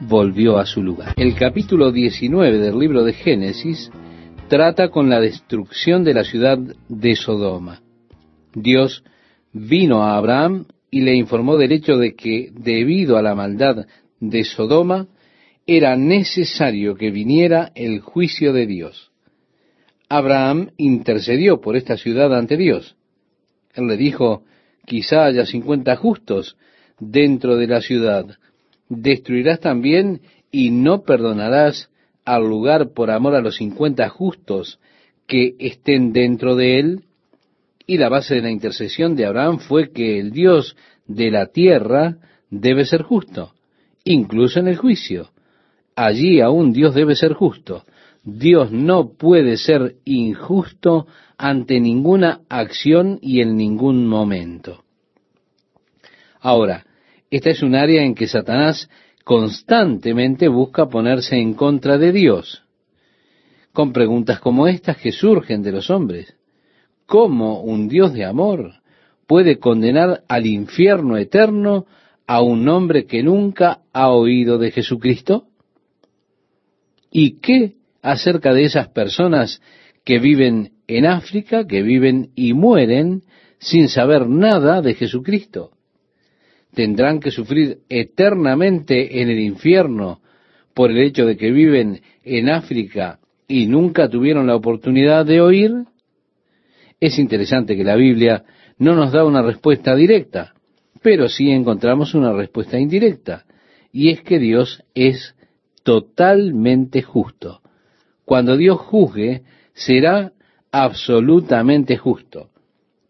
volvió 0.00 0.58
a 0.58 0.66
su 0.66 0.82
lugar. 0.82 1.14
El 1.16 1.34
capítulo 1.34 1.90
19 1.92 2.58
del 2.58 2.78
libro 2.78 3.04
de 3.04 3.12
Génesis 3.12 3.90
trata 4.48 4.88
con 4.88 5.08
la 5.08 5.20
destrucción 5.20 6.04
de 6.04 6.14
la 6.14 6.24
ciudad 6.24 6.58
de 6.88 7.16
Sodoma. 7.16 7.80
Dios 8.54 9.04
vino 9.52 10.02
a 10.02 10.16
Abraham 10.16 10.66
y 10.90 11.00
le 11.00 11.14
informó 11.14 11.56
del 11.56 11.72
hecho 11.72 11.96
de 11.96 12.14
que 12.14 12.50
debido 12.52 13.16
a 13.16 13.22
la 13.22 13.34
maldad 13.34 13.86
de 14.20 14.44
Sodoma 14.44 15.08
era 15.66 15.96
necesario 15.96 16.94
que 16.94 17.10
viniera 17.10 17.72
el 17.74 18.00
juicio 18.00 18.52
de 18.52 18.66
Dios. 18.66 19.10
Abraham 20.08 20.70
intercedió 20.76 21.60
por 21.60 21.76
esta 21.76 21.96
ciudad 21.96 22.34
ante 22.36 22.56
Dios. 22.56 22.96
Él 23.74 23.88
le 23.88 23.96
dijo, 23.96 24.44
quizá 24.84 25.24
haya 25.24 25.44
cincuenta 25.44 25.96
justos 25.96 26.56
dentro 27.00 27.56
de 27.56 27.66
la 27.66 27.80
ciudad, 27.80 28.38
destruirás 28.88 29.60
también 29.60 30.20
y 30.52 30.70
no 30.70 31.02
perdonarás 31.02 31.90
al 32.24 32.48
lugar 32.48 32.92
por 32.92 33.10
amor 33.10 33.34
a 33.34 33.40
los 33.40 33.56
cincuenta 33.56 34.08
justos 34.08 34.78
que 35.26 35.54
estén 35.58 36.12
dentro 36.12 36.54
de 36.54 36.78
él? 36.78 37.00
Y 37.86 37.98
la 37.98 38.08
base 38.08 38.36
de 38.36 38.42
la 38.42 38.50
intercesión 38.50 39.16
de 39.16 39.26
Abraham 39.26 39.58
fue 39.58 39.92
que 39.92 40.18
el 40.18 40.30
Dios 40.30 40.76
de 41.06 41.30
la 41.30 41.46
tierra 41.46 42.16
debe 42.50 42.84
ser 42.84 43.02
justo, 43.02 43.52
incluso 44.04 44.60
en 44.60 44.68
el 44.68 44.76
juicio. 44.76 45.30
Allí 45.96 46.42
aún 46.42 46.74
Dios 46.74 46.94
debe 46.94 47.16
ser 47.16 47.32
justo. 47.32 47.84
Dios 48.22 48.70
no 48.70 49.14
puede 49.14 49.56
ser 49.56 49.96
injusto 50.04 51.06
ante 51.38 51.80
ninguna 51.80 52.40
acción 52.50 53.18
y 53.22 53.40
en 53.40 53.56
ningún 53.56 54.06
momento. 54.06 54.84
Ahora, 56.40 56.84
esta 57.30 57.50
es 57.50 57.62
un 57.62 57.74
área 57.74 58.02
en 58.02 58.14
que 58.14 58.28
Satanás 58.28 58.90
constantemente 59.24 60.48
busca 60.48 60.86
ponerse 60.86 61.36
en 61.36 61.54
contra 61.54 61.98
de 61.98 62.12
Dios, 62.12 62.62
con 63.72 63.92
preguntas 63.92 64.38
como 64.38 64.68
estas 64.68 64.98
que 64.98 65.12
surgen 65.12 65.62
de 65.62 65.72
los 65.72 65.90
hombres. 65.90 66.36
¿Cómo 67.06 67.62
un 67.62 67.88
Dios 67.88 68.12
de 68.12 68.24
amor 68.24 68.74
puede 69.26 69.58
condenar 69.58 70.24
al 70.28 70.46
infierno 70.46 71.16
eterno 71.16 71.86
a 72.26 72.42
un 72.42 72.68
hombre 72.68 73.06
que 73.06 73.22
nunca 73.22 73.80
ha 73.92 74.10
oído 74.10 74.58
de 74.58 74.70
Jesucristo? 74.72 75.46
¿Y 77.18 77.40
qué 77.40 77.76
acerca 78.02 78.52
de 78.52 78.64
esas 78.64 78.88
personas 78.88 79.62
que 80.04 80.18
viven 80.18 80.72
en 80.86 81.06
África, 81.06 81.66
que 81.66 81.80
viven 81.80 82.28
y 82.34 82.52
mueren 82.52 83.22
sin 83.58 83.88
saber 83.88 84.28
nada 84.28 84.82
de 84.82 84.92
Jesucristo? 84.92 85.70
tendrán 86.74 87.20
que 87.20 87.30
sufrir 87.30 87.78
eternamente 87.88 89.22
en 89.22 89.30
el 89.30 89.40
infierno 89.40 90.20
por 90.74 90.90
el 90.90 90.98
hecho 90.98 91.24
de 91.24 91.38
que 91.38 91.50
viven 91.50 92.02
en 92.22 92.50
África 92.50 93.18
y 93.48 93.66
nunca 93.66 94.10
tuvieron 94.10 94.46
la 94.46 94.56
oportunidad 94.56 95.24
de 95.24 95.40
oír? 95.40 95.72
Es 97.00 97.18
interesante 97.18 97.76
que 97.76 97.84
la 97.84 97.96
Biblia 97.96 98.44
no 98.76 98.94
nos 98.94 99.12
da 99.12 99.24
una 99.24 99.40
respuesta 99.40 99.96
directa, 99.96 100.52
pero 101.00 101.30
sí 101.30 101.50
encontramos 101.50 102.14
una 102.14 102.34
respuesta 102.34 102.78
indirecta, 102.78 103.46
y 103.90 104.10
es 104.10 104.20
que 104.20 104.38
Dios 104.38 104.82
es 104.94 105.34
totalmente 105.86 107.00
justo. 107.00 107.60
Cuando 108.24 108.56
Dios 108.56 108.76
juzgue, 108.80 109.42
será 109.72 110.32
absolutamente 110.72 111.96
justo. 111.96 112.50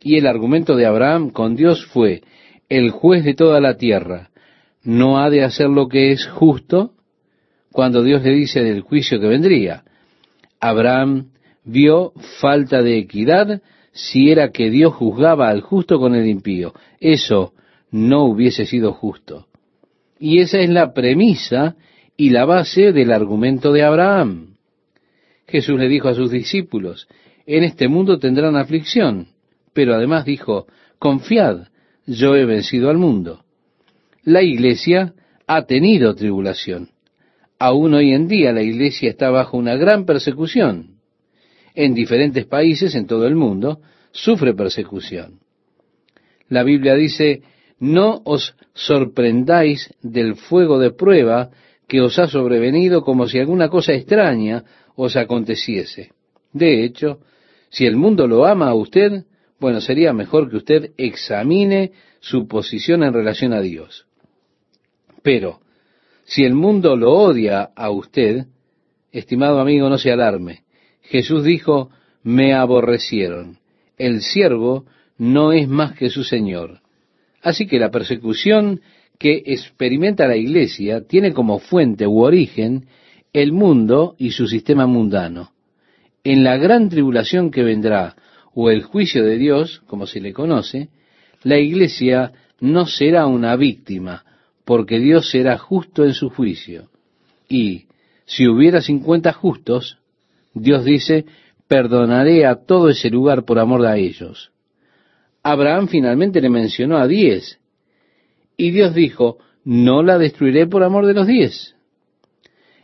Y 0.02 0.18
el 0.18 0.26
argumento 0.26 0.76
de 0.76 0.84
Abraham 0.84 1.30
con 1.30 1.56
Dios 1.56 1.86
fue, 1.86 2.22
el 2.68 2.90
juez 2.90 3.24
de 3.24 3.32
toda 3.32 3.62
la 3.62 3.78
tierra, 3.78 4.28
no 4.82 5.18
ha 5.18 5.30
de 5.30 5.42
hacer 5.42 5.70
lo 5.70 5.88
que 5.88 6.12
es 6.12 6.26
justo 6.26 6.92
cuando 7.72 8.02
Dios 8.02 8.22
le 8.22 8.32
dice 8.32 8.62
del 8.62 8.82
juicio 8.82 9.18
que 9.20 9.26
vendría. 9.26 9.84
Abraham 10.60 11.30
vio 11.64 12.12
falta 12.42 12.82
de 12.82 12.98
equidad 12.98 13.62
si 13.92 14.30
era 14.30 14.52
que 14.52 14.68
Dios 14.68 14.92
juzgaba 14.92 15.48
al 15.48 15.62
justo 15.62 15.98
con 15.98 16.14
el 16.14 16.26
impío. 16.26 16.74
Eso 17.00 17.54
no 17.90 18.24
hubiese 18.24 18.66
sido 18.66 18.92
justo. 18.92 19.46
Y 20.18 20.40
esa 20.40 20.58
es 20.58 20.68
la 20.68 20.92
premisa 20.92 21.74
y 22.16 22.30
la 22.30 22.44
base 22.44 22.92
del 22.92 23.12
argumento 23.12 23.72
de 23.72 23.82
Abraham. 23.82 24.56
Jesús 25.46 25.78
le 25.78 25.88
dijo 25.88 26.08
a 26.08 26.14
sus 26.14 26.30
discípulos, 26.30 27.08
en 27.46 27.62
este 27.62 27.88
mundo 27.88 28.18
tendrán 28.18 28.56
aflicción, 28.56 29.28
pero 29.72 29.94
además 29.94 30.24
dijo, 30.24 30.66
confiad, 30.98 31.68
yo 32.06 32.34
he 32.34 32.44
vencido 32.44 32.90
al 32.90 32.98
mundo. 32.98 33.44
La 34.24 34.42
iglesia 34.42 35.14
ha 35.46 35.66
tenido 35.66 36.14
tribulación. 36.14 36.90
Aún 37.58 37.94
hoy 37.94 38.12
en 38.12 38.28
día 38.28 38.52
la 38.52 38.62
iglesia 38.62 39.10
está 39.10 39.30
bajo 39.30 39.56
una 39.56 39.76
gran 39.76 40.04
persecución. 40.04 40.96
En 41.74 41.94
diferentes 41.94 42.46
países 42.46 42.94
en 42.94 43.06
todo 43.06 43.26
el 43.26 43.36
mundo 43.36 43.80
sufre 44.10 44.54
persecución. 44.54 45.40
La 46.48 46.62
Biblia 46.62 46.94
dice, 46.94 47.42
no 47.78 48.22
os 48.24 48.54
sorprendáis 48.74 49.92
del 50.02 50.36
fuego 50.36 50.78
de 50.78 50.90
prueba 50.90 51.50
que 51.86 52.00
os 52.00 52.18
ha 52.18 52.26
sobrevenido 52.26 53.02
como 53.02 53.26
si 53.26 53.38
alguna 53.38 53.68
cosa 53.68 53.92
extraña 53.92 54.64
os 54.96 55.16
aconteciese. 55.16 56.10
De 56.52 56.84
hecho, 56.84 57.20
si 57.68 57.86
el 57.86 57.96
mundo 57.96 58.26
lo 58.26 58.46
ama 58.46 58.68
a 58.68 58.74
usted, 58.74 59.24
bueno, 59.60 59.80
sería 59.80 60.12
mejor 60.12 60.50
que 60.50 60.56
usted 60.56 60.92
examine 60.96 61.92
su 62.20 62.46
posición 62.48 63.02
en 63.02 63.12
relación 63.12 63.52
a 63.52 63.60
Dios. 63.60 64.06
Pero, 65.22 65.60
si 66.24 66.44
el 66.44 66.54
mundo 66.54 66.96
lo 66.96 67.12
odia 67.12 67.70
a 67.76 67.90
usted, 67.90 68.46
estimado 69.12 69.60
amigo, 69.60 69.88
no 69.88 69.98
se 69.98 70.10
alarme. 70.10 70.64
Jesús 71.02 71.44
dijo, 71.44 71.90
me 72.22 72.54
aborrecieron. 72.54 73.58
El 73.96 74.22
siervo 74.22 74.86
no 75.18 75.52
es 75.52 75.68
más 75.68 75.96
que 75.96 76.10
su 76.10 76.24
Señor. 76.24 76.80
Así 77.40 77.66
que 77.66 77.78
la 77.78 77.90
persecución 77.90 78.80
que 79.18 79.42
experimenta 79.46 80.26
la 80.26 80.36
iglesia 80.36 81.06
tiene 81.06 81.32
como 81.32 81.58
fuente 81.58 82.06
u 82.06 82.20
origen 82.20 82.86
el 83.32 83.52
mundo 83.52 84.14
y 84.18 84.30
su 84.30 84.46
sistema 84.46 84.86
mundano. 84.86 85.52
En 86.24 86.42
la 86.42 86.56
gran 86.56 86.88
tribulación 86.88 87.50
que 87.50 87.62
vendrá, 87.62 88.16
o 88.54 88.70
el 88.70 88.82
juicio 88.82 89.22
de 89.22 89.36
Dios, 89.36 89.82
como 89.86 90.06
se 90.06 90.20
le 90.20 90.32
conoce, 90.32 90.88
la 91.42 91.58
iglesia 91.58 92.32
no 92.60 92.86
será 92.86 93.26
una 93.26 93.54
víctima, 93.56 94.24
porque 94.64 94.98
Dios 94.98 95.30
será 95.30 95.58
justo 95.58 96.04
en 96.04 96.14
su 96.14 96.30
juicio. 96.30 96.88
Y 97.48 97.84
si 98.24 98.48
hubiera 98.48 98.80
cincuenta 98.80 99.32
justos, 99.32 99.98
Dios 100.54 100.84
dice, 100.84 101.26
perdonaré 101.68 102.46
a 102.46 102.56
todo 102.56 102.88
ese 102.88 103.10
lugar 103.10 103.44
por 103.44 103.58
amor 103.58 103.86
a 103.86 103.98
ellos. 103.98 104.50
Abraham 105.42 105.86
finalmente 105.88 106.40
le 106.40 106.48
mencionó 106.48 106.96
a 106.96 107.06
diez, 107.06 107.60
y 108.56 108.70
Dios 108.70 108.94
dijo, 108.94 109.38
no 109.64 110.02
la 110.02 110.18
destruiré 110.18 110.66
por 110.66 110.82
amor 110.82 111.06
de 111.06 111.14
los 111.14 111.26
diez. 111.26 111.74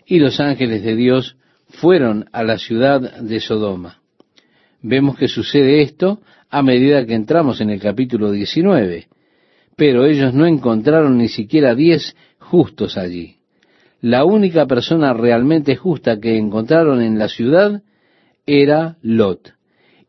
Y 0.05 0.19
los 0.19 0.41
ángeles 0.41 0.83
de 0.83 0.97
Dios 0.97 1.37
fueron 1.69 2.27
a 2.33 2.43
la 2.43 2.59
ciudad 2.59 3.21
de 3.21 3.41
Sodoma. 3.41 4.01
Vemos 4.83 5.17
que 5.17 5.29
sucede 5.29 5.81
esto 5.83 6.21
a 6.51 6.63
medida 6.63 7.07
que 7.07 7.15
entramos 7.15 7.61
en 7.61 7.71
el 7.71 7.81
capítulo 7.81 8.31
19, 8.31 9.09
pero 9.77 10.05
ellos 10.05 10.35
no 10.35 10.47
encontraron 10.47 11.17
ni 11.17 11.29
siquiera 11.29 11.75
diez 11.75 12.15
justos 12.39 12.99
allí. 12.99 13.37
La 14.01 14.25
única 14.25 14.67
persona 14.67 15.15
realmente 15.15 15.77
justa 15.77 16.21
que 16.21 16.37
encontraron 16.37 17.01
en 17.01 17.19
la 17.19 17.29
ciudad 17.29 17.83
era 18.45 18.99
Lot, 19.01 19.55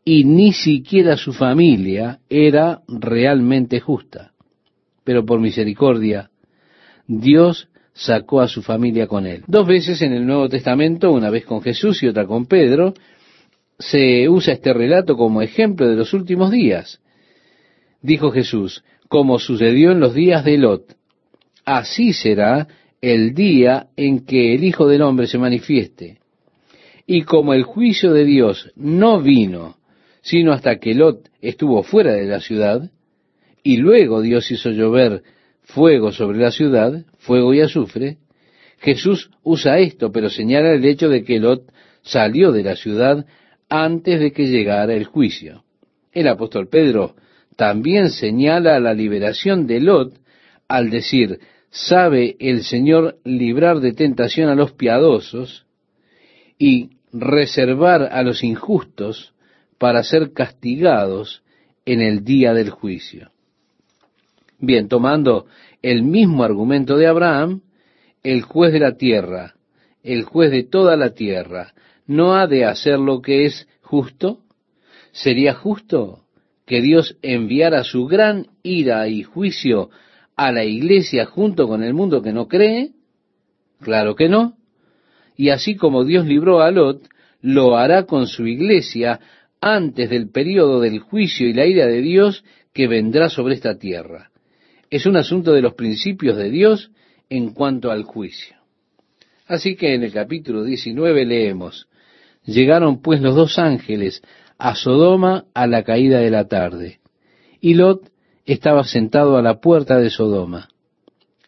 y 0.04 0.24
ni 0.24 0.52
siquiera 0.52 1.16
su 1.16 1.32
familia 1.32 2.18
era 2.28 2.82
realmente 2.88 3.78
justa. 3.78 4.33
Pero 5.04 5.24
por 5.24 5.40
misericordia, 5.40 6.30
Dios 7.06 7.68
sacó 7.92 8.40
a 8.40 8.48
su 8.48 8.62
familia 8.62 9.06
con 9.06 9.26
él. 9.26 9.44
Dos 9.46 9.66
veces 9.66 10.02
en 10.02 10.12
el 10.12 10.26
Nuevo 10.26 10.48
Testamento, 10.48 11.12
una 11.12 11.30
vez 11.30 11.44
con 11.44 11.62
Jesús 11.62 12.02
y 12.02 12.08
otra 12.08 12.26
con 12.26 12.46
Pedro, 12.46 12.94
se 13.78 14.28
usa 14.28 14.54
este 14.54 14.72
relato 14.72 15.16
como 15.16 15.42
ejemplo 15.42 15.88
de 15.88 15.96
los 15.96 16.12
últimos 16.12 16.50
días. 16.50 17.00
Dijo 18.02 18.30
Jesús, 18.30 18.84
como 19.08 19.38
sucedió 19.38 19.92
en 19.92 20.00
los 20.00 20.14
días 20.14 20.44
de 20.44 20.58
Lot, 20.58 20.96
así 21.64 22.12
será 22.12 22.66
el 23.00 23.34
día 23.34 23.88
en 23.96 24.24
que 24.24 24.54
el 24.54 24.64
Hijo 24.64 24.88
del 24.88 25.02
Hombre 25.02 25.26
se 25.26 25.38
manifieste. 25.38 26.18
Y 27.06 27.22
como 27.22 27.52
el 27.52 27.64
juicio 27.64 28.12
de 28.12 28.24
Dios 28.24 28.72
no 28.76 29.20
vino, 29.20 29.76
sino 30.22 30.52
hasta 30.52 30.78
que 30.78 30.94
Lot 30.94 31.28
estuvo 31.42 31.82
fuera 31.82 32.12
de 32.12 32.24
la 32.24 32.40
ciudad, 32.40 32.90
y 33.64 33.78
luego 33.78 34.20
Dios 34.20 34.48
hizo 34.52 34.70
llover 34.70 35.22
fuego 35.62 36.12
sobre 36.12 36.38
la 36.38 36.52
ciudad, 36.52 37.04
fuego 37.18 37.54
y 37.54 37.62
azufre, 37.62 38.18
Jesús 38.78 39.30
usa 39.42 39.78
esto, 39.78 40.12
pero 40.12 40.28
señala 40.28 40.72
el 40.72 40.84
hecho 40.84 41.08
de 41.08 41.24
que 41.24 41.40
Lot 41.40 41.72
salió 42.02 42.52
de 42.52 42.62
la 42.62 42.76
ciudad 42.76 43.24
antes 43.70 44.20
de 44.20 44.32
que 44.32 44.46
llegara 44.46 44.92
el 44.92 45.04
juicio. 45.04 45.64
El 46.12 46.28
apóstol 46.28 46.68
Pedro 46.68 47.16
también 47.56 48.10
señala 48.10 48.78
la 48.78 48.92
liberación 48.92 49.66
de 49.66 49.80
Lot 49.80 50.14
al 50.68 50.90
decir, 50.90 51.40
sabe 51.70 52.36
el 52.40 52.64
Señor 52.64 53.16
librar 53.24 53.80
de 53.80 53.94
tentación 53.94 54.50
a 54.50 54.54
los 54.54 54.72
piadosos 54.72 55.64
y 56.58 56.90
reservar 57.12 58.02
a 58.12 58.22
los 58.22 58.44
injustos 58.44 59.32
para 59.78 60.02
ser 60.02 60.32
castigados 60.32 61.42
en 61.86 62.02
el 62.02 62.24
día 62.24 62.52
del 62.52 62.68
juicio. 62.68 63.30
Bien, 64.66 64.88
tomando 64.88 65.46
el 65.82 66.02
mismo 66.02 66.42
argumento 66.42 66.96
de 66.96 67.06
Abraham, 67.06 67.60
el 68.22 68.40
juez 68.40 68.72
de 68.72 68.80
la 68.80 68.96
tierra, 68.96 69.54
el 70.02 70.24
juez 70.24 70.50
de 70.50 70.64
toda 70.64 70.96
la 70.96 71.10
tierra, 71.10 71.74
no 72.06 72.34
ha 72.34 72.46
de 72.46 72.64
hacer 72.64 72.98
lo 72.98 73.20
que 73.20 73.44
es 73.44 73.68
justo? 73.82 74.40
¿Sería 75.12 75.52
justo 75.52 76.20
que 76.66 76.80
Dios 76.80 77.18
enviara 77.20 77.84
su 77.84 78.06
gran 78.06 78.46
ira 78.62 79.06
y 79.08 79.22
juicio 79.22 79.90
a 80.34 80.50
la 80.50 80.64
iglesia 80.64 81.26
junto 81.26 81.68
con 81.68 81.82
el 81.82 81.92
mundo 81.92 82.22
que 82.22 82.32
no 82.32 82.48
cree? 82.48 82.92
Claro 83.80 84.14
que 84.14 84.30
no. 84.30 84.56
Y 85.36 85.50
así 85.50 85.76
como 85.76 86.04
Dios 86.04 86.24
libró 86.24 86.62
a 86.62 86.70
Lot, 86.70 87.06
lo 87.42 87.76
hará 87.76 88.04
con 88.04 88.26
su 88.26 88.46
iglesia 88.46 89.20
antes 89.60 90.08
del 90.08 90.30
período 90.30 90.80
del 90.80 91.00
juicio 91.00 91.46
y 91.46 91.52
la 91.52 91.66
ira 91.66 91.86
de 91.86 92.00
Dios 92.00 92.44
que 92.72 92.88
vendrá 92.88 93.28
sobre 93.28 93.54
esta 93.54 93.78
tierra. 93.78 94.30
Es 94.94 95.06
un 95.06 95.16
asunto 95.16 95.52
de 95.52 95.60
los 95.60 95.74
principios 95.74 96.36
de 96.36 96.50
Dios 96.50 96.92
en 97.28 97.52
cuanto 97.52 97.90
al 97.90 98.04
juicio. 98.04 98.54
Así 99.48 99.74
que 99.74 99.92
en 99.92 100.04
el 100.04 100.12
capítulo 100.12 100.62
19 100.62 101.26
leemos, 101.26 101.88
llegaron 102.44 103.02
pues 103.02 103.20
los 103.20 103.34
dos 103.34 103.58
ángeles 103.58 104.22
a 104.56 104.76
Sodoma 104.76 105.46
a 105.52 105.66
la 105.66 105.82
caída 105.82 106.20
de 106.20 106.30
la 106.30 106.46
tarde, 106.46 107.00
y 107.60 107.74
Lot 107.74 108.08
estaba 108.44 108.84
sentado 108.84 109.36
a 109.36 109.42
la 109.42 109.60
puerta 109.60 109.98
de 109.98 110.10
Sodoma. 110.10 110.68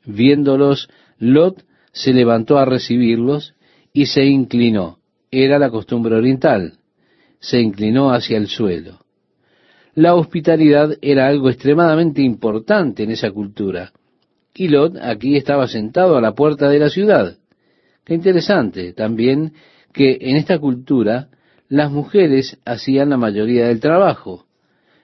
Viéndolos, 0.04 0.88
Lot 1.20 1.64
se 1.92 2.12
levantó 2.12 2.58
a 2.58 2.64
recibirlos 2.64 3.54
y 3.92 4.06
se 4.06 4.24
inclinó. 4.24 4.98
Era 5.30 5.60
la 5.60 5.70
costumbre 5.70 6.16
oriental. 6.16 6.80
Se 7.38 7.60
inclinó 7.60 8.10
hacia 8.10 8.38
el 8.38 8.48
suelo. 8.48 9.05
La 9.96 10.14
hospitalidad 10.14 10.90
era 11.00 11.26
algo 11.26 11.48
extremadamente 11.48 12.20
importante 12.20 13.02
en 13.02 13.12
esa 13.12 13.30
cultura. 13.30 13.94
Y 14.54 14.68
Lot 14.68 14.98
aquí 15.00 15.38
estaba 15.38 15.68
sentado 15.68 16.18
a 16.18 16.20
la 16.20 16.34
puerta 16.34 16.68
de 16.68 16.78
la 16.78 16.90
ciudad. 16.90 17.38
Qué 18.04 18.12
interesante 18.12 18.92
también 18.92 19.54
que 19.94 20.18
en 20.20 20.36
esta 20.36 20.58
cultura 20.58 21.28
las 21.70 21.90
mujeres 21.90 22.58
hacían 22.66 23.08
la 23.08 23.16
mayoría 23.16 23.68
del 23.68 23.80
trabajo. 23.80 24.44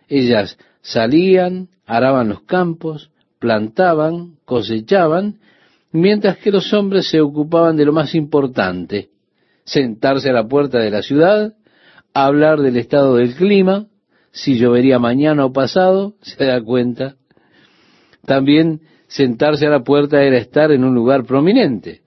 Ellas 0.09 0.59
salían, 0.83 1.68
araban 1.87 2.28
los 2.28 2.42
campos, 2.42 3.11
plantaban, 3.38 4.35
cosechaban, 4.44 5.38
mientras 5.90 6.37
que 6.37 6.52
los 6.52 6.70
hombres 6.74 7.09
se 7.09 7.22
ocupaban 7.22 7.78
de 7.78 7.87
lo 7.87 7.94
más 7.94 8.14
importante, 8.14 9.09
sentarse 9.64 10.28
a 10.28 10.35
la 10.35 10.46
puerta 10.46 10.81
de 10.81 10.90
la 10.90 11.00
ciudad, 11.00 11.55
hablar 12.12 12.61
del 12.61 12.76
estado 12.76 13.16
del 13.16 13.35
clima, 13.35 13.87
si 14.32 14.56
llovería 14.56 14.98
mañana 14.98 15.44
o 15.44 15.52
pasado, 15.52 16.14
se 16.22 16.44
da 16.44 16.60
cuenta. 16.60 17.16
También 18.24 18.80
sentarse 19.06 19.66
a 19.66 19.70
la 19.70 19.84
puerta 19.84 20.22
era 20.22 20.38
estar 20.38 20.72
en 20.72 20.84
un 20.84 20.94
lugar 20.94 21.24
prominente. 21.24 22.00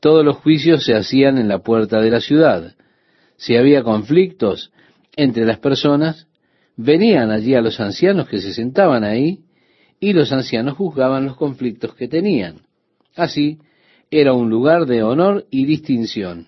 Todos 0.00 0.24
los 0.24 0.36
juicios 0.36 0.84
se 0.84 0.94
hacían 0.94 1.36
en 1.38 1.48
la 1.48 1.58
puerta 1.58 2.00
de 2.00 2.10
la 2.10 2.20
ciudad. 2.20 2.74
Si 3.36 3.56
había 3.56 3.82
conflictos 3.82 4.72
entre 5.16 5.44
las 5.44 5.58
personas, 5.58 6.26
venían 6.76 7.30
allí 7.30 7.54
a 7.54 7.60
los 7.60 7.78
ancianos 7.78 8.28
que 8.28 8.40
se 8.40 8.54
sentaban 8.54 9.04
ahí 9.04 9.40
y 10.00 10.12
los 10.12 10.32
ancianos 10.32 10.76
juzgaban 10.76 11.26
los 11.26 11.36
conflictos 11.36 11.94
que 11.94 12.08
tenían. 12.08 12.62
Así, 13.14 13.58
era 14.10 14.32
un 14.32 14.48
lugar 14.48 14.86
de 14.86 15.02
honor 15.02 15.46
y 15.50 15.66
distinción. 15.66 16.46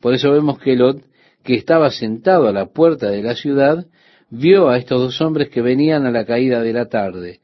Por 0.00 0.14
eso 0.14 0.30
vemos 0.30 0.58
que 0.58 0.76
Lot, 0.76 1.02
que 1.42 1.54
estaba 1.54 1.90
sentado 1.90 2.48
a 2.48 2.52
la 2.52 2.66
puerta 2.66 3.10
de 3.10 3.22
la 3.22 3.34
ciudad, 3.34 3.86
vio 4.30 4.68
a 4.68 4.78
estos 4.78 5.00
dos 5.00 5.20
hombres 5.20 5.48
que 5.48 5.62
venían 5.62 6.06
a 6.06 6.10
la 6.10 6.24
caída 6.24 6.62
de 6.62 6.72
la 6.72 6.86
tarde, 6.86 7.40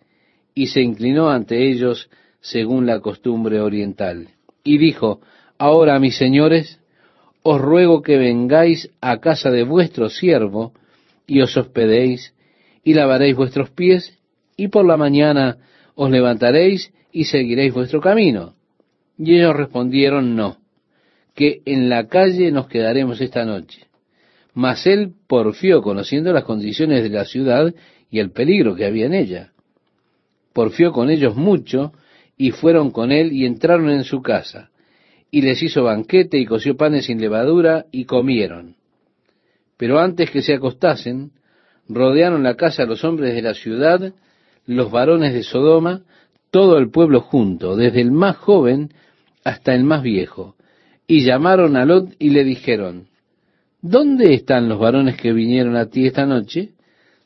y 0.55 0.69
se 0.69 0.81
inclinó 0.81 1.31
ante 1.31 1.69
ellos 1.69 2.09
según 2.41 2.87
la 2.87 3.01
costumbre 3.01 3.61
oriental. 3.61 4.29
Y 4.63 4.79
dijo, 4.79 5.21
Ahora, 5.59 5.99
mis 5.99 6.17
señores, 6.17 6.81
os 7.43 7.61
ruego 7.61 8.03
que 8.03 8.17
vengáis 8.17 8.91
a 9.01 9.19
casa 9.21 9.51
de 9.51 9.65
vuestro 9.65 10.09
siervo, 10.09 10.73
y 11.27 11.41
os 11.41 11.57
hospedéis, 11.57 12.35
y 12.83 12.95
lavaréis 12.95 13.37
vuestros 13.37 13.71
pies, 13.71 14.19
y 14.57 14.69
por 14.69 14.87
la 14.87 14.97
mañana 14.97 15.59
os 15.95 16.11
levantaréis 16.11 16.93
y 17.13 17.25
seguiréis 17.25 17.73
vuestro 17.73 18.01
camino. 18.01 18.55
Y 19.19 19.37
ellos 19.37 19.55
respondieron, 19.55 20.37
no, 20.37 20.59
que 21.35 21.63
en 21.65 21.89
la 21.89 22.09
calle 22.09 22.51
nos 22.51 22.69
quedaremos 22.69 23.21
esta 23.21 23.45
noche. 23.45 23.87
Mas 24.55 24.87
él 24.87 25.13
porfió, 25.27 25.83
conociendo 25.83 26.33
las 26.33 26.45
condiciones 26.45 27.03
de 27.03 27.11
la 27.11 27.25
ciudad 27.25 27.75
y 28.11 28.21
el 28.21 28.31
peligro 28.31 28.77
que 28.77 28.87
había 28.87 29.07
en 29.07 29.15
ella. 29.15 29.53
Porfió 30.53 30.93
con 30.93 31.11
ellos 31.11 31.35
mucho, 31.37 31.93
y 32.37 32.51
fueron 32.51 32.91
con 32.91 33.13
él 33.13 33.33
y 33.33 33.47
entraron 33.47 33.91
en 33.91 34.05
su 34.05 34.23
casa. 34.23 34.71
Y 35.31 35.43
les 35.43 35.63
hizo 35.63 35.85
banquete 35.85 36.39
y 36.39 36.47
coció 36.47 36.77
panes 36.77 37.07
sin 37.07 37.21
levadura 37.21 37.87
y 37.91 38.05
comieron. 38.05 38.77
Pero 39.77 39.99
antes 39.99 40.31
que 40.31 40.43
se 40.43 40.55
acostasen, 40.55 41.33
rodearon 41.89 42.43
la 42.43 42.55
casa 42.55 42.85
los 42.85 43.05
hombres 43.05 43.35
de 43.35 43.43
la 43.43 43.55
ciudad, 43.55 44.13
los 44.67 44.91
varones 44.91 45.35
de 45.35 45.43
Sodoma, 45.43 46.03
todo 46.51 46.79
el 46.79 46.91
pueblo 46.91 47.21
junto, 47.21 47.77
desde 47.77 48.01
el 48.01 48.13
más 48.13 48.37
joven 48.37 48.93
hasta 49.43 49.75
el 49.75 49.85
más 49.85 50.03
viejo, 50.03 50.55
y 51.07 51.25
llamaron 51.25 51.77
a 51.77 51.85
Lot 51.85 52.15
y 52.19 52.31
le 52.31 52.45
dijeron, 52.45 53.09
¿dónde 53.85 54.33
están 54.33 54.67
los 54.67 54.79
varones 54.79 55.17
que 55.17 55.33
vinieron 55.33 55.77
a 55.77 55.87
ti 55.87 56.07
esta 56.07 56.25
noche? 56.25 56.71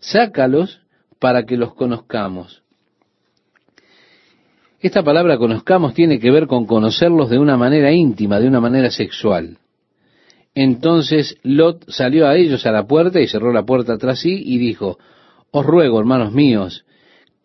Sácalos 0.01 0.81
para 1.21 1.45
que 1.47 1.57
los 1.57 1.73
conozcamos. 1.75 2.63
Esta 4.81 5.05
palabra 5.05 5.39
conozcamos 5.39 5.95
tiene 5.95 6.19
que 6.19 6.33
ver 6.33 6.49
con 6.49 6.67
conocerlos 6.67 7.31
de 7.31 7.39
una 7.39 7.57
manera 7.57 7.93
íntima, 7.93 8.41
de 8.41 8.49
una 8.49 8.61
manera 8.61 8.91
sexual. 8.91 9.59
Entonces 10.55 11.39
Lot 11.45 11.89
salió 11.89 12.27
a 12.27 12.37
ellos 12.37 12.67
a 12.67 12.73
la 12.73 12.87
puerta 12.87 13.21
y 13.21 13.29
cerró 13.29 13.53
la 13.53 13.65
puerta 13.65 13.97
tras 13.97 14.21
sí 14.21 14.43
y 14.45 14.59
dijo, 14.59 14.99
Os 15.53 15.65
ruego, 15.65 16.01
hermanos 16.01 16.33
míos, 16.33 16.85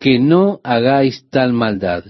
que 0.00 0.18
no 0.18 0.60
hagáis 0.64 1.28
tal 1.30 1.52
maldad. 1.52 2.04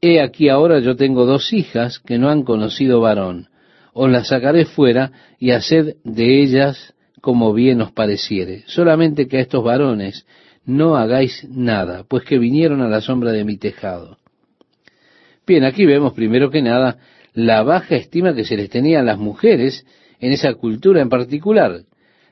He 0.00 0.20
aquí 0.20 0.48
ahora 0.48 0.78
yo 0.78 0.94
tengo 0.94 1.26
dos 1.26 1.52
hijas 1.52 1.98
que 1.98 2.18
no 2.18 2.28
han 2.28 2.44
conocido 2.44 3.00
varón. 3.00 3.48
Os 3.98 4.10
las 4.10 4.28
sacaré 4.28 4.66
fuera 4.66 5.10
y 5.38 5.52
haced 5.52 5.96
de 6.04 6.42
ellas 6.42 6.92
como 7.22 7.54
bien 7.54 7.80
os 7.80 7.92
pareciere. 7.92 8.62
Solamente 8.66 9.26
que 9.26 9.38
a 9.38 9.40
estos 9.40 9.64
varones 9.64 10.26
no 10.66 10.96
hagáis 10.96 11.46
nada, 11.48 12.04
pues 12.06 12.22
que 12.24 12.38
vinieron 12.38 12.82
a 12.82 12.90
la 12.90 13.00
sombra 13.00 13.32
de 13.32 13.44
mi 13.44 13.56
tejado. 13.56 14.18
Bien, 15.46 15.64
aquí 15.64 15.86
vemos 15.86 16.12
primero 16.12 16.50
que 16.50 16.60
nada 16.60 16.98
la 17.32 17.62
baja 17.62 17.96
estima 17.96 18.34
que 18.34 18.44
se 18.44 18.58
les 18.58 18.68
tenía 18.68 19.00
a 19.00 19.02
las 19.02 19.16
mujeres 19.16 19.86
en 20.20 20.30
esa 20.30 20.52
cultura 20.52 21.00
en 21.00 21.08
particular. 21.08 21.80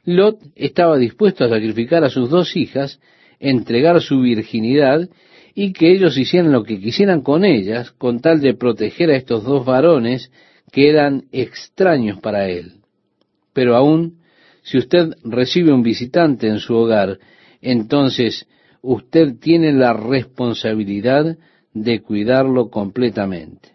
Lot 0.05 0.41
estaba 0.57 0.99
dispuesto 0.99 1.47
a 1.47 1.49
sacrificar 1.49 2.05
a 2.05 2.11
sus 2.11 2.29
dos 2.29 2.57
hijas, 2.57 3.01
entregar 3.41 4.03
su 4.03 4.21
virginidad 4.21 5.09
y 5.55 5.73
que 5.73 5.93
ellos 5.93 6.19
hicieran 6.19 6.53
lo 6.53 6.63
que 6.63 6.79
quisieran 6.79 7.23
con 7.23 7.43
ellas, 7.43 7.91
con 7.93 8.21
tal 8.21 8.43
de 8.43 8.53
proteger 8.53 9.09
a 9.09 9.17
estos 9.17 9.45
dos 9.45 9.65
varones 9.65 10.31
que 10.73 10.89
eran 10.89 11.25
extraños 11.33 12.21
para 12.21 12.49
él. 12.49 12.81
Pero 13.53 13.77
aún, 13.77 14.19
si 14.63 14.79
usted 14.79 15.15
recibe 15.25 15.73
un 15.73 15.83
visitante 15.83 16.49
en 16.49 16.59
su 16.59 16.75
hogar, 16.75 17.19
entonces 17.61 18.47
usted 18.83 19.37
tiene 19.39 19.73
la 19.73 19.93
responsabilidad 19.93 21.39
de 21.73 22.01
cuidarlo 22.03 22.71
completamente. 22.71 23.71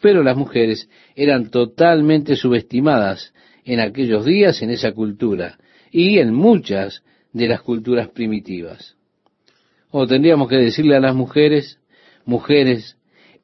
Pero 0.00 0.22
las 0.22 0.36
mujeres 0.36 0.88
eran 1.14 1.50
totalmente 1.50 2.36
subestimadas 2.36 3.32
en 3.64 3.80
aquellos 3.80 4.24
días 4.24 4.62
en 4.62 4.70
esa 4.70 4.92
cultura 4.92 5.58
y 5.90 6.18
en 6.18 6.34
muchas 6.34 7.02
de 7.32 7.48
las 7.48 7.62
culturas 7.62 8.08
primitivas. 8.08 8.96
O 9.90 10.06
tendríamos 10.06 10.48
que 10.48 10.56
decirle 10.56 10.96
a 10.96 11.00
las 11.00 11.14
mujeres, 11.14 11.78
mujeres, 12.24 12.96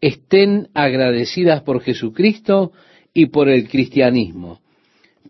estén 0.07 0.69
agradecidas 0.75 1.63
por 1.63 1.81
Jesucristo 1.81 2.73
y 3.15 3.27
por 3.27 3.49
el 3.49 3.69
cristianismo, 3.69 4.61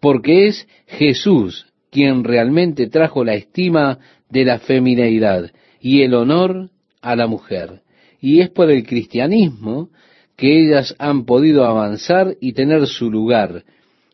porque 0.00 0.48
es 0.48 0.68
Jesús 0.86 1.66
quien 1.90 2.24
realmente 2.24 2.88
trajo 2.88 3.24
la 3.24 3.34
estima 3.34 3.98
de 4.28 4.44
la 4.44 4.58
femineidad 4.58 5.52
y 5.80 6.02
el 6.02 6.14
honor 6.14 6.70
a 7.00 7.16
la 7.16 7.26
mujer 7.26 7.82
y 8.20 8.40
es 8.40 8.50
por 8.50 8.70
el 8.70 8.84
cristianismo 8.84 9.90
que 10.36 10.60
ellas 10.60 10.94
han 10.98 11.24
podido 11.24 11.64
avanzar 11.64 12.36
y 12.40 12.52
tener 12.52 12.86
su 12.86 13.10
lugar, 13.10 13.64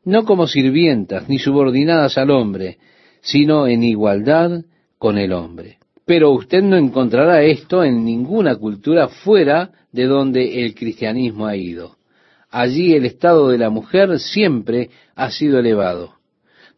no 0.04 0.24
como 0.24 0.46
sirvientas 0.46 1.28
ni 1.28 1.38
subordinadas 1.38 2.18
al 2.18 2.30
hombre, 2.30 2.78
sino 3.20 3.66
en 3.66 3.82
igualdad 3.82 4.64
con 4.98 5.18
el 5.18 5.32
hombre. 5.32 5.78
Pero 6.12 6.32
usted 6.32 6.62
no 6.62 6.76
encontrará 6.76 7.42
esto 7.42 7.82
en 7.82 8.04
ninguna 8.04 8.56
cultura 8.56 9.08
fuera 9.08 9.70
de 9.92 10.04
donde 10.04 10.62
el 10.62 10.74
cristianismo 10.74 11.46
ha 11.46 11.56
ido. 11.56 11.96
Allí 12.50 12.92
el 12.92 13.06
estado 13.06 13.48
de 13.48 13.56
la 13.56 13.70
mujer 13.70 14.20
siempre 14.20 14.90
ha 15.14 15.30
sido 15.30 15.58
elevado. 15.58 16.16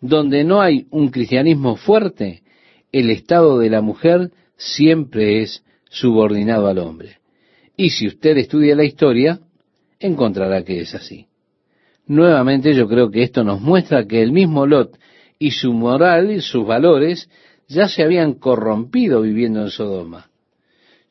Donde 0.01 0.45
no 0.45 0.61
hay 0.61 0.87
un 0.93 1.09
cristianismo 1.09 1.75
fuerte, 1.75 2.45
el 2.93 3.11
estado 3.11 3.59
de 3.59 3.71
la 3.71 3.81
mujer 3.81 4.31
siempre 4.57 5.43
es 5.43 5.65
subordinado 5.91 6.69
al 6.69 6.79
hombre. 6.79 7.17
Y 7.77 7.91
si 7.91 8.07
usted 8.07 8.37
estudia 8.37 8.77
la 8.77 8.85
historia, 8.85 9.41
encontrará 9.99 10.63
que 10.63 10.79
es 10.79 10.95
así. 10.95 11.27
Nuevamente 12.07 12.73
yo 12.73 12.87
creo 12.87 13.11
que 13.11 13.25
esto 13.25 13.43
nos 13.43 13.61
muestra 13.61 14.07
que 14.07 14.23
el 14.23 14.31
mismo 14.31 14.65
Lot 14.65 14.97
y 15.41 15.51
su 15.51 15.73
moral 15.73 16.31
y 16.31 16.41
sus 16.41 16.65
valores 16.65 17.29
ya 17.69 17.89
se 17.89 18.03
habían 18.03 18.35
corrompido 18.35 19.23
viviendo 19.23 19.63
en 19.63 19.71
Sodoma. 19.71 20.31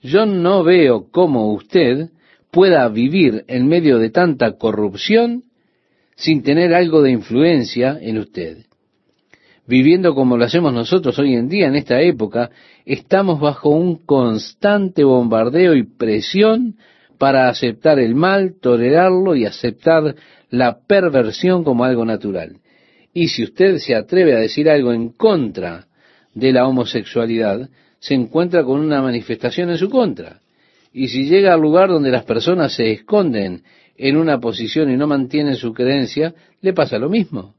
Yo 0.01 0.25
no 0.25 0.63
veo 0.63 1.07
cómo 1.11 1.53
usted 1.53 2.09
pueda 2.51 2.87
vivir 2.89 3.45
en 3.47 3.67
medio 3.67 3.97
de 3.97 4.09
tanta 4.09 4.57
corrupción 4.57 5.43
sin 6.15 6.43
tener 6.43 6.73
algo 6.73 7.01
de 7.01 7.11
influencia 7.11 7.97
en 7.99 8.19
usted 8.19 8.65
viviendo 9.65 10.13
como 10.13 10.37
lo 10.37 10.45
hacemos 10.45 10.73
nosotros 10.73 11.17
hoy 11.19 11.35
en 11.35 11.47
día, 11.47 11.67
en 11.67 11.75
esta 11.75 12.01
época, 12.01 12.49
estamos 12.85 13.39
bajo 13.39 13.69
un 13.69 14.05
constante 14.05 15.03
bombardeo 15.03 15.75
y 15.75 15.83
presión 15.83 16.75
para 17.17 17.49
aceptar 17.49 17.99
el 17.99 18.15
mal, 18.15 18.55
tolerarlo 18.59 19.35
y 19.35 19.45
aceptar 19.45 20.15
la 20.49 20.79
perversión 20.85 21.63
como 21.63 21.85
algo 21.85 22.05
natural. 22.05 22.57
Y 23.13 23.29
si 23.29 23.43
usted 23.43 23.77
se 23.77 23.95
atreve 23.95 24.35
a 24.35 24.39
decir 24.39 24.69
algo 24.69 24.91
en 24.91 25.09
contra 25.09 25.87
de 26.33 26.51
la 26.51 26.67
homosexualidad, 26.67 27.69
se 27.99 28.13
encuentra 28.13 28.63
con 28.63 28.79
una 28.79 29.01
manifestación 29.01 29.69
en 29.69 29.77
su 29.77 29.89
contra. 29.89 30.41
Y 30.91 31.07
si 31.07 31.25
llega 31.25 31.53
al 31.53 31.61
lugar 31.61 31.89
donde 31.89 32.11
las 32.11 32.25
personas 32.25 32.73
se 32.73 32.91
esconden 32.91 33.63
en 33.97 34.17
una 34.17 34.39
posición 34.39 34.91
y 34.91 34.97
no 34.97 35.07
mantienen 35.07 35.55
su 35.55 35.73
creencia, 35.73 36.33
le 36.61 36.73
pasa 36.73 36.97
lo 36.97 37.09
mismo. 37.09 37.55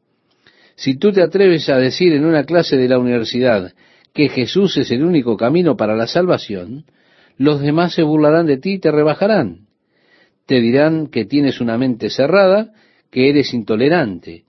Si 0.77 0.97
tú 0.97 1.13
te 1.13 1.23
atreves 1.23 1.69
a 1.69 1.79
decir 1.79 2.13
en 2.13 2.25
una 2.25 2.45
clase 2.45 2.77
de 2.77 2.89
la 2.89 2.99
universidad 2.99 3.73
que 4.13 4.29
Jesús 4.29 4.77
es 4.77 4.91
el 4.91 5.05
único 5.05 5.37
camino 5.37 5.77
para 5.77 5.97
la 5.97 6.07
salvación, 6.07 6.85
los 7.37 7.61
demás 7.61 7.95
se 7.95 8.03
burlarán 8.03 8.47
de 8.47 8.59
ti 8.59 8.75
y 8.75 8.79
te 8.79 8.91
rebajarán. 8.91 9.67
Te 10.47 10.61
dirán 10.61 11.09
que 11.09 11.25
tienes 11.25 11.61
una 11.61 11.79
mente 11.79 12.11
cerrada, 12.11 12.73
que 13.11 13.31
eres 13.31 13.55
intolerante. 13.55 14.45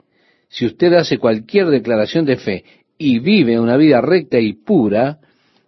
Si 0.49 0.65
usted 0.65 0.93
hace 0.93 1.17
cualquier 1.17 1.67
declaración 1.67 2.25
de 2.25 2.37
fe 2.37 2.63
y 2.97 3.19
vive 3.19 3.59
una 3.59 3.77
vida 3.77 4.01
recta 4.01 4.39
y 4.39 4.53
pura, 4.53 5.19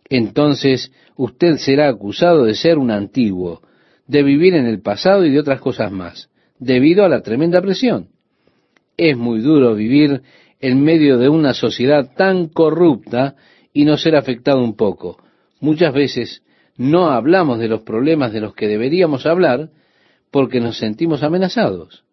entonces 0.10 0.92
usted 1.16 1.58
será 1.58 1.90
acusado 1.90 2.46
de 2.46 2.56
ser 2.56 2.78
un 2.78 2.92
antiguo, 2.92 3.62
de 4.08 4.24
vivir 4.24 4.56
en 4.56 4.66
el 4.66 4.82
pasado 4.82 5.26
y 5.26 5.32
de 5.32 5.40
otras 5.40 5.60
cosas 5.60 5.92
más, 5.92 6.30
debido 6.60 7.04
a 7.04 7.10
la 7.10 7.22
tremenda 7.22 7.62
presión. 7.62 8.10
Es 8.96 9.18
muy 9.18 9.42
duro 9.42 9.76
vivir 9.76 10.22
en 10.60 10.82
medio 10.82 11.18
de 11.18 11.30
una 11.30 11.54
sociedad 11.54 12.14
tan 12.16 12.48
corrupta 12.48 13.36
y 13.74 13.86
no 13.86 13.98
ser 13.98 14.16
afectado 14.16 14.64
un 14.64 14.76
poco. 14.76 15.18
Muchas 15.60 15.94
veces 15.94 16.44
no 16.78 17.10
hablamos 17.10 17.60
de 17.60 17.68
los 17.68 17.82
problemas 17.82 18.32
de 18.32 18.42
los 18.42 18.56
que 18.56 18.68
deberíamos 18.68 19.26
hablar 19.26 19.70
porque 20.32 20.60
nos 20.60 20.78
sentimos 20.78 21.24
amenazados. 21.24 22.04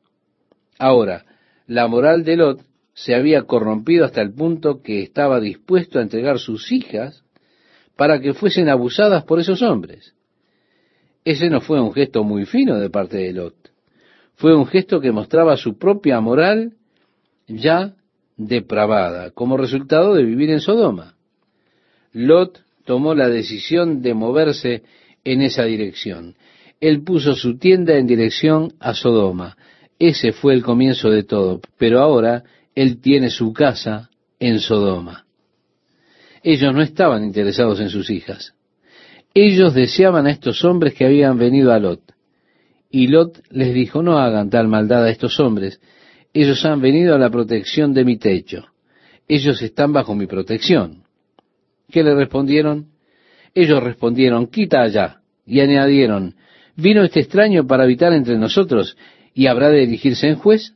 Ahora, 0.78 1.24
la 1.66 1.86
moral 1.86 2.24
de 2.24 2.36
Lot 2.36 2.60
se 2.94 3.14
había 3.14 3.42
corrompido 3.42 4.04
hasta 4.04 4.22
el 4.22 4.32
punto 4.32 4.80
que 4.80 5.02
estaba 5.02 5.40
dispuesto 5.40 5.98
a 5.98 6.02
entregar 6.02 6.38
sus 6.38 6.70
hijas 6.72 7.24
para 7.96 8.20
que 8.20 8.34
fuesen 8.34 8.68
abusadas 8.68 9.24
por 9.24 9.40
esos 9.40 9.62
hombres. 9.62 10.14
Ese 11.24 11.50
no 11.50 11.60
fue 11.60 11.80
un 11.80 11.92
gesto 11.92 12.22
muy 12.22 12.46
fino 12.46 12.78
de 12.78 12.90
parte 12.90 13.18
de 13.18 13.32
Lot. 13.32 13.54
Fue 14.36 14.54
un 14.54 14.66
gesto 14.66 15.00
que 15.00 15.12
mostraba 15.12 15.56
su 15.56 15.76
propia 15.78 16.20
moral 16.20 16.74
ya 17.46 17.94
depravada 18.36 19.30
como 19.30 19.56
resultado 19.56 20.14
de 20.14 20.24
vivir 20.24 20.50
en 20.50 20.60
Sodoma. 20.60 21.14
Lot 22.12 22.62
tomó 22.84 23.14
la 23.14 23.28
decisión 23.28 24.02
de 24.02 24.14
moverse 24.14 24.82
en 25.24 25.42
esa 25.42 25.64
dirección. 25.64 26.36
Él 26.80 27.02
puso 27.02 27.34
su 27.34 27.58
tienda 27.58 27.96
en 27.96 28.06
dirección 28.06 28.74
a 28.78 28.94
Sodoma. 28.94 29.56
Ese 29.98 30.32
fue 30.32 30.54
el 30.54 30.62
comienzo 30.62 31.10
de 31.10 31.22
todo, 31.22 31.60
pero 31.78 32.00
ahora 32.00 32.44
él 32.74 33.00
tiene 33.00 33.30
su 33.30 33.52
casa 33.52 34.10
en 34.38 34.60
Sodoma. 34.60 35.26
Ellos 36.42 36.74
no 36.74 36.82
estaban 36.82 37.24
interesados 37.24 37.80
en 37.80 37.88
sus 37.88 38.10
hijas. 38.10 38.54
Ellos 39.32 39.74
deseaban 39.74 40.26
a 40.26 40.30
estos 40.30 40.64
hombres 40.64 40.94
que 40.94 41.04
habían 41.04 41.38
venido 41.38 41.72
a 41.72 41.78
Lot. 41.78 42.02
Y 42.90 43.08
Lot 43.08 43.42
les 43.50 43.74
dijo, 43.74 44.02
no 44.02 44.18
hagan 44.18 44.50
tal 44.50 44.68
maldad 44.68 45.04
a 45.04 45.10
estos 45.10 45.40
hombres, 45.40 45.80
ellos 46.32 46.64
han 46.64 46.80
venido 46.80 47.14
a 47.14 47.18
la 47.18 47.30
protección 47.30 47.94
de 47.94 48.04
mi 48.04 48.18
techo. 48.18 48.66
Ellos 49.26 49.62
están 49.62 49.92
bajo 49.92 50.14
mi 50.14 50.26
protección. 50.26 51.04
¿Qué 51.90 52.02
le 52.02 52.14
respondieron? 52.14 52.88
Ellos 53.54 53.82
respondieron, 53.82 54.48
quita 54.48 54.82
allá. 54.82 55.20
Y 55.46 55.60
añadieron, 55.60 56.34
¿vino 56.76 57.02
este 57.04 57.20
extraño 57.20 57.66
para 57.66 57.84
habitar 57.84 58.12
entre 58.12 58.36
nosotros 58.36 58.96
y 59.32 59.46
habrá 59.46 59.70
de 59.70 59.80
dirigirse 59.80 60.28
en 60.28 60.36
juez? 60.36 60.74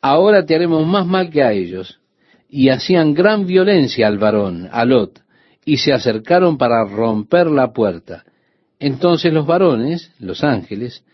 Ahora 0.00 0.44
te 0.44 0.54
haremos 0.54 0.86
más 0.86 1.06
mal 1.06 1.30
que 1.30 1.42
a 1.42 1.52
ellos. 1.52 2.00
Y 2.48 2.68
hacían 2.68 3.14
gran 3.14 3.46
violencia 3.46 4.06
al 4.06 4.18
varón, 4.18 4.68
a 4.70 4.84
Lot, 4.84 5.20
y 5.64 5.78
se 5.78 5.92
acercaron 5.92 6.56
para 6.58 6.84
romper 6.84 7.48
la 7.48 7.72
puerta. 7.72 8.24
Entonces 8.78 9.32
los 9.32 9.46
varones, 9.46 10.12
los 10.20 10.44
ángeles, 10.44 11.04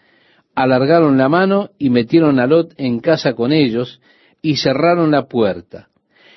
alargaron 0.55 1.17
la 1.17 1.29
mano 1.29 1.71
y 1.79 1.91
metieron 1.91 2.39
a 2.39 2.47
Lot 2.47 2.75
en 2.77 3.01
casa 3.01 3.33
con 3.33 3.53
ellos 3.53 4.01
y 4.43 4.57
cerraron 4.57 5.11
la 5.11 5.27
puerta. 5.27 5.89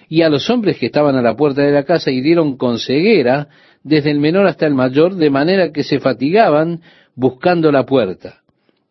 Y 0.08 0.22
a 0.22 0.30
los 0.30 0.50
hombres 0.50 0.78
que 0.78 0.86
estaban 0.86 1.16
a 1.16 1.22
la 1.22 1.36
puerta 1.36 1.62
de 1.62 1.72
la 1.72 1.84
casa 1.84 2.12
hirieron 2.12 2.58
con 2.58 2.80
ceguera 2.80 3.50
desde 3.84 4.12
el 4.12 4.20
menor 4.20 4.48
hasta 4.48 4.68
el 4.68 4.76
mayor, 4.76 5.16
de 5.16 5.30
manera 5.30 5.72
que 5.72 5.84
se 5.84 6.00
fatigaban 6.00 6.82
buscando 7.16 7.72
la 7.72 7.86
puerta. 7.86 8.42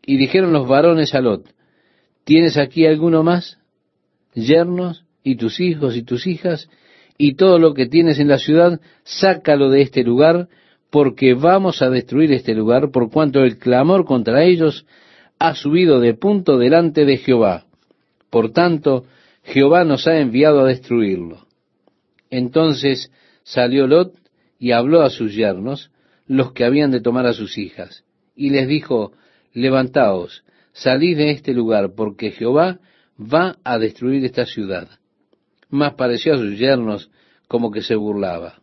Y 0.04 0.16
dijeron 0.16 0.52
los 0.52 0.68
varones 0.68 1.14
a 1.14 1.20
Lot, 1.20 1.53
¿tienes 2.24 2.56
aquí 2.56 2.86
alguno 2.86 3.22
más? 3.22 3.58
Yernos 4.34 5.04
y 5.22 5.36
tus 5.36 5.60
hijos 5.60 5.96
y 5.96 6.02
tus 6.02 6.26
hijas 6.26 6.68
y 7.16 7.34
todo 7.34 7.58
lo 7.58 7.74
que 7.74 7.86
tienes 7.86 8.18
en 8.18 8.28
la 8.28 8.38
ciudad, 8.38 8.80
sácalo 9.04 9.70
de 9.70 9.82
este 9.82 10.02
lugar, 10.02 10.48
porque 10.90 11.34
vamos 11.34 11.82
a 11.82 11.90
destruir 11.90 12.32
este 12.32 12.54
lugar, 12.54 12.90
por 12.90 13.10
cuanto 13.10 13.44
el 13.44 13.58
clamor 13.58 14.04
contra 14.04 14.44
ellos 14.44 14.86
ha 15.38 15.54
subido 15.54 16.00
de 16.00 16.14
punto 16.14 16.58
delante 16.58 17.04
de 17.04 17.16
Jehová. 17.18 17.66
Por 18.30 18.52
tanto, 18.52 19.04
Jehová 19.42 19.84
nos 19.84 20.06
ha 20.06 20.18
enviado 20.18 20.60
a 20.60 20.66
destruirlo. 20.66 21.46
Entonces 22.30 23.12
salió 23.42 23.86
Lot 23.86 24.14
y 24.58 24.72
habló 24.72 25.02
a 25.02 25.10
sus 25.10 25.34
yernos, 25.34 25.90
los 26.26 26.52
que 26.52 26.64
habían 26.64 26.90
de 26.90 27.00
tomar 27.00 27.26
a 27.26 27.34
sus 27.34 27.58
hijas, 27.58 28.04
y 28.34 28.50
les 28.50 28.66
dijo, 28.66 29.12
levantaos, 29.52 30.42
salid 30.74 31.16
de 31.16 31.30
este 31.30 31.54
lugar, 31.54 31.94
porque 31.96 32.32
Jehová 32.32 32.80
va 33.18 33.56
a 33.64 33.78
destruir 33.78 34.24
esta 34.24 34.44
ciudad. 34.44 34.88
Mas 35.70 35.94
pareció 35.94 36.34
a 36.34 36.38
sus 36.38 36.58
yernos 36.58 37.10
como 37.48 37.70
que 37.70 37.80
se 37.80 37.94
burlaba. 37.94 38.60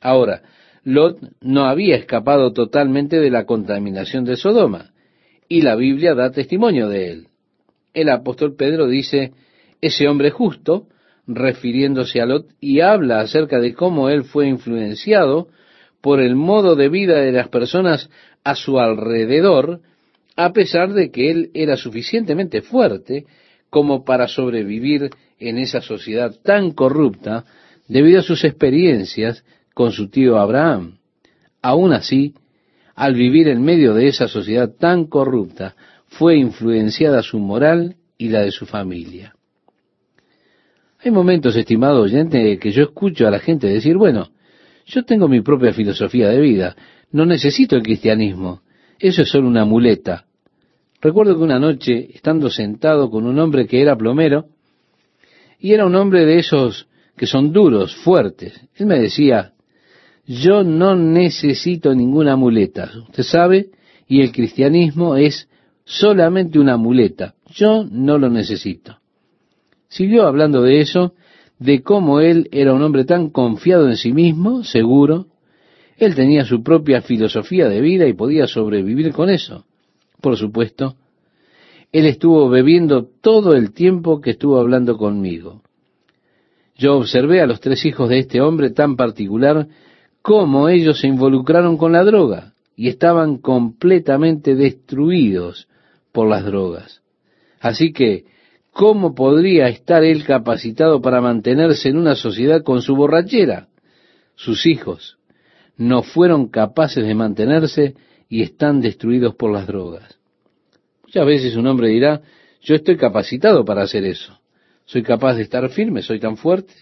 Ahora, 0.00 0.42
Lot 0.84 1.18
no 1.40 1.66
había 1.66 1.96
escapado 1.96 2.52
totalmente 2.52 3.18
de 3.18 3.30
la 3.30 3.44
contaminación 3.44 4.24
de 4.24 4.36
Sodoma, 4.36 4.92
y 5.48 5.62
la 5.62 5.74
Biblia 5.74 6.14
da 6.14 6.30
testimonio 6.30 6.88
de 6.88 7.10
él. 7.10 7.26
El 7.92 8.10
apóstol 8.10 8.54
Pedro 8.54 8.86
dice, 8.86 9.32
ese 9.80 10.08
hombre 10.08 10.30
justo, 10.30 10.86
refiriéndose 11.26 12.20
a 12.20 12.26
Lot, 12.26 12.46
y 12.60 12.80
habla 12.80 13.20
acerca 13.20 13.58
de 13.58 13.74
cómo 13.74 14.08
él 14.08 14.24
fue 14.24 14.46
influenciado 14.46 15.48
por 16.00 16.20
el 16.20 16.36
modo 16.36 16.76
de 16.76 16.88
vida 16.88 17.16
de 17.16 17.32
las 17.32 17.48
personas 17.48 18.08
a 18.44 18.54
su 18.54 18.78
alrededor, 18.78 19.80
a 20.38 20.52
pesar 20.52 20.92
de 20.92 21.10
que 21.10 21.32
él 21.32 21.50
era 21.52 21.76
suficientemente 21.76 22.62
fuerte 22.62 23.26
como 23.70 24.04
para 24.04 24.28
sobrevivir 24.28 25.10
en 25.40 25.58
esa 25.58 25.80
sociedad 25.80 26.32
tan 26.44 26.70
corrupta 26.70 27.44
debido 27.88 28.20
a 28.20 28.22
sus 28.22 28.44
experiencias 28.44 29.44
con 29.74 29.90
su 29.90 30.10
tío 30.10 30.38
Abraham. 30.38 30.98
Aún 31.60 31.92
así, 31.92 32.34
al 32.94 33.14
vivir 33.14 33.48
en 33.48 33.62
medio 33.62 33.94
de 33.94 34.06
esa 34.06 34.28
sociedad 34.28 34.70
tan 34.78 35.06
corrupta, 35.06 35.74
fue 36.06 36.36
influenciada 36.36 37.20
su 37.24 37.40
moral 37.40 37.96
y 38.16 38.28
la 38.28 38.42
de 38.42 38.52
su 38.52 38.64
familia. 38.64 39.34
Hay 41.00 41.10
momentos, 41.10 41.56
estimado 41.56 42.02
oyente, 42.02 42.60
que 42.60 42.70
yo 42.70 42.84
escucho 42.84 43.26
a 43.26 43.32
la 43.32 43.40
gente 43.40 43.66
decir, 43.66 43.96
bueno, 43.96 44.30
yo 44.86 45.02
tengo 45.04 45.26
mi 45.26 45.40
propia 45.40 45.72
filosofía 45.72 46.28
de 46.28 46.40
vida, 46.40 46.76
no 47.10 47.26
necesito 47.26 47.74
el 47.74 47.82
cristianismo, 47.82 48.62
eso 49.00 49.22
es 49.22 49.28
solo 49.28 49.48
una 49.48 49.64
muleta. 49.64 50.27
Recuerdo 51.00 51.36
que 51.36 51.44
una 51.44 51.60
noche, 51.60 52.08
estando 52.12 52.50
sentado 52.50 53.10
con 53.10 53.26
un 53.26 53.38
hombre 53.38 53.66
que 53.66 53.80
era 53.80 53.96
plomero, 53.96 54.46
y 55.60 55.72
era 55.72 55.86
un 55.86 55.94
hombre 55.94 56.24
de 56.24 56.38
esos 56.38 56.88
que 57.16 57.26
son 57.26 57.52
duros, 57.52 57.94
fuertes, 57.96 58.60
él 58.76 58.86
me 58.86 58.98
decía, 58.98 59.52
yo 60.26 60.62
no 60.62 60.94
necesito 60.94 61.94
ninguna 61.94 62.36
muleta, 62.36 62.90
usted 63.08 63.22
sabe, 63.22 63.70
y 64.06 64.20
el 64.22 64.32
cristianismo 64.32 65.16
es 65.16 65.48
solamente 65.84 66.58
una 66.58 66.76
muleta, 66.76 67.34
yo 67.50 67.84
no 67.84 68.18
lo 68.18 68.28
necesito. 68.28 68.98
Siguió 69.88 70.26
hablando 70.26 70.62
de 70.62 70.80
eso, 70.80 71.14
de 71.58 71.82
cómo 71.82 72.20
él 72.20 72.48
era 72.52 72.72
un 72.72 72.82
hombre 72.82 73.04
tan 73.04 73.30
confiado 73.30 73.88
en 73.88 73.96
sí 73.96 74.12
mismo, 74.12 74.64
seguro, 74.64 75.26
él 75.96 76.14
tenía 76.14 76.44
su 76.44 76.62
propia 76.62 77.02
filosofía 77.02 77.68
de 77.68 77.80
vida 77.80 78.06
y 78.06 78.12
podía 78.12 78.46
sobrevivir 78.46 79.12
con 79.12 79.30
eso. 79.30 79.64
Por 80.20 80.36
supuesto, 80.36 80.96
él 81.92 82.06
estuvo 82.06 82.48
bebiendo 82.48 83.06
todo 83.20 83.54
el 83.54 83.72
tiempo 83.72 84.20
que 84.20 84.30
estuvo 84.30 84.58
hablando 84.58 84.96
conmigo. 84.96 85.62
Yo 86.76 86.96
observé 86.96 87.40
a 87.40 87.46
los 87.46 87.60
tres 87.60 87.84
hijos 87.84 88.08
de 88.08 88.20
este 88.20 88.40
hombre 88.40 88.70
tan 88.70 88.96
particular 88.96 89.68
cómo 90.22 90.68
ellos 90.68 91.00
se 91.00 91.08
involucraron 91.08 91.76
con 91.76 91.92
la 91.92 92.04
droga 92.04 92.52
y 92.76 92.88
estaban 92.88 93.38
completamente 93.38 94.54
destruidos 94.54 95.66
por 96.12 96.28
las 96.28 96.44
drogas. 96.44 97.02
Así 97.60 97.92
que, 97.92 98.26
¿cómo 98.70 99.14
podría 99.14 99.68
estar 99.68 100.04
él 100.04 100.24
capacitado 100.24 101.00
para 101.00 101.20
mantenerse 101.20 101.88
en 101.88 101.96
una 101.96 102.14
sociedad 102.14 102.62
con 102.62 102.82
su 102.82 102.94
borrachera? 102.94 103.68
Sus 104.36 104.66
hijos 104.66 105.18
no 105.76 106.02
fueron 106.02 106.48
capaces 106.48 107.04
de 107.04 107.14
mantenerse 107.14 107.94
y 108.28 108.42
están 108.42 108.80
destruidos 108.80 109.34
por 109.34 109.52
las 109.52 109.66
drogas. 109.66 110.18
Muchas 111.02 111.26
veces 111.26 111.56
un 111.56 111.66
hombre 111.66 111.88
dirá, 111.88 112.20
yo 112.60 112.74
estoy 112.74 112.96
capacitado 112.96 113.64
para 113.64 113.82
hacer 113.82 114.04
eso, 114.04 114.38
soy 114.84 115.02
capaz 115.02 115.34
de 115.34 115.42
estar 115.42 115.68
firme, 115.70 116.02
soy 116.02 116.20
tan 116.20 116.36
fuerte, 116.36 116.74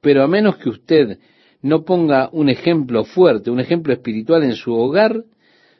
pero 0.00 0.22
a 0.22 0.28
menos 0.28 0.56
que 0.56 0.70
usted 0.70 1.18
no 1.60 1.84
ponga 1.84 2.28
un 2.32 2.48
ejemplo 2.48 3.04
fuerte, 3.04 3.50
un 3.50 3.60
ejemplo 3.60 3.92
espiritual 3.92 4.42
en 4.42 4.54
su 4.54 4.72
hogar, 4.74 5.24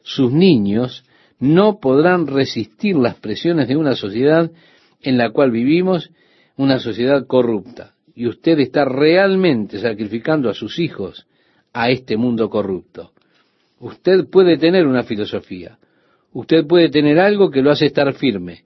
sus 0.03 0.31
niños 0.31 1.03
no 1.39 1.79
podrán 1.79 2.27
resistir 2.27 2.95
las 2.95 3.15
presiones 3.15 3.67
de 3.67 3.75
una 3.75 3.95
sociedad 3.95 4.51
en 5.01 5.17
la 5.17 5.31
cual 5.31 5.51
vivimos, 5.51 6.11
una 6.55 6.79
sociedad 6.79 7.25
corrupta. 7.27 7.95
Y 8.15 8.27
usted 8.27 8.59
está 8.59 8.85
realmente 8.85 9.79
sacrificando 9.79 10.49
a 10.49 10.53
sus 10.53 10.79
hijos 10.79 11.25
a 11.73 11.89
este 11.89 12.15
mundo 12.15 12.49
corrupto. 12.49 13.12
Usted 13.83 14.29
puede 14.29 14.57
tener 14.57 14.87
una 14.87 15.03
filosofía, 15.03 15.77
usted 16.31 16.65
puede 16.65 16.87
tener 16.87 17.19
algo 17.19 17.51
que 17.51 17.61
lo 17.61 17.69
hace 17.69 17.87
estar 17.87 18.13
firme, 18.13 18.63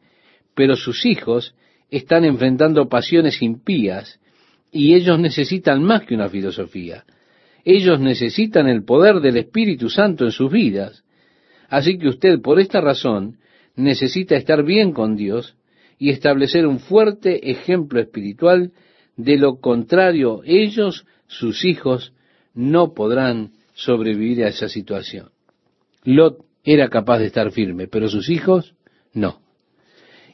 pero 0.54 0.76
sus 0.76 1.08
hijos 1.08 1.56
están 1.90 2.24
enfrentando 2.24 2.88
pasiones 2.88 3.42
impías 3.42 4.20
y 4.72 4.94
ellos 4.94 5.20
necesitan 5.20 5.82
más 5.82 6.04
que 6.04 6.14
una 6.14 6.30
filosofía. 6.30 7.04
Ellos 7.66 8.00
necesitan 8.00 8.68
el 8.68 8.84
poder 8.84 9.20
del 9.20 9.38
Espíritu 9.38 9.90
Santo 9.90 10.24
en 10.24 10.32
sus 10.32 10.52
vidas. 10.52 11.04
Así 11.68 11.98
que 11.98 12.10
usted, 12.10 12.40
por 12.40 12.60
esta 12.60 12.80
razón, 12.80 13.38
necesita 13.76 14.36
estar 14.36 14.64
bien 14.64 14.92
con 14.92 15.16
Dios 15.16 15.56
y 15.98 16.12
establecer 16.12 16.68
un 16.68 16.78
fuerte 16.78 17.50
ejemplo 17.50 18.00
espiritual. 18.00 18.72
De 19.16 19.36
lo 19.38 19.60
contrario, 19.60 20.42
ellos, 20.46 21.08
sus 21.26 21.66
hijos, 21.66 22.14
no 22.54 22.94
podrán 22.94 23.57
sobrevivir 23.78 24.44
a 24.44 24.48
esa 24.50 24.68
situación. 24.68 25.30
Lot 26.04 26.40
era 26.64 26.90
capaz 26.90 27.20
de 27.20 27.28
estar 27.28 27.52
firme, 27.52 27.88
pero 27.88 28.10
sus 28.10 28.30
hijos 28.30 28.74
no. 29.14 29.42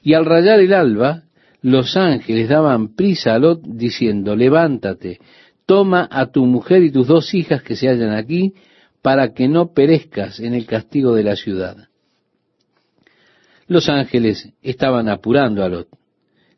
Y 0.01 0.13
al 0.13 0.25
rayar 0.25 0.59
el 0.59 0.73
alba, 0.73 1.23
los 1.61 1.95
ángeles 1.95 2.49
daban 2.49 2.95
prisa 2.95 3.35
a 3.35 3.39
Lot 3.39 3.61
diciendo, 3.63 4.35
levántate, 4.35 5.19
toma 5.65 6.07
a 6.09 6.31
tu 6.31 6.45
mujer 6.45 6.83
y 6.83 6.91
tus 6.91 7.07
dos 7.07 7.33
hijas 7.33 7.61
que 7.63 7.75
se 7.75 7.87
hallan 7.87 8.13
aquí, 8.13 8.53
para 9.01 9.33
que 9.33 9.49
no 9.49 9.73
perezcas 9.73 10.39
en 10.39 10.53
el 10.53 10.65
castigo 10.65 11.13
de 11.13 11.23
la 11.23 11.35
ciudad. 11.35 11.89
Los 13.67 13.89
ángeles 13.89 14.53
estaban 14.61 15.09
apurando 15.09 15.63
a 15.63 15.69
Lot. 15.69 15.89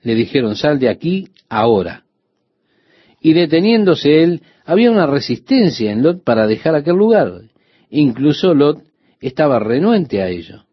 Le 0.03 0.13
dijeron, 0.13 0.55
sal 0.55 0.77
de 0.77 0.89
aquí 0.89 1.29
ahora. 1.49 2.03
Y 3.19 3.33
deteniéndose 3.33 4.23
él, 4.23 4.41
había 4.65 4.91
una 4.91 5.05
resistencia 5.05 5.91
en 5.91 6.03
Lot 6.03 6.23
para 6.23 6.47
dejar 6.47 6.75
aquel 6.75 6.95
lugar. 6.95 7.41
Incluso 7.89 8.53
Lot 8.53 8.83
estaba 9.21 9.59
renuente 9.59 10.21
a 10.21 10.29
ello. 10.29 10.63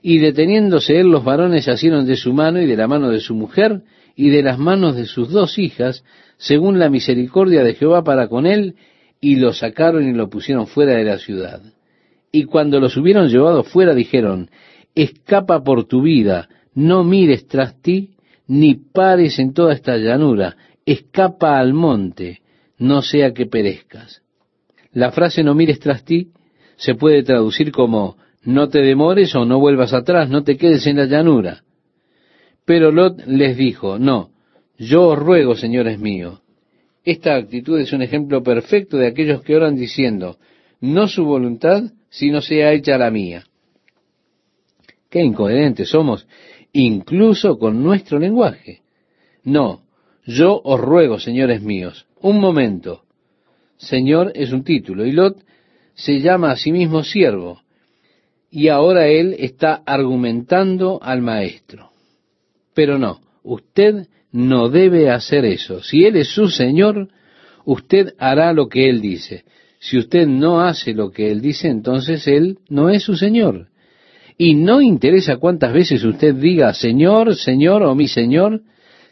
Y 0.00 0.18
deteniéndose 0.18 0.98
él, 0.98 1.08
los 1.08 1.22
varones 1.22 1.68
asieron 1.68 2.06
de 2.06 2.16
su 2.16 2.32
mano 2.32 2.60
y 2.60 2.66
de 2.66 2.76
la 2.76 2.88
mano 2.88 3.10
de 3.10 3.20
su 3.20 3.34
mujer 3.34 3.82
y 4.16 4.30
de 4.30 4.42
las 4.42 4.58
manos 4.58 4.96
de 4.96 5.04
sus 5.04 5.30
dos 5.30 5.58
hijas, 5.58 6.04
según 6.38 6.78
la 6.78 6.90
misericordia 6.90 7.62
de 7.62 7.74
Jehová 7.74 8.02
para 8.02 8.28
con 8.28 8.46
él, 8.46 8.74
y 9.20 9.36
lo 9.36 9.52
sacaron 9.52 10.08
y 10.08 10.12
lo 10.12 10.28
pusieron 10.28 10.66
fuera 10.66 10.94
de 10.94 11.04
la 11.04 11.18
ciudad. 11.18 11.62
Y 12.32 12.44
cuando 12.44 12.80
los 12.80 12.96
hubieron 12.96 13.28
llevado 13.28 13.62
fuera, 13.62 13.94
dijeron, 13.94 14.50
escapa 14.94 15.62
por 15.62 15.84
tu 15.84 16.02
vida, 16.02 16.48
no 16.74 17.04
mires 17.04 17.46
tras 17.46 17.80
ti, 17.80 18.16
ni 18.48 18.74
pares 18.74 19.38
en 19.38 19.54
toda 19.54 19.72
esta 19.72 19.96
llanura, 19.96 20.56
escapa 20.84 21.58
al 21.58 21.72
monte, 21.74 22.41
no 22.82 23.00
sea 23.00 23.32
que 23.32 23.46
perezcas. 23.46 24.22
La 24.92 25.12
frase 25.12 25.42
no 25.42 25.54
mires 25.54 25.78
tras 25.78 26.04
ti 26.04 26.32
se 26.76 26.94
puede 26.94 27.22
traducir 27.22 27.70
como 27.70 28.16
no 28.42 28.68
te 28.68 28.80
demores 28.80 29.34
o 29.36 29.44
no 29.44 29.60
vuelvas 29.60 29.94
atrás, 29.94 30.28
no 30.28 30.42
te 30.42 30.56
quedes 30.56 30.86
en 30.86 30.96
la 30.96 31.06
llanura. 31.06 31.62
Pero 32.64 32.90
Lot 32.90 33.24
les 33.26 33.56
dijo, 33.56 33.98
no, 33.98 34.30
yo 34.78 35.08
os 35.08 35.18
ruego, 35.18 35.54
señores 35.54 35.98
míos, 35.98 36.40
Esta 37.04 37.34
actitud 37.34 37.80
es 37.80 37.92
un 37.92 38.02
ejemplo 38.02 38.44
perfecto 38.44 38.96
de 38.96 39.08
aquellos 39.08 39.42
que 39.42 39.56
oran 39.56 39.74
diciendo, 39.74 40.38
no 40.80 41.08
su 41.08 41.24
voluntad, 41.24 41.82
sino 42.10 42.40
sea 42.40 42.72
hecha 42.72 42.96
la 42.96 43.10
mía. 43.10 43.44
Qué 45.10 45.20
incoherentes 45.20 45.88
somos, 45.88 46.28
incluso 46.72 47.58
con 47.58 47.82
nuestro 47.82 48.20
lenguaje. 48.20 48.82
No, 49.42 49.82
yo 50.24 50.60
os 50.62 50.80
ruego, 50.80 51.18
señores 51.18 51.60
míos, 51.62 52.06
un 52.22 52.40
momento. 52.40 53.02
Señor 53.76 54.32
es 54.34 54.52
un 54.52 54.64
título, 54.64 55.04
y 55.04 55.12
Lot 55.12 55.42
se 55.94 56.20
llama 56.20 56.52
a 56.52 56.56
sí 56.56 56.72
mismo 56.72 57.02
siervo, 57.02 57.60
y 58.50 58.68
ahora 58.68 59.08
él 59.08 59.34
está 59.38 59.82
argumentando 59.86 61.02
al 61.02 61.22
maestro. 61.22 61.90
Pero 62.74 62.98
no, 62.98 63.20
usted 63.42 64.06
no 64.32 64.68
debe 64.68 65.10
hacer 65.10 65.44
eso. 65.44 65.82
Si 65.82 66.04
Él 66.04 66.16
es 66.16 66.28
su 66.28 66.48
Señor, 66.48 67.08
usted 67.64 68.14
hará 68.18 68.52
lo 68.52 68.68
que 68.68 68.88
Él 68.88 69.00
dice. 69.00 69.44
Si 69.78 69.98
usted 69.98 70.26
no 70.26 70.62
hace 70.62 70.94
lo 70.94 71.10
que 71.10 71.30
Él 71.30 71.40
dice, 71.40 71.68
entonces 71.68 72.26
Él 72.26 72.58
no 72.68 72.88
es 72.88 73.02
su 73.02 73.16
Señor. 73.16 73.68
Y 74.38 74.54
no 74.54 74.80
interesa 74.80 75.36
cuántas 75.36 75.72
veces 75.72 76.02
usted 76.04 76.34
diga 76.34 76.72
Señor, 76.72 77.36
Señor 77.36 77.82
o 77.82 77.94
mi 77.94 78.08
Señor, 78.08 78.62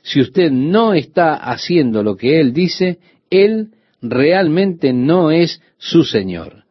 si 0.02 0.20
usted 0.20 0.50
no 0.50 0.94
está 0.94 1.34
haciendo 1.34 2.02
lo 2.02 2.16
que 2.16 2.40
Él 2.40 2.52
dice, 2.52 2.98
Él 3.30 3.70
realmente 4.00 4.92
no 4.92 5.30
es 5.30 5.60
su 5.78 6.04
Señor. 6.04 6.64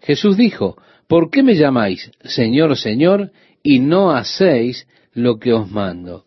Jesús 0.00 0.36
dijo, 0.36 0.76
¿por 1.06 1.30
qué 1.30 1.42
me 1.42 1.54
llamáis 1.54 2.10
Señor, 2.24 2.76
Señor 2.76 3.32
y 3.62 3.80
no 3.80 4.10
hacéis 4.10 4.86
lo 5.12 5.38
que 5.38 5.52
os 5.52 5.70
mando? 5.70 6.24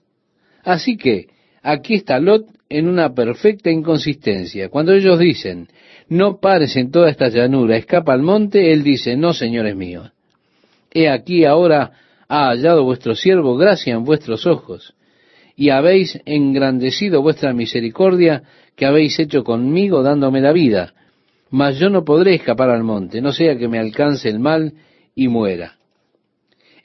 Así 0.63 0.97
que 0.97 1.27
aquí 1.61 1.95
está 1.95 2.19
Lot 2.19 2.45
en 2.69 2.87
una 2.87 3.13
perfecta 3.13 3.71
inconsistencia. 3.71 4.69
Cuando 4.69 4.93
ellos 4.93 5.17
dicen, 5.17 5.69
no 6.07 6.39
pares 6.39 6.75
en 6.75 6.91
toda 6.91 7.09
esta 7.09 7.29
llanura, 7.29 7.77
escapa 7.77 8.13
al 8.13 8.21
monte, 8.21 8.71
él 8.71 8.83
dice, 8.83 9.15
no, 9.15 9.33
señores 9.33 9.75
míos. 9.75 10.11
He 10.91 11.09
aquí 11.09 11.45
ahora 11.45 11.91
ha 12.27 12.49
hallado 12.49 12.83
vuestro 12.83 13.15
siervo 13.15 13.55
gracia 13.57 13.93
en 13.93 14.03
vuestros 14.03 14.45
ojos, 14.45 14.93
y 15.59 15.71
habéis 15.71 16.17
engrandecido 16.23 17.21
vuestra 17.21 17.51
misericordia 17.51 18.43
que 18.77 18.85
habéis 18.85 19.19
hecho 19.19 19.43
conmigo 19.43 20.01
dándome 20.01 20.39
la 20.39 20.53
vida. 20.53 20.93
Mas 21.49 21.77
yo 21.77 21.89
no 21.89 22.05
podré 22.05 22.35
escapar 22.35 22.69
al 22.69 22.85
monte, 22.85 23.19
no 23.19 23.33
sea 23.33 23.57
que 23.57 23.67
me 23.67 23.77
alcance 23.77 24.29
el 24.29 24.39
mal 24.39 24.71
y 25.15 25.27
muera. 25.27 25.73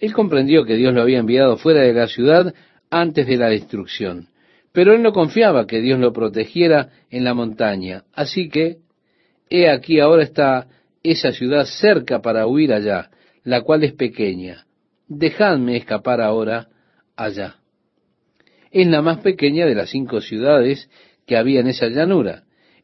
Él 0.01 0.13
comprendió 0.13 0.65
que 0.65 0.75
Dios 0.75 0.93
lo 0.93 1.03
había 1.03 1.21
enviado 1.21 1.57
fuera 1.57 1.83
de 1.83 1.93
la 1.93 2.09
ciudad 2.09 2.53
antes 2.91 3.29
de 3.29 3.37
la 3.37 3.49
destrucción. 3.49 4.27
Pero 4.73 4.93
él 4.93 5.03
no 5.03 5.13
confiaba 5.13 5.69
que 5.69 5.81
Dios 5.81 6.01
lo 6.01 6.13
protegiera 6.13 6.89
en 7.11 7.23
la 7.23 7.33
montaña. 7.33 8.03
Así 8.13 8.49
que, 8.49 8.79
he 9.51 9.71
aquí 9.71 10.01
ahora 10.01 10.25
está 10.25 10.67
esa 11.05 11.31
ciudad 11.31 11.65
cerca 11.67 12.21
para 12.21 12.49
huir 12.49 12.73
allá, 12.73 13.11
la 13.45 13.61
cual 13.61 13.85
es 13.85 13.93
pequeña. 13.93 14.67
Dejadme 15.07 15.77
escapar 15.77 16.21
ahora 16.21 16.67
allá. 17.15 17.59
Es 18.75 18.89
la 18.89 19.03
más 19.03 19.19
pequeña 19.19 19.67
de 19.67 19.77
las 19.77 19.91
cinco 19.91 20.21
ciudades 20.21 20.91
que 21.29 21.37
había 21.37 21.61
en 21.61 21.69
esa 21.69 21.87
llanura. 21.87 22.43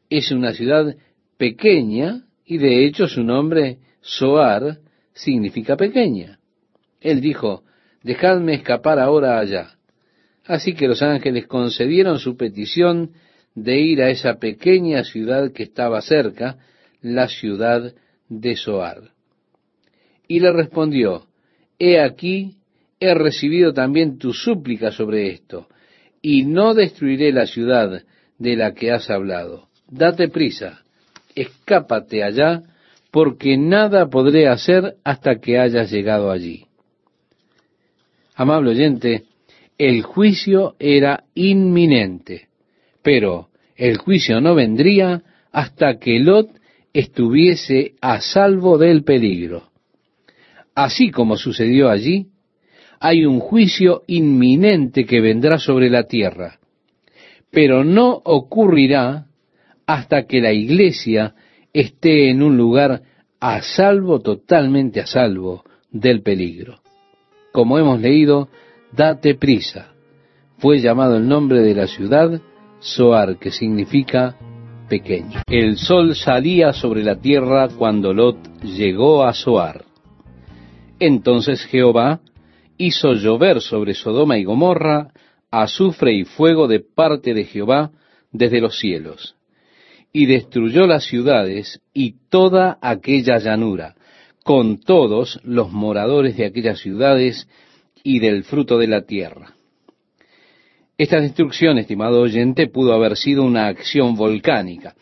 Es 0.08 0.30
una 0.30 0.52
ciudad 0.52 0.94
pequeña 1.36 2.26
y 2.46 2.58
de 2.58 2.84
hecho 2.84 3.08
su 3.08 3.24
nombre, 3.24 3.78
Soar, 4.00 4.78
significa 5.12 5.76
pequeña. 5.76 6.38
Él 7.00 7.20
dijo, 7.20 7.64
dejadme 8.04 8.54
escapar 8.54 9.00
ahora 9.00 9.40
allá. 9.40 9.78
Así 10.44 10.74
que 10.74 10.86
los 10.86 11.02
ángeles 11.02 11.48
concedieron 11.48 12.20
su 12.20 12.36
petición 12.36 13.10
de 13.56 13.80
ir 13.80 14.00
a 14.00 14.10
esa 14.10 14.38
pequeña 14.38 15.02
ciudad 15.02 15.50
que 15.50 15.64
estaba 15.64 16.00
cerca, 16.02 16.58
la 17.00 17.26
ciudad 17.26 17.92
de 18.28 18.54
Soar. 18.54 19.10
Y 20.28 20.38
le 20.38 20.52
respondió, 20.52 21.26
He 21.80 21.98
aquí, 21.98 22.58
he 23.00 23.12
recibido 23.12 23.72
también 23.74 24.18
tu 24.18 24.32
súplica 24.32 24.92
sobre 24.92 25.30
esto, 25.30 25.66
y 26.22 26.44
no 26.44 26.74
destruiré 26.74 27.32
la 27.32 27.46
ciudad 27.46 28.02
de 28.38 28.56
la 28.56 28.74
que 28.74 28.92
has 28.92 29.10
hablado. 29.10 29.68
Date 29.88 30.28
prisa, 30.28 30.82
escápate 31.34 32.22
allá, 32.22 32.62
porque 33.10 33.56
nada 33.56 34.08
podré 34.08 34.48
hacer 34.48 34.94
hasta 35.04 35.36
que 35.40 35.58
hayas 35.58 35.90
llegado 35.90 36.30
allí. 36.30 36.66
Amable 38.34 38.70
oyente, 38.70 39.24
el 39.76 40.02
juicio 40.02 40.76
era 40.78 41.24
inminente, 41.34 42.48
pero 43.02 43.48
el 43.76 43.96
juicio 43.96 44.40
no 44.40 44.54
vendría 44.54 45.22
hasta 45.52 45.98
que 45.98 46.18
Lot 46.18 46.50
estuviese 46.92 47.94
a 48.00 48.20
salvo 48.20 48.78
del 48.78 49.04
peligro. 49.04 49.70
Así 50.74 51.10
como 51.10 51.36
sucedió 51.36 51.88
allí, 51.88 52.28
hay 53.00 53.24
un 53.24 53.40
juicio 53.40 54.02
inminente 54.06 55.06
que 55.06 55.22
vendrá 55.22 55.58
sobre 55.58 55.88
la 55.88 56.04
tierra, 56.04 56.58
pero 57.50 57.82
no 57.82 58.20
ocurrirá 58.24 59.26
hasta 59.86 60.26
que 60.26 60.40
la 60.40 60.52
iglesia 60.52 61.34
esté 61.72 62.30
en 62.30 62.42
un 62.42 62.58
lugar 62.58 63.02
a 63.40 63.62
salvo, 63.62 64.20
totalmente 64.20 65.00
a 65.00 65.06
salvo 65.06 65.64
del 65.90 66.22
peligro. 66.22 66.80
Como 67.52 67.78
hemos 67.78 68.00
leído, 68.00 68.48
date 68.92 69.34
prisa. 69.34 69.94
Fue 70.58 70.78
llamado 70.78 71.16
el 71.16 71.26
nombre 71.26 71.62
de 71.62 71.74
la 71.74 71.86
ciudad 71.86 72.40
Soar, 72.80 73.38
que 73.38 73.50
significa 73.50 74.36
pequeño. 74.88 75.40
El 75.46 75.78
sol 75.78 76.14
salía 76.14 76.72
sobre 76.74 77.02
la 77.02 77.16
tierra 77.16 77.68
cuando 77.68 78.12
Lot 78.12 78.62
llegó 78.62 79.24
a 79.24 79.32
Soar. 79.32 79.84
Entonces 80.98 81.64
Jehová 81.64 82.20
hizo 82.80 83.12
llover 83.12 83.60
sobre 83.60 83.92
Sodoma 83.92 84.38
y 84.38 84.44
Gomorra 84.44 85.12
azufre 85.50 86.14
y 86.14 86.24
fuego 86.24 86.66
de 86.66 86.80
parte 86.80 87.34
de 87.34 87.44
Jehová 87.44 87.90
desde 88.32 88.60
los 88.60 88.78
cielos, 88.78 89.36
y 90.14 90.24
destruyó 90.24 90.86
las 90.86 91.04
ciudades 91.04 91.82
y 91.92 92.14
toda 92.30 92.78
aquella 92.80 93.38
llanura, 93.38 93.96
con 94.44 94.80
todos 94.80 95.40
los 95.44 95.70
moradores 95.70 96.38
de 96.38 96.46
aquellas 96.46 96.78
ciudades 96.78 97.46
y 98.02 98.18
del 98.18 98.44
fruto 98.44 98.78
de 98.78 98.86
la 98.86 99.02
tierra. 99.02 99.52
Esta 100.96 101.20
destrucción, 101.20 101.76
estimado 101.76 102.22
oyente, 102.22 102.66
pudo 102.66 102.94
haber 102.94 103.16
sido 103.16 103.42
una 103.42 103.66
acción 103.66 104.16
volcánica. 104.16 104.94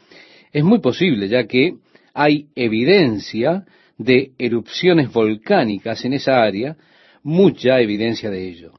Es 0.53 0.65
muy 0.65 0.81
posible, 0.81 1.29
ya 1.29 1.47
que 1.47 1.75
hay 2.13 2.47
evidencia 2.57 3.65
de 3.99 4.33
erupciones 4.37 5.13
volcánicas 5.13 6.05
en 6.05 6.15
esa 6.15 6.43
área, 6.43 6.77
mucha 7.29 7.79
evidencia 7.79 8.31
de 8.31 8.49
ello. 8.49 8.73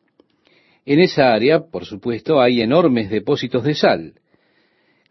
En 0.84 1.00
esa 1.00 1.32
área, 1.32 1.68
por 1.68 1.86
supuesto, 1.86 2.42
hay 2.42 2.62
enormes 2.62 3.12
depósitos 3.12 3.64
de 3.64 3.76
sal, 3.76 4.14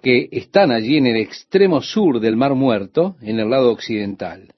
que 0.02 0.28
están 0.32 0.72
allí 0.72 0.96
en 0.96 1.06
el 1.06 1.18
extremo 1.18 1.80
sur 1.80 2.18
del 2.18 2.36
Mar 2.36 2.56
Muerto, 2.56 3.14
en 3.22 3.38
el 3.38 3.48
lado 3.48 3.70
occidental. 3.70 4.48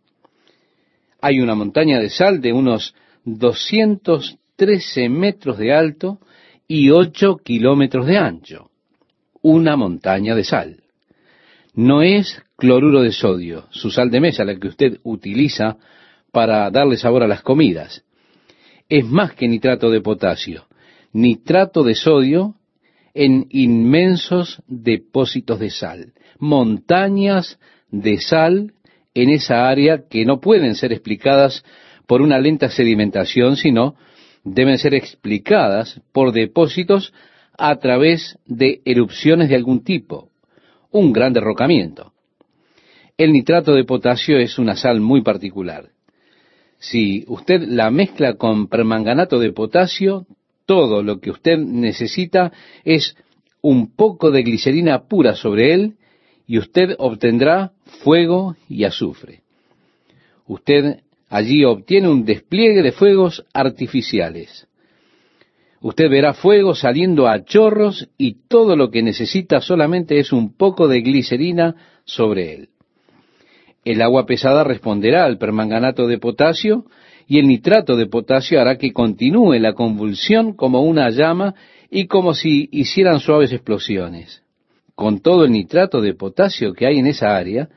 Hay 1.20 1.40
una 1.40 1.54
montaña 1.54 2.00
de 2.00 2.08
sal 2.08 2.40
de 2.40 2.54
unos 2.54 2.94
213 3.26 5.10
metros 5.10 5.58
de 5.58 5.74
alto 5.74 6.18
y 6.66 6.88
8 6.88 7.36
kilómetros 7.44 8.06
de 8.06 8.16
ancho. 8.16 8.70
Una 9.42 9.76
montaña 9.76 10.34
de 10.34 10.44
sal. 10.44 10.84
No 11.74 12.00
es 12.00 12.42
cloruro 12.56 13.02
de 13.02 13.12
sodio, 13.12 13.66
su 13.72 13.90
sal 13.90 14.10
de 14.10 14.20
mesa, 14.20 14.44
la 14.44 14.56
que 14.56 14.68
usted 14.68 15.00
utiliza 15.02 15.76
para 16.32 16.70
darle 16.70 16.96
sabor 16.96 17.22
a 17.22 17.28
las 17.28 17.42
comidas. 17.42 18.04
Es 18.90 19.06
más 19.06 19.34
que 19.34 19.46
nitrato 19.46 19.88
de 19.88 20.00
potasio, 20.00 20.66
nitrato 21.12 21.84
de 21.84 21.94
sodio 21.94 22.56
en 23.14 23.46
inmensos 23.50 24.62
depósitos 24.66 25.60
de 25.60 25.70
sal, 25.70 26.12
montañas 26.40 27.60
de 27.88 28.20
sal 28.20 28.72
en 29.14 29.30
esa 29.30 29.68
área 29.68 30.08
que 30.08 30.24
no 30.24 30.40
pueden 30.40 30.74
ser 30.74 30.92
explicadas 30.92 31.64
por 32.08 32.20
una 32.20 32.40
lenta 32.40 32.68
sedimentación, 32.68 33.56
sino 33.56 33.94
deben 34.42 34.76
ser 34.78 34.94
explicadas 34.94 36.00
por 36.12 36.32
depósitos 36.32 37.12
a 37.56 37.76
través 37.76 38.38
de 38.44 38.82
erupciones 38.84 39.50
de 39.50 39.54
algún 39.54 39.84
tipo, 39.84 40.30
un 40.90 41.12
gran 41.12 41.32
derrocamiento. 41.32 42.12
El 43.16 43.32
nitrato 43.32 43.72
de 43.72 43.84
potasio 43.84 44.38
es 44.38 44.58
una 44.58 44.74
sal 44.74 45.00
muy 45.00 45.22
particular. 45.22 45.90
Si 46.80 47.24
usted 47.28 47.62
la 47.68 47.90
mezcla 47.90 48.34
con 48.34 48.66
permanganato 48.66 49.38
de 49.38 49.52
potasio, 49.52 50.26
todo 50.64 51.02
lo 51.02 51.20
que 51.20 51.30
usted 51.30 51.58
necesita 51.58 52.52
es 52.84 53.16
un 53.60 53.94
poco 53.94 54.30
de 54.30 54.42
glicerina 54.42 55.06
pura 55.06 55.34
sobre 55.34 55.74
él 55.74 55.96
y 56.46 56.58
usted 56.58 56.96
obtendrá 56.98 57.72
fuego 58.02 58.56
y 58.66 58.84
azufre. 58.84 59.42
Usted 60.46 61.00
allí 61.28 61.64
obtiene 61.64 62.08
un 62.08 62.24
despliegue 62.24 62.82
de 62.82 62.92
fuegos 62.92 63.44
artificiales. 63.52 64.66
Usted 65.82 66.08
verá 66.08 66.32
fuego 66.32 66.74
saliendo 66.74 67.28
a 67.28 67.44
chorros 67.44 68.08
y 68.16 68.48
todo 68.48 68.74
lo 68.74 68.90
que 68.90 69.02
necesita 69.02 69.60
solamente 69.60 70.18
es 70.18 70.32
un 70.32 70.56
poco 70.56 70.88
de 70.88 71.02
glicerina 71.02 71.76
sobre 72.04 72.54
él. 72.54 72.68
El 73.84 74.02
agua 74.02 74.26
pesada 74.26 74.64
responderá 74.64 75.24
al 75.24 75.38
permanganato 75.38 76.06
de 76.06 76.18
potasio 76.18 76.84
y 77.26 77.38
el 77.38 77.46
nitrato 77.46 77.96
de 77.96 78.06
potasio 78.06 78.60
hará 78.60 78.76
que 78.76 78.92
continúe 78.92 79.54
la 79.58 79.72
convulsión 79.72 80.52
como 80.52 80.82
una 80.82 81.10
llama 81.10 81.54
y 81.90 82.06
como 82.06 82.34
si 82.34 82.68
hicieran 82.72 83.20
suaves 83.20 83.52
explosiones. 83.52 84.42
Con 84.94 85.20
todo 85.20 85.44
el 85.44 85.52
nitrato 85.52 86.00
de 86.00 86.14
potasio 86.14 86.74
que 86.74 86.86
hay 86.86 86.98
en 86.98 87.06
esa 87.06 87.36
área, 87.36 87.68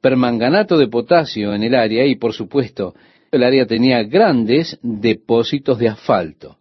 permanganato 0.00 0.76
de 0.76 0.88
potasio 0.88 1.54
en 1.54 1.62
el 1.62 1.74
área 1.74 2.04
y 2.06 2.16
por 2.16 2.34
supuesto 2.34 2.94
el 3.30 3.42
área 3.42 3.66
tenía 3.66 4.02
grandes 4.02 4.78
depósitos 4.82 5.78
de 5.78 5.88
asfalto. 5.88 6.58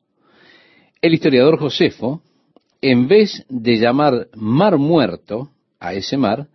El 1.01 1.13
historiador 1.13 1.59
Josefo, 1.59 2.21
en 2.81 3.07
vez 3.07 3.45
de 3.49 3.77
llamar 3.77 4.27
mar 4.35 4.77
muerto 4.77 5.49
a 5.79 5.93
ese 5.93 6.15
mar, 6.15 6.47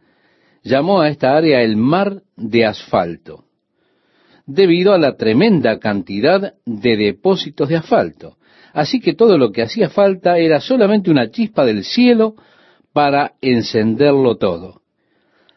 llamó 0.67 1.01
a 1.01 1.09
esta 1.09 1.37
área 1.37 1.63
el 1.63 1.77
mar 1.77 2.23
de 2.37 2.67
asfalto, 2.67 3.45
debido 4.47 4.93
a 4.93 4.99
la 4.99 5.17
tremenda 5.17 5.79
cantidad 5.79 6.55
de 6.65 6.97
depósitos 6.97 7.69
de 7.69 7.77
asfalto. 7.77 8.37
Así 8.73 9.01
que 9.01 9.15
todo 9.15 9.39
lo 9.39 9.53
que 9.53 9.63
hacía 9.63 9.89
falta 9.89 10.39
era 10.39 10.61
solamente 10.61 11.11
una 11.11 11.31
chispa 11.31 11.65
del 11.65 11.85
cielo 11.85 12.35
para 12.93 13.35
encenderlo 13.41 14.37
todo. 14.37 14.83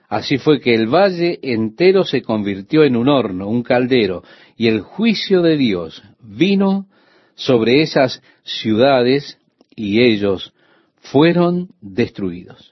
Así 0.08 0.38
fue 0.38 0.60
que 0.60 0.74
el 0.74 0.88
valle 0.88 1.40
entero 1.42 2.04
se 2.04 2.22
convirtió 2.22 2.84
en 2.84 2.96
un 2.96 3.10
horno, 3.10 3.48
un 3.48 3.64
caldero, 3.64 4.24
y 4.58 4.68
el 4.68 4.82
juicio 4.82 5.42
de 5.42 5.58
Dios 5.58 6.04
vino 6.22 6.88
sobre 7.36 7.82
esas 7.82 8.22
ciudades 8.44 9.40
y 9.76 10.02
ellos 10.02 10.54
fueron 10.98 11.70
destruidos. 11.82 12.69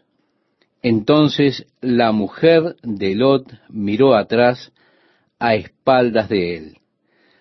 Entonces 0.81 1.65
la 1.81 2.11
mujer 2.11 2.75
de 2.83 3.15
Lot 3.15 3.51
miró 3.69 4.15
atrás 4.15 4.71
a 5.39 5.55
espaldas 5.55 6.29
de 6.29 6.55
él. 6.55 6.77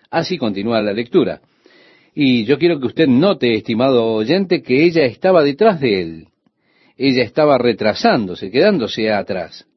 Así 0.09 0.37
continúa 0.37 0.81
la 0.81 0.93
lectura. 0.93 1.41
Y 2.13 2.45
yo 2.45 2.57
quiero 2.57 2.79
que 2.79 2.87
usted 2.87 3.07
note, 3.07 3.53
estimado 3.53 4.05
oyente, 4.13 4.63
que 4.63 4.83
ella 4.83 5.05
estaba 5.05 5.43
detrás 5.43 5.79
de 5.79 6.01
él. 6.01 6.27
Ella 6.97 7.23
estaba 7.23 7.57
retrasándose, 7.57 8.49
quedándose 8.49 9.11
atrás. 9.11 9.67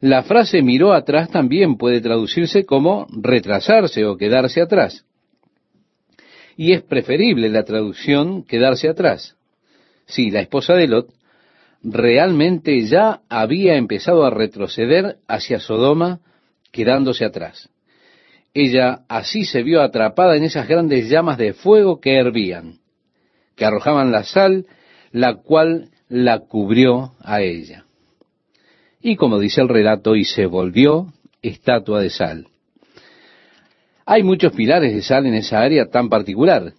La 0.00 0.22
frase 0.22 0.62
miró 0.62 0.92
atrás 0.92 1.30
también 1.30 1.76
puede 1.76 2.00
traducirse 2.00 2.64
como 2.64 3.06
retrasarse 3.10 4.04
o 4.04 4.16
quedarse 4.16 4.60
atrás 4.60 5.04
y 6.58 6.72
es 6.72 6.82
preferible 6.82 7.48
la 7.48 7.62
traducción 7.62 8.42
quedarse 8.42 8.88
atrás. 8.88 9.36
Sí, 10.06 10.30
la 10.30 10.40
esposa 10.40 10.74
de 10.74 10.88
Lot 10.88 11.08
realmente 11.82 12.80
ya 12.86 13.20
había 13.28 13.76
empezado 13.76 14.24
a 14.24 14.30
retroceder 14.30 15.18
hacia 15.26 15.60
Sodoma, 15.60 16.20
quedándose 16.72 17.24
atrás. 17.24 17.68
Ella 18.54 19.00
así 19.08 19.44
se 19.44 19.62
vio 19.62 19.82
atrapada 19.82 20.36
en 20.36 20.44
esas 20.44 20.66
grandes 20.66 21.08
llamas 21.08 21.38
de 21.38 21.52
fuego 21.52 22.00
que 22.00 22.16
hervían, 22.16 22.78
que 23.56 23.64
arrojaban 23.64 24.10
la 24.10 24.24
sal, 24.24 24.66
la 25.12 25.34
cual 25.36 25.90
la 26.08 26.40
cubrió 26.40 27.14
a 27.20 27.42
ella. 27.42 27.84
Y 29.00 29.16
como 29.16 29.38
dice 29.38 29.60
el 29.60 29.68
relato, 29.68 30.16
y 30.16 30.24
se 30.24 30.46
volvió 30.46 31.12
estatua 31.42 32.00
de 32.00 32.10
sal. 32.10 32.48
Hay 34.04 34.22
muchos 34.22 34.52
pilares 34.52 34.94
de 34.94 35.02
sal 35.02 35.26
en 35.26 35.34
esa 35.34 35.60
área 35.60 35.86
tan 35.86 36.08
particular. 36.08 36.72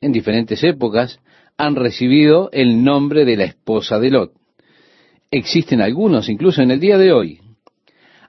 En 0.00 0.12
diferentes 0.12 0.62
épocas 0.62 1.20
han 1.56 1.76
recibido 1.76 2.50
el 2.52 2.82
nombre 2.82 3.24
de 3.24 3.36
la 3.36 3.44
esposa 3.44 3.98
de 3.98 4.10
Lot. 4.10 4.32
Existen 5.30 5.80
algunos 5.80 6.28
incluso 6.28 6.62
en 6.62 6.70
el 6.70 6.80
día 6.80 6.98
de 6.98 7.12
hoy, 7.12 7.40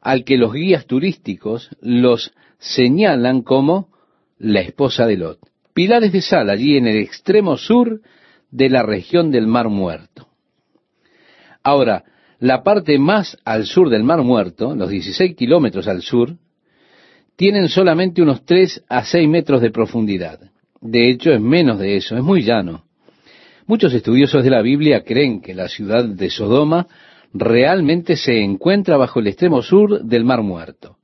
al 0.02 0.24
que 0.24 0.38
los 0.38 0.54
guías 0.54 0.86
turísticos 0.86 1.70
los 1.82 2.34
señalan 2.60 3.42
como 3.42 3.90
la 4.38 4.62
esposa 4.62 5.08
de 5.08 5.18
Lot. 5.18 5.40
Pilares 5.74 6.12
de 6.12 6.22
sal 6.22 6.50
allí 6.50 6.78
en 6.78 6.88
el 6.88 6.98
extremo 6.98 7.58
sur 7.58 8.02
de 8.52 8.70
la 8.70 8.84
región 8.84 9.32
del 9.32 9.48
Mar 9.48 9.70
Muerto. 9.70 10.28
Ahora, 11.64 12.04
la 12.40 12.64
parte 12.64 12.98
más 13.00 13.38
al 13.44 13.66
sur 13.66 13.90
del 13.90 14.04
Mar 14.04 14.22
Muerto, 14.22 14.76
los 14.76 14.90
16 14.90 15.36
kilómetros 15.36 15.88
al 15.88 16.02
sur, 16.02 16.38
tienen 17.36 17.68
solamente 17.68 18.22
unos 18.22 18.46
3 18.46 18.86
a 18.88 19.04
6 19.04 19.28
metros 19.28 19.62
de 19.62 19.72
profundidad. 19.72 20.40
De 20.80 21.10
hecho, 21.10 21.32
es 21.32 21.42
menos 21.42 21.80
de 21.80 21.98
eso, 21.98 22.16
es 22.16 22.24
muy 22.24 22.44
llano. 22.44 22.85
Muchos 23.68 23.94
estudiosos 23.94 24.44
de 24.44 24.50
la 24.50 24.62
Biblia 24.62 25.04
creen 25.04 25.42
que 25.42 25.54
la 25.54 25.68
ciudad 25.68 26.06
de 26.06 26.30
Sodoma 26.30 26.88
realmente 27.34 28.16
se 28.16 28.44
encuentra 28.44 28.98
bajo 28.98 29.20
el 29.20 29.28
extremo 29.28 29.62
sur 29.62 30.04
del 30.04 30.24
Mar 30.24 30.42
Muerto. 30.42 30.98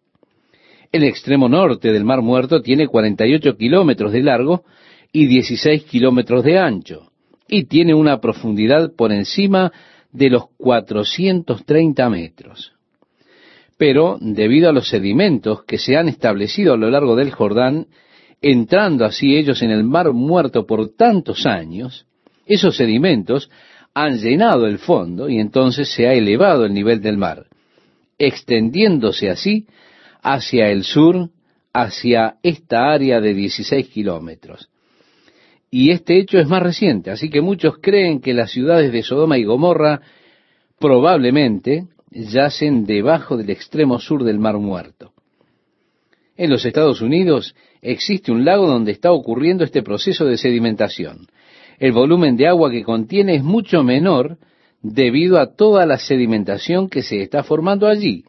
El 0.91 1.03
extremo 1.03 1.49
norte 1.49 1.91
del 1.91 2.03
Mar 2.03 2.21
Muerto 2.21 2.61
tiene 2.61 2.87
48 2.87 3.57
kilómetros 3.57 4.11
de 4.11 4.21
largo 4.21 4.63
y 5.11 5.25
16 5.25 5.83
kilómetros 5.83 6.43
de 6.43 6.59
ancho, 6.59 7.11
y 7.47 7.65
tiene 7.65 7.93
una 7.93 8.19
profundidad 8.19 8.93
por 8.95 9.11
encima 9.11 9.71
de 10.11 10.29
los 10.29 10.43
430 10.57 12.09
metros 12.09 12.73
pero 13.81 14.19
debido 14.21 14.69
a 14.69 14.73
los 14.73 14.89
sedimentos 14.89 15.63
que 15.63 15.79
se 15.79 15.97
han 15.97 16.07
establecido 16.07 16.75
a 16.75 16.77
lo 16.77 16.91
largo 16.91 17.15
del 17.15 17.31
Jordán, 17.31 17.87
entrando 18.39 19.05
así 19.05 19.35
ellos 19.35 19.63
en 19.63 19.71
el 19.71 19.83
mar 19.83 20.13
muerto 20.13 20.67
por 20.67 20.89
tantos 20.89 21.47
años, 21.47 22.05
esos 22.53 22.75
sedimentos 22.75 23.49
han 23.93 24.17
llenado 24.17 24.67
el 24.67 24.77
fondo 24.77 25.29
y 25.29 25.39
entonces 25.39 25.89
se 25.89 26.07
ha 26.07 26.13
elevado 26.13 26.65
el 26.65 26.73
nivel 26.73 27.01
del 27.01 27.17
mar, 27.17 27.45
extendiéndose 28.17 29.29
así 29.29 29.67
hacia 30.21 30.69
el 30.69 30.83
sur, 30.83 31.29
hacia 31.73 32.35
esta 32.43 32.91
área 32.91 33.21
de 33.21 33.33
16 33.33 33.87
kilómetros. 33.87 34.69
Y 35.69 35.91
este 35.91 36.19
hecho 36.19 36.37
es 36.37 36.47
más 36.47 36.61
reciente, 36.61 37.11
así 37.11 37.29
que 37.29 37.41
muchos 37.41 37.75
creen 37.81 38.19
que 38.19 38.33
las 38.33 38.51
ciudades 38.51 38.91
de 38.91 39.03
Sodoma 39.03 39.37
y 39.37 39.45
Gomorra 39.45 40.01
probablemente 40.77 41.85
yacen 42.11 42.85
debajo 42.85 43.37
del 43.37 43.49
extremo 43.49 43.99
sur 43.99 44.25
del 44.25 44.39
Mar 44.39 44.57
Muerto. 44.57 45.13
En 46.35 46.49
los 46.49 46.65
Estados 46.65 47.01
Unidos 47.01 47.55
existe 47.81 48.31
un 48.31 48.43
lago 48.43 48.67
donde 48.67 48.91
está 48.91 49.11
ocurriendo 49.11 49.63
este 49.63 49.83
proceso 49.83 50.25
de 50.25 50.37
sedimentación. 50.37 51.27
El 51.81 51.93
volumen 51.93 52.37
de 52.37 52.45
agua 52.45 52.69
que 52.69 52.83
contiene 52.83 53.37
es 53.37 53.43
mucho 53.43 53.81
menor 53.81 54.37
debido 54.83 55.39
a 55.39 55.55
toda 55.55 55.87
la 55.87 55.97
sedimentación 55.97 56.87
que 56.87 57.01
se 57.01 57.23
está 57.23 57.43
formando 57.43 57.87
allí. 57.87 58.23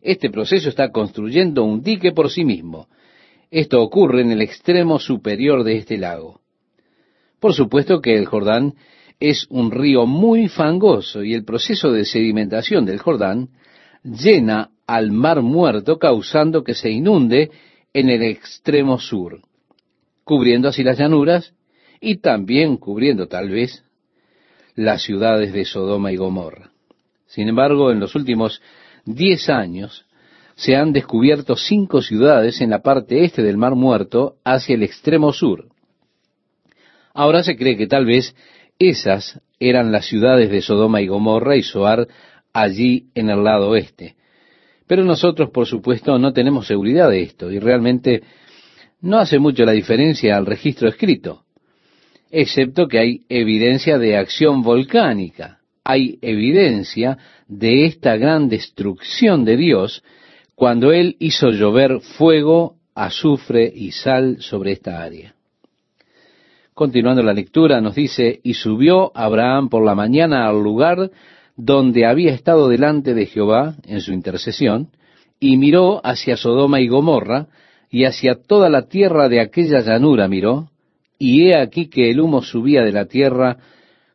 Este 0.00 0.30
proceso 0.30 0.70
está 0.70 0.90
construyendo 0.90 1.64
un 1.64 1.82
dique 1.82 2.12
por 2.12 2.30
sí 2.30 2.46
mismo. 2.46 2.88
Esto 3.50 3.82
ocurre 3.82 4.22
en 4.22 4.32
el 4.32 4.40
extremo 4.40 4.98
superior 4.98 5.64
de 5.64 5.76
este 5.76 5.98
lago. 5.98 6.40
Por 7.38 7.52
supuesto 7.52 8.00
que 8.00 8.16
el 8.16 8.24
Jordán 8.24 8.72
es 9.20 9.46
un 9.50 9.70
río 9.70 10.06
muy 10.06 10.48
fangoso 10.48 11.22
y 11.22 11.34
el 11.34 11.44
proceso 11.44 11.92
de 11.92 12.06
sedimentación 12.06 12.86
del 12.86 13.00
Jordán 13.00 13.50
llena 14.02 14.70
al 14.86 15.12
mar 15.12 15.42
muerto 15.42 15.98
causando 15.98 16.64
que 16.64 16.72
se 16.72 16.90
inunde 16.90 17.50
en 17.92 18.08
el 18.08 18.22
extremo 18.22 18.98
sur, 18.98 19.42
cubriendo 20.24 20.68
así 20.68 20.82
las 20.82 20.98
llanuras 20.98 21.52
y 22.00 22.18
también 22.18 22.76
cubriendo 22.76 23.28
tal 23.28 23.50
vez 23.50 23.84
las 24.74 25.02
ciudades 25.02 25.52
de 25.52 25.64
Sodoma 25.64 26.12
y 26.12 26.16
Gomorra. 26.16 26.70
Sin 27.26 27.48
embargo, 27.48 27.90
en 27.90 28.00
los 28.00 28.14
últimos 28.14 28.62
diez 29.04 29.48
años 29.48 30.06
se 30.54 30.76
han 30.76 30.92
descubierto 30.92 31.56
cinco 31.56 32.02
ciudades 32.02 32.60
en 32.60 32.70
la 32.70 32.82
parte 32.82 33.24
este 33.24 33.42
del 33.42 33.56
Mar 33.56 33.74
Muerto 33.74 34.36
hacia 34.44 34.74
el 34.74 34.82
extremo 34.82 35.32
sur. 35.32 35.66
Ahora 37.14 37.42
se 37.42 37.56
cree 37.56 37.76
que 37.76 37.86
tal 37.86 38.06
vez 38.06 38.34
esas 38.78 39.40
eran 39.60 39.92
las 39.92 40.06
ciudades 40.06 40.50
de 40.50 40.62
Sodoma 40.62 41.00
y 41.00 41.08
Gomorra 41.08 41.56
y 41.56 41.62
Soar 41.62 42.06
allí 42.52 43.06
en 43.14 43.30
el 43.30 43.42
lado 43.44 43.70
oeste. 43.70 44.16
Pero 44.86 45.04
nosotros, 45.04 45.50
por 45.50 45.66
supuesto, 45.66 46.18
no 46.18 46.32
tenemos 46.32 46.66
seguridad 46.66 47.10
de 47.10 47.22
esto 47.22 47.50
y 47.50 47.58
realmente 47.58 48.22
no 49.00 49.18
hace 49.18 49.38
mucho 49.38 49.64
la 49.64 49.72
diferencia 49.72 50.36
al 50.36 50.46
registro 50.46 50.88
escrito, 50.88 51.44
excepto 52.30 52.88
que 52.88 52.98
hay 52.98 53.20
evidencia 53.28 53.98
de 53.98 54.16
acción 54.16 54.62
volcánica, 54.62 55.58
hay 55.84 56.18
evidencia 56.20 57.18
de 57.46 57.86
esta 57.86 58.16
gran 58.16 58.48
destrucción 58.48 59.44
de 59.44 59.56
Dios 59.56 60.02
cuando 60.54 60.92
Él 60.92 61.16
hizo 61.18 61.50
llover 61.50 62.00
fuego, 62.00 62.76
azufre 62.94 63.72
y 63.74 63.92
sal 63.92 64.38
sobre 64.40 64.72
esta 64.72 65.02
área. 65.02 65.34
Continuando 66.74 67.22
la 67.22 67.32
lectura, 67.32 67.80
nos 67.80 67.94
dice, 67.94 68.40
y 68.42 68.54
subió 68.54 69.10
Abraham 69.16 69.68
por 69.68 69.84
la 69.84 69.94
mañana 69.94 70.48
al 70.48 70.62
lugar 70.62 71.10
donde 71.56 72.06
había 72.06 72.32
estado 72.32 72.68
delante 72.68 73.14
de 73.14 73.26
Jehová 73.26 73.74
en 73.84 74.00
su 74.00 74.12
intercesión, 74.12 74.90
y 75.40 75.56
miró 75.56 76.00
hacia 76.04 76.36
Sodoma 76.36 76.80
y 76.80 76.88
Gomorra, 76.88 77.48
y 77.90 78.04
hacia 78.04 78.36
toda 78.42 78.68
la 78.68 78.88
tierra 78.88 79.28
de 79.28 79.40
aquella 79.40 79.80
llanura 79.80 80.28
miró, 80.28 80.70
y 81.18 81.48
he 81.48 81.56
aquí 81.56 81.88
que 81.88 82.10
el 82.10 82.20
humo 82.20 82.42
subía 82.42 82.82
de 82.82 82.92
la 82.92 83.06
tierra 83.06 83.58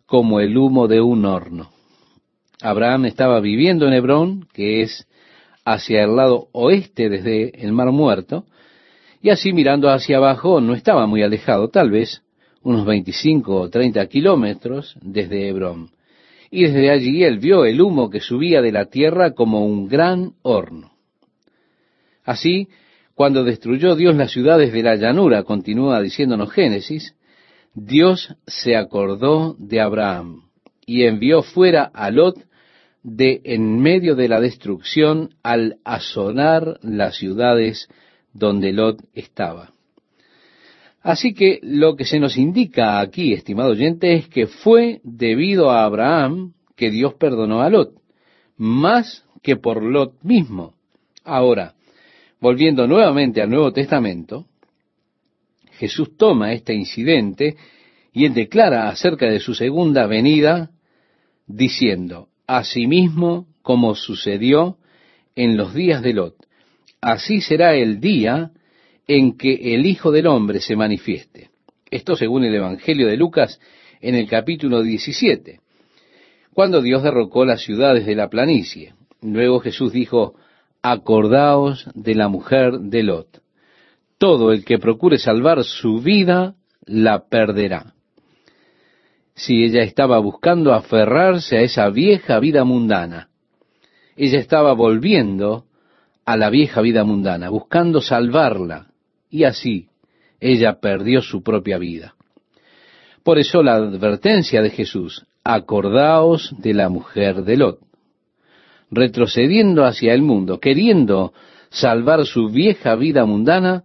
como 0.06 0.40
el 0.40 0.58
humo 0.58 0.88
de 0.88 1.02
un 1.02 1.26
horno. 1.26 1.70
Abraham 2.62 3.06
estaba 3.06 3.40
viviendo 3.42 3.88
en 3.88 3.94
Hebrón, 3.94 4.48
que 4.54 4.82
es 4.82 5.06
hacia 5.66 6.04
el 6.04 6.16
lado 6.16 6.48
oeste 6.54 7.10
desde 7.10 7.62
el 7.64 7.74
Mar 7.74 7.92
Muerto, 7.92 8.46
y 9.22 9.30
así 9.30 9.54
mirando 9.54 9.90
hacia 9.90 10.18
abajo 10.18 10.62
no 10.62 10.74
estaba 10.74 11.06
muy 11.08 11.24
alejado, 11.24 11.70
tal 11.70 11.92
vez 11.92 12.22
unos 12.62 12.86
25 12.86 13.56
o 13.56 13.70
30 13.70 14.06
kilómetros 14.08 14.96
desde 15.02 15.50
Hebrón. 15.50 15.92
Y 16.52 16.64
desde 16.64 16.92
allí 16.92 17.24
él 17.24 17.40
vio 17.40 17.66
el 17.66 17.82
humo 17.82 18.10
que 18.10 18.20
subía 18.20 18.62
de 18.62 18.72
la 18.72 18.86
tierra 18.86 19.32
como 19.32 19.66
un 19.66 19.88
gran 19.88 20.34
horno. 20.44 20.92
Así, 22.24 22.70
cuando 23.16 23.44
destruyó 23.44 23.96
Dios 23.96 24.16
las 24.16 24.32
ciudades 24.32 24.74
de 24.74 24.84
la 24.84 24.96
llanura, 24.96 25.44
continúa 25.44 26.02
diciéndonos 26.02 26.52
Génesis, 26.52 27.16
Dios 27.74 28.36
se 28.46 28.76
acordó 28.76 29.56
de 29.60 29.82
Abraham 29.82 30.44
y 30.86 31.04
envió 31.04 31.44
fuera 31.44 31.84
a 31.84 32.12
Lot 32.12 32.38
de 33.04 33.42
en 33.44 33.80
medio 33.80 34.16
de 34.16 34.28
la 34.28 34.40
destrucción 34.40 35.36
al 35.44 35.78
asonar 35.84 36.80
las 36.82 37.18
ciudades 37.18 37.88
donde 38.34 38.74
Lot 38.74 39.02
estaba. 39.14 39.74
Así 41.02 41.34
que 41.34 41.60
lo 41.62 41.96
que 41.96 42.06
se 42.06 42.20
nos 42.20 42.38
indica 42.38 43.00
aquí, 43.00 43.34
estimado 43.34 43.72
oyente, 43.72 44.14
es 44.14 44.30
que 44.30 44.48
fue 44.48 45.02
debido 45.04 45.70
a 45.70 45.84
Abraham 45.84 46.54
que 46.76 46.90
Dios 46.90 47.14
perdonó 47.16 47.62
a 47.62 47.70
Lot, 47.70 47.94
más 48.58 49.26
que 49.42 49.58
por 49.58 49.84
Lot 49.84 50.14
mismo. 50.24 50.74
Ahora, 51.26 51.76
volviendo 52.44 52.88
nuevamente 52.88 53.42
al 53.42 53.50
Nuevo 53.50 53.72
Testamento, 53.72 54.48
Jesús 55.80 56.18
toma 56.18 56.52
este 56.52 56.74
incidente 56.74 57.56
y 58.12 58.26
él 58.26 58.34
declara 58.34 58.90
acerca 58.90 59.28
de 59.28 59.40
su 59.40 59.56
segunda 59.56 60.08
venida, 60.08 60.70
diciendo, 61.48 62.28
Asimismo 62.46 63.48
como 63.62 63.96
sucedió 63.96 64.76
en 65.38 65.56
los 65.56 65.74
días 65.74 66.02
de 66.02 66.12
Lot, 66.12 66.36
así 67.00 67.40
será 67.40 67.76
el 67.76 68.02
día 68.02 68.52
en 69.08 69.38
que 69.38 69.74
el 69.74 69.86
Hijo 69.86 70.12
del 70.12 70.28
Hombre 70.28 70.60
se 70.60 70.76
manifieste. 70.76 71.50
Esto 71.90 72.18
según 72.18 72.44
el 72.44 72.54
Evangelio 72.54 73.08
de 73.08 73.16
Lucas 73.16 73.58
en 74.02 74.16
el 74.16 74.28
capítulo 74.28 74.84
17, 74.84 75.62
cuando 76.54 76.82
Dios 76.82 77.04
derrocó 77.04 77.46
las 77.46 77.62
ciudades 77.62 78.06
de 78.06 78.16
la 78.16 78.30
planicie. 78.30 78.96
Luego 79.22 79.62
Jesús 79.62 79.94
dijo, 79.94 80.36
acordaos 80.84 81.90
de 81.96 82.14
la 82.14 82.28
mujer 82.28 82.74
de 82.74 83.04
Lot. 83.04 83.42
Todo 84.18 84.52
el 84.52 84.64
que 84.64 84.78
procure 84.78 85.18
salvar 85.18 85.64
su 85.64 86.00
vida, 86.00 86.56
la 86.86 87.28
perderá. 87.28 87.94
Si 89.34 89.64
ella 89.64 89.82
estaba 89.82 90.20
buscando 90.20 90.74
aferrarse 90.74 91.58
a 91.58 91.62
esa 91.62 91.90
vieja 91.90 92.40
vida 92.40 92.64
mundana, 92.66 93.30
ella 94.16 94.38
estaba 94.38 94.74
volviendo 94.74 95.66
a 96.26 96.38
la 96.38 96.50
vieja 96.50 96.82
vida 96.82 97.04
mundana, 97.04 97.50
buscando 97.50 98.02
salvarla, 98.02 98.88
y 99.30 99.46
así 99.46 99.88
ella 100.40 100.80
perdió 100.80 101.22
su 101.22 101.42
propia 101.42 101.78
vida. 101.78 102.16
Por 103.24 103.40
eso 103.40 103.64
la 103.64 103.76
advertencia 103.76 104.62
de 104.62 104.70
Jesús, 104.70 105.26
acordaos 105.44 106.54
de 106.60 106.74
la 106.74 106.90
mujer 106.90 107.44
de 107.44 107.58
Lot, 107.58 107.80
retrocediendo 108.94 109.86
hacia 109.86 110.14
el 110.14 110.22
mundo, 110.22 110.60
queriendo 110.60 111.34
salvar 111.70 112.26
su 112.26 112.50
vieja 112.50 112.96
vida 112.96 113.26
mundana, 113.26 113.84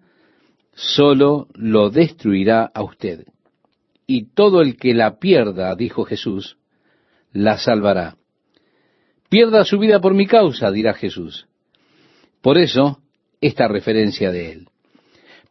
solo 0.75 1.49
lo 1.55 1.91
destruirá 1.91 2.71
a 2.73 2.83
usted. 2.83 3.27
Y 4.07 4.33
todo 4.35 4.61
el 4.61 4.77
que 4.77 4.95
la 4.95 5.19
pierda, 5.19 5.75
dijo 5.75 6.05
Jesús, 6.05 6.57
la 7.33 7.59
salvará. 7.59 8.17
Pierda 9.29 9.65
su 9.65 9.79
vida 9.79 10.01
por 10.01 10.15
mi 10.15 10.27
causa, 10.27 10.71
dirá 10.71 10.95
Jesús. 10.95 11.47
Por 12.41 12.57
eso, 12.57 13.01
esta 13.41 13.69
referencia 13.69 14.31
de 14.31 14.53
él. 14.53 14.69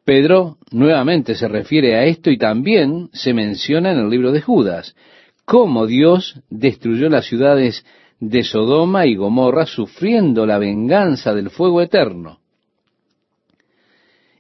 Pedro 0.04 0.58
nuevamente 0.72 1.36
se 1.36 1.48
refiere 1.48 1.96
a 1.96 2.06
esto 2.06 2.32
y 2.32 2.38
también 2.38 3.10
se 3.12 3.34
menciona 3.34 3.92
en 3.92 4.00
el 4.00 4.10
libro 4.10 4.32
de 4.32 4.42
Judas, 4.42 4.96
cómo 5.44 5.86
Dios 5.86 6.42
destruyó 6.50 7.10
las 7.10 7.26
ciudades 7.26 7.86
de 8.20 8.44
Sodoma 8.44 9.06
y 9.06 9.16
Gomorra 9.16 9.66
sufriendo 9.66 10.46
la 10.46 10.58
venganza 10.58 11.34
del 11.34 11.50
fuego 11.50 11.82
eterno. 11.82 12.40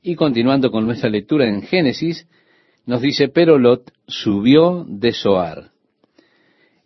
Y 0.02 0.16
continuando 0.16 0.72
con 0.72 0.86
nuestra 0.86 1.10
lectura 1.10 1.48
en 1.48 1.64
Génesis, 1.64 2.28
nos 2.86 3.02
dice, 3.02 3.28
pero 3.28 3.58
Lot 3.58 3.92
subió 4.08 4.86
de 4.88 5.12
Soar. 5.12 5.72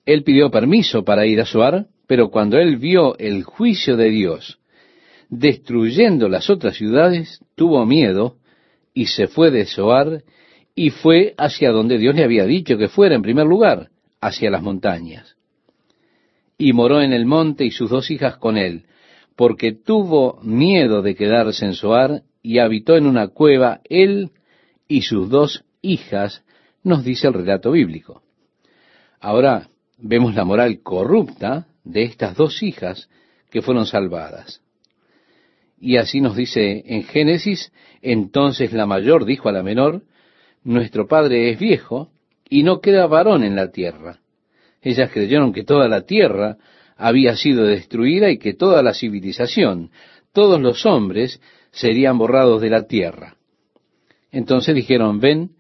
Él 0.06 0.24
pidió 0.24 0.50
permiso 0.50 1.04
para 1.04 1.26
ir 1.26 1.40
a 1.40 1.46
Soar, 1.46 1.86
pero 2.08 2.30
cuando 2.30 2.58
él 2.58 2.78
vio 2.78 3.18
el 3.18 3.44
juicio 3.44 3.96
de 3.96 4.10
Dios 4.10 4.58
destruyendo 5.32 6.28
las 6.28 6.50
otras 6.50 6.76
ciudades, 6.76 7.40
tuvo 7.56 7.86
miedo 7.86 8.36
y 8.94 9.08
se 9.08 9.28
fue 9.28 9.50
de 9.50 9.66
Soar 9.66 10.24
y 10.76 10.90
fue 10.90 11.34
hacia 11.38 11.72
donde 11.72 11.98
Dios 11.98 12.14
le 12.16 12.24
había 12.24 12.46
dicho 12.46 12.78
que 12.78 12.90
fuera 12.90 13.16
en 13.16 13.22
primer 13.22 13.48
lugar, 13.48 13.90
hacia 14.20 14.52
las 14.52 14.62
montañas. 14.62 15.31
Y 16.64 16.74
moró 16.74 17.02
en 17.02 17.12
el 17.12 17.26
monte 17.26 17.66
y 17.66 17.72
sus 17.72 17.90
dos 17.90 18.12
hijas 18.12 18.38
con 18.38 18.56
él, 18.56 18.86
porque 19.36 19.72
tuvo 19.72 20.40
miedo 20.44 21.02
de 21.02 21.16
quedarse 21.16 21.66
en 21.66 21.74
Soar 21.74 22.22
y 22.44 22.60
habitó 22.60 22.96
en 22.96 23.08
una 23.08 23.30
cueva 23.30 23.82
él 23.90 24.30
y 24.88 25.02
sus 25.02 25.28
dos 25.28 25.66
hijas, 25.82 26.44
nos 26.84 27.04
dice 27.04 27.26
el 27.26 27.34
relato 27.34 27.72
bíblico. 27.72 28.22
Ahora 29.20 29.70
vemos 29.98 30.36
la 30.36 30.46
moral 30.46 30.84
corrupta 30.84 31.66
de 31.84 32.04
estas 32.04 32.38
dos 32.38 32.62
hijas 32.62 33.10
que 33.50 33.64
fueron 33.64 33.88
salvadas. 33.88 34.62
Y 35.80 35.98
así 35.98 36.22
nos 36.22 36.36
dice 36.36 36.84
en 36.86 37.02
Génesis, 37.06 37.74
entonces 38.04 38.72
la 38.72 38.86
mayor 38.86 39.26
dijo 39.26 39.50
a 39.50 39.52
la 39.52 39.64
menor, 39.64 40.04
nuestro 40.64 41.08
padre 41.08 41.50
es 41.50 41.58
viejo 41.58 42.12
y 42.48 42.62
no 42.62 42.82
queda 42.82 43.08
varón 43.08 43.44
en 43.44 43.56
la 43.56 43.72
tierra. 43.72 44.21
Ellas 44.82 45.12
creyeron 45.12 45.54
que 45.54 45.64
toda 45.64 45.88
la 45.88 46.02
tierra 46.02 46.58
había 46.98 47.36
sido 47.36 47.66
destruida 47.66 48.30
y 48.30 48.38
que 48.38 48.54
toda 48.54 48.84
la 48.84 48.94
civilización, 48.94 49.92
todos 50.34 50.60
los 50.60 50.86
hombres, 50.86 51.42
serían 51.72 52.18
borrados 52.18 52.62
de 52.62 52.70
la 52.70 52.88
tierra. 52.88 53.36
Entonces 54.32 54.76
dijeron, 54.76 55.20
ven, 55.20 55.52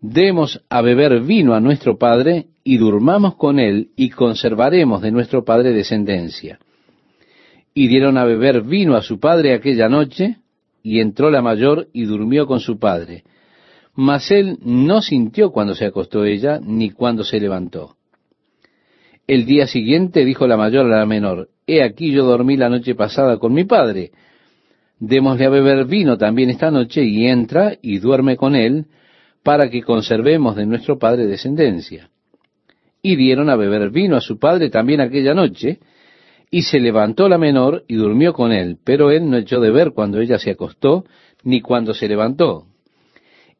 demos 0.00 0.62
a 0.68 0.82
beber 0.82 1.20
vino 1.20 1.54
a 1.54 1.60
nuestro 1.60 1.98
padre 1.98 2.46
y 2.64 2.76
durmamos 2.76 3.36
con 3.36 3.58
él 3.58 3.90
y 3.96 4.10
conservaremos 4.10 5.02
de 5.02 5.10
nuestro 5.12 5.44
padre 5.44 5.72
descendencia 5.72 6.58
y 7.74 7.88
dieron 7.88 8.18
a 8.18 8.24
beber 8.24 8.62
vino 8.62 8.96
a 8.96 9.02
su 9.02 9.18
padre 9.18 9.54
aquella 9.54 9.88
noche, 9.88 10.36
y 10.82 11.00
entró 11.00 11.30
la 11.30 11.42
mayor 11.42 11.88
y 11.92 12.04
durmió 12.04 12.46
con 12.46 12.60
su 12.60 12.78
padre. 12.78 13.22
Mas 13.94 14.30
él 14.30 14.58
no 14.62 15.00
sintió 15.00 15.52
cuando 15.52 15.74
se 15.74 15.86
acostó 15.86 16.24
ella, 16.24 16.60
ni 16.60 16.90
cuando 16.90 17.24
se 17.24 17.38
levantó. 17.38 17.96
El 19.26 19.46
día 19.46 19.66
siguiente 19.66 20.24
dijo 20.24 20.46
la 20.46 20.56
mayor 20.56 20.86
a 20.86 20.98
la 20.98 21.06
menor, 21.06 21.48
He 21.66 21.82
aquí 21.82 22.10
yo 22.10 22.24
dormí 22.24 22.56
la 22.56 22.68
noche 22.68 22.94
pasada 22.94 23.38
con 23.38 23.52
mi 23.52 23.64
padre. 23.64 24.10
Démosle 24.98 25.46
a 25.46 25.50
beber 25.50 25.86
vino 25.86 26.18
también 26.18 26.50
esta 26.50 26.70
noche, 26.70 27.04
y 27.04 27.26
entra 27.26 27.76
y 27.80 27.98
duerme 27.98 28.36
con 28.36 28.56
él, 28.56 28.86
para 29.42 29.70
que 29.70 29.82
conservemos 29.82 30.56
de 30.56 30.66
nuestro 30.66 30.98
padre 30.98 31.26
descendencia. 31.26 32.10
Y 33.00 33.16
dieron 33.16 33.48
a 33.48 33.56
beber 33.56 33.90
vino 33.90 34.16
a 34.16 34.20
su 34.20 34.38
padre 34.38 34.70
también 34.70 35.00
aquella 35.00 35.34
noche, 35.34 35.78
y 36.50 36.62
se 36.62 36.80
levantó 36.80 37.28
la 37.28 37.38
menor 37.38 37.84
y 37.88 37.94
durmió 37.94 38.32
con 38.32 38.52
él, 38.52 38.76
pero 38.84 39.10
él 39.10 39.30
no 39.30 39.38
echó 39.38 39.60
de 39.60 39.70
ver 39.70 39.92
cuando 39.92 40.20
ella 40.20 40.38
se 40.38 40.50
acostó, 40.50 41.04
ni 41.44 41.60
cuando 41.60 41.94
se 41.94 42.08
levantó. 42.08 42.66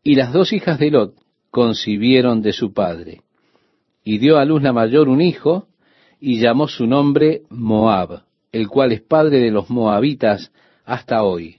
Y 0.05 0.17
las 0.17 0.33
dos 0.33 0.53
hijas 0.53 0.79
de 0.79 0.91
Lot 0.91 1.15
concibieron 1.51 2.43
de 2.43 2.53
su 2.53 2.73
padre. 2.73 3.23
Y 4.05 4.19
dio 4.19 4.39
a 4.39 4.45
luz 4.45 4.63
la 4.63 4.73
mayor 4.73 5.09
un 5.09 5.21
hijo, 5.21 5.69
y 6.21 6.39
llamó 6.39 6.69
su 6.69 6.87
nombre 6.87 7.43
Moab, 7.51 8.23
el 8.53 8.69
cual 8.69 8.93
es 8.93 9.01
padre 9.01 9.41
de 9.41 9.51
los 9.51 9.71
moabitas 9.71 10.53
hasta 10.85 11.23
hoy. 11.23 11.57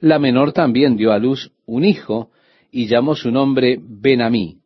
La 0.00 0.18
menor 0.18 0.52
también 0.52 0.96
dio 0.96 1.12
a 1.12 1.18
luz 1.18 1.52
un 1.66 1.84
hijo, 1.84 2.30
y 2.70 2.86
llamó 2.86 3.14
su 3.14 3.30
nombre 3.30 3.78
Benamí, 3.80 4.58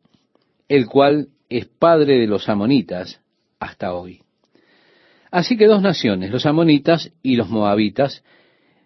el 0.67 0.87
cual 0.87 1.29
es 1.49 1.65
padre 1.65 2.19
de 2.19 2.27
los 2.27 2.49
amonitas 2.49 3.21
hasta 3.59 3.93
hoy. 3.93 4.21
Así 5.31 5.55
que 5.55 5.65
dos 5.65 5.81
naciones, 5.81 6.31
los 6.31 6.45
amonitas 6.45 7.11
y 7.23 7.37
los 7.37 7.49
moabitas, 7.49 8.23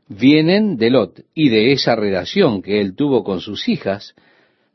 vienen 0.08 0.78
de 0.78 0.92
Lot 0.92 1.26
y 1.34 1.50
de 1.50 1.72
esa 1.72 1.96
relación 1.96 2.62
que 2.62 2.82
él 2.82 2.96
tuvo 2.96 3.24
con 3.24 3.42
sus 3.42 3.68
hijas, 3.68 4.14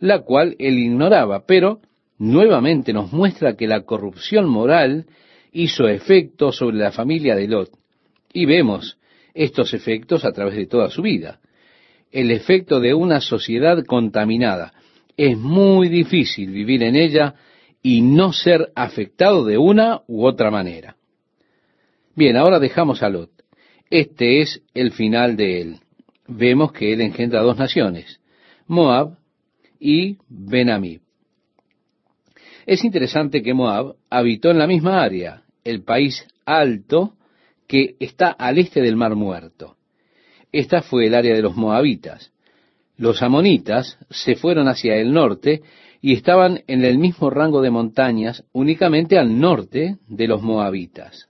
la 0.00 0.22
cual 0.22 0.56
él 0.58 0.78
ignoraba, 0.78 1.44
pero 1.46 1.80
nuevamente 2.20 2.92
nos 2.92 3.12
muestra 3.12 3.56
que 3.56 3.66
la 3.66 3.80
corrupción 3.82 4.46
moral 4.46 5.06
hizo 5.52 5.88
efecto 5.88 6.52
sobre 6.52 6.76
la 6.76 6.92
familia 6.92 7.34
de 7.34 7.48
Lot. 7.48 7.70
Y 8.32 8.44
vemos 8.44 8.98
estos 9.34 9.72
efectos 9.72 10.24
a 10.24 10.32
través 10.32 10.54
de 10.54 10.66
toda 10.66 10.90
su 10.90 11.02
vida. 11.02 11.40
El 12.12 12.30
efecto 12.30 12.78
de 12.78 12.94
una 12.94 13.20
sociedad 13.20 13.84
contaminada, 13.84 14.72
Es 15.16 15.36
muy 15.36 15.88
difícil 15.88 16.50
vivir 16.50 16.82
en 16.82 16.96
ella 16.96 17.34
y 17.82 18.00
no 18.00 18.32
ser 18.32 18.70
afectado 18.74 19.44
de 19.44 19.58
una 19.58 20.00
u 20.06 20.24
otra 20.24 20.50
manera. 20.50 20.96
Bien, 22.14 22.36
ahora 22.36 22.58
dejamos 22.58 23.02
a 23.02 23.10
Lot. 23.10 23.30
Este 23.90 24.40
es 24.40 24.62
el 24.72 24.92
final 24.92 25.36
de 25.36 25.60
él. 25.60 25.76
Vemos 26.26 26.72
que 26.72 26.92
él 26.92 27.00
engendra 27.00 27.42
dos 27.42 27.58
naciones, 27.58 28.20
Moab 28.66 29.18
y 29.78 30.16
Benamib. 30.28 31.02
Es 32.66 32.84
interesante 32.84 33.42
que 33.42 33.54
Moab 33.54 33.96
habitó 34.08 34.50
en 34.50 34.58
la 34.58 34.66
misma 34.66 35.02
área, 35.02 35.42
el 35.64 35.82
país 35.82 36.26
alto 36.44 37.14
que 37.66 37.96
está 38.00 38.30
al 38.30 38.58
este 38.58 38.80
del 38.80 38.96
Mar 38.96 39.14
Muerto. 39.14 39.76
Esta 40.52 40.82
fue 40.82 41.06
el 41.06 41.14
área 41.14 41.34
de 41.34 41.42
los 41.42 41.56
moabitas. 41.56 42.32
Los 42.96 43.22
amonitas 43.22 43.98
se 44.10 44.34
fueron 44.34 44.68
hacia 44.68 44.96
el 44.96 45.12
norte 45.12 45.62
y 46.02 46.14
estaban 46.14 46.62
en 46.66 46.84
el 46.84 46.98
mismo 46.98 47.30
rango 47.30 47.62
de 47.62 47.70
montañas 47.70 48.44
únicamente 48.52 49.18
al 49.18 49.38
norte 49.38 49.98
de 50.08 50.26
los 50.26 50.42
moabitas. 50.42 51.28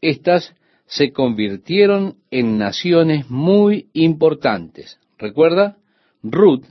Estas 0.00 0.54
se 0.86 1.12
convirtieron 1.12 2.16
en 2.30 2.58
naciones 2.58 3.30
muy 3.30 3.88
importantes. 3.94 4.98
Recuerda, 5.18 5.78
Ruth 6.22 6.64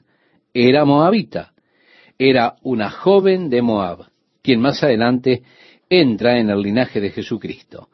era 0.54 0.86
moabita, 0.86 1.53
era 2.18 2.56
una 2.62 2.90
joven 2.90 3.50
de 3.50 3.62
Moab, 3.62 4.06
quien 4.42 4.60
más 4.60 4.84
adelante 4.84 5.44
entra 5.90 6.40
en 6.40 6.50
el 6.50 6.62
linaje 6.62 7.02
de 7.02 7.12
Jesucristo. 7.12 7.90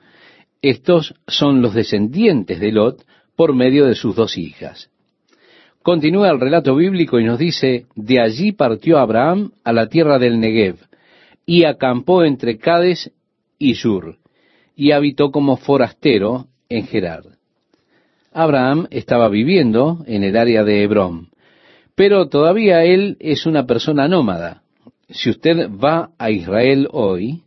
Estos 0.62 1.16
son 1.28 1.62
los 1.62 1.74
descendientes 1.74 2.60
de 2.60 2.72
Lot 2.72 3.06
por 3.36 3.54
medio 3.54 3.86
de 3.86 3.96
sus 3.96 4.16
dos 4.16 4.38
hijas. 4.38 4.90
Continúa 5.82 6.30
el 6.30 6.40
relato 6.40 6.76
bíblico 6.76 7.20
y 7.20 7.24
nos 7.24 7.40
dice, 7.40 7.86
de 7.96 8.20
allí 8.20 8.52
partió 8.52 9.00
Abraham 9.00 9.52
a 9.64 9.72
la 9.72 9.88
tierra 9.88 10.20
del 10.20 10.40
Negev 10.40 10.76
y 11.46 11.64
acampó 11.64 12.24
entre 12.24 12.58
Cades 12.58 13.12
y 13.58 13.76
Sur 13.76 14.18
y 14.76 14.92
habitó 14.92 15.32
como 15.32 15.58
forastero 15.58 16.48
en 16.68 16.86
Gerar. 16.86 17.24
Abraham 18.32 18.88
estaba 18.92 19.30
viviendo 19.30 20.04
en 20.06 20.24
el 20.24 20.38
área 20.38 20.64
de 20.64 20.84
Hebrón, 20.84 21.29
pero 22.00 22.30
todavía 22.30 22.86
él 22.86 23.18
es 23.20 23.46
una 23.46 23.66
persona 23.66 24.08
nómada. 24.08 24.62
Si 25.10 25.30
usted 25.30 25.70
va 25.70 26.12
a 26.18 26.32
Israel 26.32 26.88
hoy, 26.94 27.44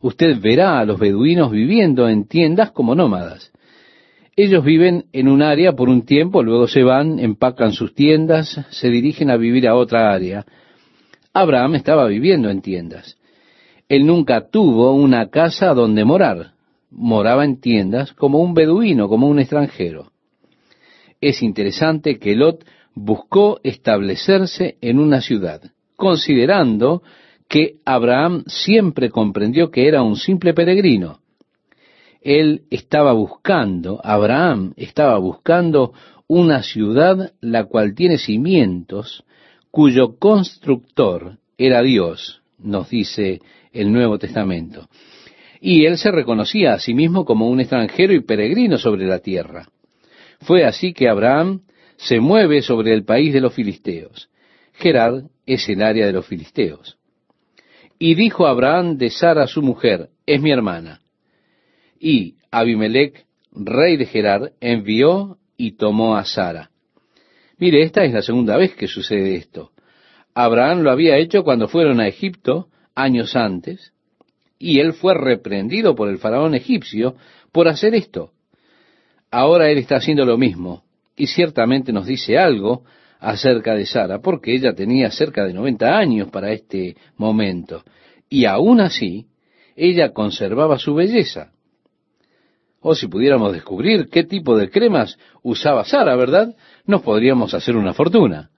usted 0.00 0.40
verá 0.40 0.78
a 0.78 0.86
los 0.86 0.98
beduinos 0.98 1.50
viviendo 1.52 2.08
en 2.08 2.26
tiendas 2.26 2.70
como 2.70 2.94
nómadas. 2.94 3.52
Ellos 4.34 4.64
viven 4.64 5.04
en 5.12 5.28
un 5.28 5.42
área 5.42 5.74
por 5.74 5.90
un 5.90 6.06
tiempo, 6.06 6.42
luego 6.42 6.68
se 6.68 6.82
van, 6.84 7.18
empacan 7.18 7.72
sus 7.72 7.92
tiendas, 7.92 8.64
se 8.70 8.88
dirigen 8.88 9.28
a 9.28 9.36
vivir 9.36 9.68
a 9.68 9.74
otra 9.74 10.10
área. 10.10 10.46
Abraham 11.34 11.74
estaba 11.74 12.06
viviendo 12.06 12.48
en 12.48 12.62
tiendas. 12.62 13.18
Él 13.90 14.06
nunca 14.06 14.48
tuvo 14.48 14.94
una 14.94 15.28
casa 15.28 15.74
donde 15.74 16.06
morar. 16.06 16.52
Moraba 16.90 17.44
en 17.44 17.60
tiendas 17.60 18.14
como 18.14 18.38
un 18.38 18.54
beduino, 18.54 19.06
como 19.10 19.28
un 19.28 19.38
extranjero. 19.38 20.12
Es 21.20 21.42
interesante 21.42 22.18
que 22.18 22.34
Lot 22.34 22.64
buscó 22.94 23.60
establecerse 23.62 24.76
en 24.80 24.98
una 24.98 25.20
ciudad, 25.20 25.62
considerando 25.96 27.02
que 27.48 27.76
Abraham 27.84 28.44
siempre 28.46 29.10
comprendió 29.10 29.70
que 29.70 29.88
era 29.88 30.02
un 30.02 30.16
simple 30.16 30.54
peregrino. 30.54 31.20
Él 32.20 32.62
estaba 32.70 33.12
buscando, 33.12 34.00
Abraham 34.04 34.72
estaba 34.76 35.18
buscando 35.18 35.92
una 36.28 36.62
ciudad 36.62 37.32
la 37.40 37.64
cual 37.64 37.94
tiene 37.94 38.18
cimientos, 38.18 39.24
cuyo 39.70 40.16
constructor 40.18 41.38
era 41.58 41.82
Dios, 41.82 42.42
nos 42.58 42.88
dice 42.90 43.40
el 43.72 43.92
Nuevo 43.92 44.18
Testamento. 44.18 44.88
Y 45.60 45.86
él 45.86 45.98
se 45.98 46.10
reconocía 46.10 46.74
a 46.74 46.78
sí 46.78 46.94
mismo 46.94 47.24
como 47.24 47.48
un 47.48 47.60
extranjero 47.60 48.12
y 48.14 48.20
peregrino 48.20 48.78
sobre 48.78 49.06
la 49.06 49.18
tierra. 49.18 49.66
Fue 50.40 50.64
así 50.64 50.92
que 50.92 51.08
Abraham 51.08 51.62
se 52.00 52.18
mueve 52.18 52.62
sobre 52.62 52.94
el 52.94 53.04
país 53.04 53.32
de 53.32 53.40
los 53.40 53.52
filisteos. 53.52 54.30
Gerard 54.72 55.24
es 55.44 55.68
el 55.68 55.82
área 55.82 56.06
de 56.06 56.12
los 56.12 56.26
filisteos. 56.26 56.96
Y 57.98 58.14
dijo 58.14 58.46
Abraham 58.46 58.96
de 58.96 59.10
Sara 59.10 59.46
su 59.46 59.60
mujer, 59.60 60.08
es 60.24 60.40
mi 60.40 60.50
hermana. 60.50 61.02
Y 61.98 62.36
Abimelech, 62.50 63.26
rey 63.52 63.98
de 63.98 64.06
Gerar, 64.06 64.52
envió 64.60 65.36
y 65.58 65.72
tomó 65.72 66.16
a 66.16 66.24
Sara. 66.24 66.70
Mire, 67.58 67.82
esta 67.82 68.04
es 68.04 68.14
la 68.14 68.22
segunda 68.22 68.56
vez 68.56 68.74
que 68.74 68.88
sucede 68.88 69.34
esto. 69.34 69.72
Abraham 70.34 70.80
lo 70.80 70.90
había 70.90 71.18
hecho 71.18 71.44
cuando 71.44 71.68
fueron 71.68 72.00
a 72.00 72.08
Egipto 72.08 72.68
años 72.94 73.36
antes, 73.36 73.92
y 74.58 74.80
él 74.80 74.94
fue 74.94 75.12
reprendido 75.12 75.94
por 75.94 76.08
el 76.08 76.16
faraón 76.16 76.54
egipcio 76.54 77.16
por 77.52 77.68
hacer 77.68 77.94
esto. 77.94 78.32
Ahora 79.30 79.70
él 79.70 79.76
está 79.76 79.96
haciendo 79.96 80.24
lo 80.24 80.38
mismo, 80.38 80.84
y 81.20 81.26
ciertamente 81.26 81.92
nos 81.92 82.06
dice 82.06 82.38
algo 82.38 82.82
acerca 83.18 83.74
de 83.74 83.84
Sara, 83.84 84.20
porque 84.20 84.54
ella 84.54 84.72
tenía 84.72 85.10
cerca 85.10 85.44
de 85.44 85.52
90 85.52 85.86
años 85.86 86.30
para 86.30 86.50
este 86.50 86.96
momento, 87.18 87.84
y 88.30 88.46
aún 88.46 88.80
así 88.80 89.26
ella 89.76 90.14
conservaba 90.14 90.78
su 90.78 90.94
belleza. 90.94 91.52
O 92.80 92.94
si 92.94 93.06
pudiéramos 93.06 93.52
descubrir 93.52 94.08
qué 94.08 94.24
tipo 94.24 94.56
de 94.56 94.70
cremas 94.70 95.18
usaba 95.42 95.84
Sara, 95.84 96.16
¿verdad? 96.16 96.56
Nos 96.86 97.02
podríamos 97.02 97.52
hacer 97.52 97.76
una 97.76 97.92
fortuna. 97.92 98.48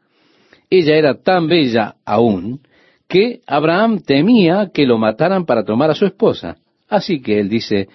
Ella 0.70 0.94
era 0.94 1.20
tan 1.20 1.48
bella 1.48 1.96
aún 2.04 2.60
que 3.08 3.40
Abraham 3.44 4.02
temía 4.06 4.70
que 4.72 4.86
lo 4.86 4.98
mataran 4.98 5.46
para 5.46 5.64
tomar 5.64 5.90
a 5.90 5.96
su 5.96 6.06
esposa. 6.06 6.58
Así 6.88 7.20
que 7.20 7.40
él 7.40 7.48
dice, 7.48 7.88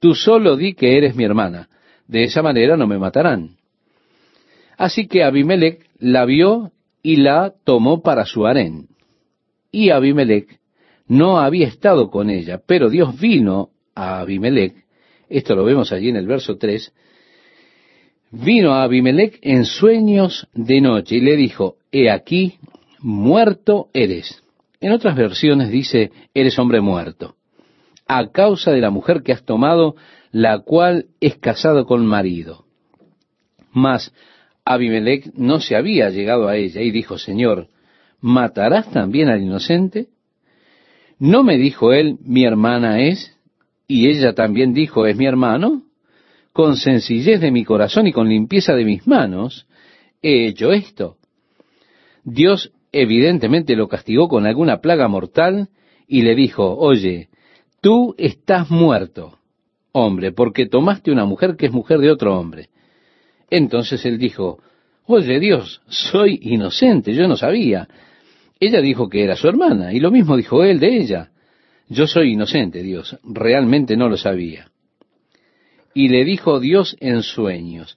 tú 0.00 0.14
solo 0.14 0.56
di 0.56 0.72
que 0.72 0.96
eres 0.96 1.14
mi 1.14 1.24
hermana, 1.24 1.68
de 2.08 2.22
esa 2.24 2.40
manera 2.40 2.78
no 2.78 2.86
me 2.86 2.98
matarán. 2.98 3.56
Así 4.76 5.06
que 5.06 5.22
Abimelech 5.22 5.88
la 5.98 6.24
vio 6.24 6.72
y 7.02 7.16
la 7.16 7.52
tomó 7.64 8.02
para 8.02 8.24
su 8.24 8.46
harén. 8.46 8.88
Y 9.70 9.90
Abimelech 9.90 10.58
no 11.06 11.38
había 11.38 11.68
estado 11.68 12.10
con 12.10 12.30
ella, 12.30 12.60
pero 12.66 12.88
Dios 12.88 13.18
vino 13.18 13.70
a 13.94 14.20
Abimelech, 14.20 14.74
esto 15.28 15.54
lo 15.54 15.64
vemos 15.64 15.92
allí 15.92 16.08
en 16.08 16.16
el 16.16 16.26
verso 16.26 16.56
3, 16.56 16.92
vino 18.30 18.72
a 18.72 18.84
Abimelech 18.84 19.38
en 19.42 19.64
sueños 19.64 20.48
de 20.54 20.80
noche 20.80 21.16
y 21.16 21.20
le 21.20 21.36
dijo, 21.36 21.76
he 21.92 22.10
aquí, 22.10 22.58
muerto 23.00 23.88
eres. 23.92 24.42
En 24.80 24.92
otras 24.92 25.16
versiones 25.16 25.70
dice, 25.70 26.10
eres 26.34 26.58
hombre 26.58 26.80
muerto, 26.80 27.36
a 28.06 28.30
causa 28.30 28.70
de 28.70 28.80
la 28.80 28.90
mujer 28.90 29.22
que 29.22 29.32
has 29.32 29.44
tomado, 29.44 29.96
la 30.32 30.60
cual 30.60 31.06
es 31.20 31.36
casado 31.36 31.86
con 31.86 32.06
marido. 32.06 32.64
Mas 33.72 34.12
Abimelech 34.64 35.32
no 35.34 35.60
se 35.60 35.76
había 35.76 36.10
llegado 36.10 36.48
a 36.48 36.56
ella 36.56 36.80
y 36.80 36.90
dijo, 36.90 37.18
Señor, 37.18 37.68
¿matarás 38.20 38.90
también 38.90 39.28
al 39.28 39.42
inocente? 39.42 40.08
¿No 41.18 41.42
me 41.42 41.56
dijo 41.58 41.92
él, 41.92 42.18
mi 42.22 42.44
hermana 42.44 43.02
es? 43.02 43.36
Y 43.86 44.08
ella 44.08 44.34
también 44.34 44.72
dijo, 44.72 45.06
¿es 45.06 45.16
mi 45.16 45.26
hermano? 45.26 45.82
Con 46.52 46.76
sencillez 46.76 47.40
de 47.40 47.50
mi 47.50 47.64
corazón 47.64 48.06
y 48.06 48.12
con 48.12 48.28
limpieza 48.28 48.74
de 48.74 48.84
mis 48.84 49.06
manos 49.06 49.66
he 50.22 50.46
hecho 50.46 50.72
esto. 50.72 51.16
Dios 52.24 52.72
evidentemente 52.92 53.76
lo 53.76 53.88
castigó 53.88 54.28
con 54.28 54.46
alguna 54.46 54.80
plaga 54.80 55.08
mortal 55.08 55.68
y 56.06 56.22
le 56.22 56.34
dijo, 56.34 56.76
oye, 56.76 57.28
tú 57.80 58.14
estás 58.16 58.70
muerto, 58.70 59.38
hombre, 59.92 60.32
porque 60.32 60.66
tomaste 60.66 61.10
una 61.10 61.26
mujer 61.26 61.56
que 61.56 61.66
es 61.66 61.72
mujer 61.72 61.98
de 61.98 62.10
otro 62.10 62.38
hombre. 62.38 62.70
Entonces 63.56 64.04
él 64.04 64.18
dijo, 64.18 64.58
oye 65.06 65.38
Dios, 65.38 65.80
soy 65.86 66.40
inocente, 66.42 67.14
yo 67.14 67.28
no 67.28 67.36
sabía. 67.36 67.86
Ella 68.58 68.80
dijo 68.80 69.08
que 69.08 69.22
era 69.22 69.36
su 69.36 69.46
hermana, 69.46 69.92
y 69.92 70.00
lo 70.00 70.10
mismo 70.10 70.36
dijo 70.36 70.64
él 70.64 70.80
de 70.80 70.96
ella. 70.96 71.30
Yo 71.88 72.08
soy 72.08 72.32
inocente, 72.32 72.82
Dios, 72.82 73.16
realmente 73.22 73.96
no 73.96 74.08
lo 74.08 74.16
sabía. 74.16 74.72
Y 75.94 76.08
le 76.08 76.24
dijo 76.24 76.58
Dios 76.58 76.96
en 76.98 77.22
sueños, 77.22 77.96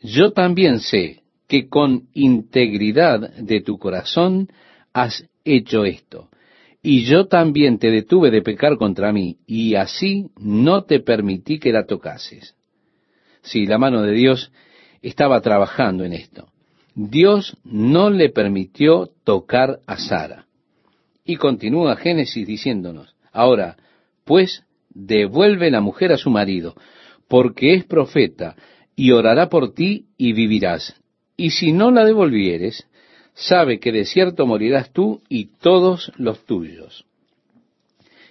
yo 0.00 0.32
también 0.32 0.80
sé 0.80 1.20
que 1.48 1.68
con 1.68 2.08
integridad 2.14 3.34
de 3.34 3.60
tu 3.60 3.76
corazón 3.76 4.48
has 4.94 5.28
hecho 5.44 5.84
esto. 5.84 6.30
Y 6.82 7.04
yo 7.04 7.26
también 7.26 7.78
te 7.78 7.90
detuve 7.90 8.30
de 8.30 8.40
pecar 8.40 8.78
contra 8.78 9.12
mí, 9.12 9.36
y 9.46 9.74
así 9.74 10.30
no 10.38 10.84
te 10.84 11.00
permití 11.00 11.58
que 11.58 11.72
la 11.72 11.84
tocases. 11.84 12.54
Sí, 13.42 13.66
la 13.66 13.76
mano 13.76 14.00
de 14.00 14.12
Dios 14.12 14.50
estaba 15.08 15.40
trabajando 15.40 16.04
en 16.04 16.12
esto. 16.12 16.48
Dios 16.94 17.56
no 17.64 18.10
le 18.10 18.30
permitió 18.30 19.10
tocar 19.24 19.80
a 19.86 19.98
Sara. 19.98 20.46
Y 21.24 21.36
continúa 21.36 21.96
Génesis 21.96 22.46
diciéndonos, 22.46 23.14
ahora, 23.32 23.76
pues, 24.24 24.64
devuelve 24.90 25.70
la 25.70 25.80
mujer 25.80 26.12
a 26.12 26.16
su 26.16 26.30
marido, 26.30 26.74
porque 27.28 27.74
es 27.74 27.84
profeta, 27.84 28.54
y 28.94 29.10
orará 29.10 29.48
por 29.48 29.74
ti 29.74 30.06
y 30.16 30.32
vivirás. 30.32 30.94
Y 31.36 31.50
si 31.50 31.72
no 31.72 31.90
la 31.90 32.04
devolvieres, 32.04 32.86
sabe 33.34 33.80
que 33.80 33.90
de 33.90 34.04
cierto 34.04 34.46
morirás 34.46 34.92
tú 34.92 35.22
y 35.28 35.46
todos 35.60 36.12
los 36.16 36.44
tuyos. 36.44 37.06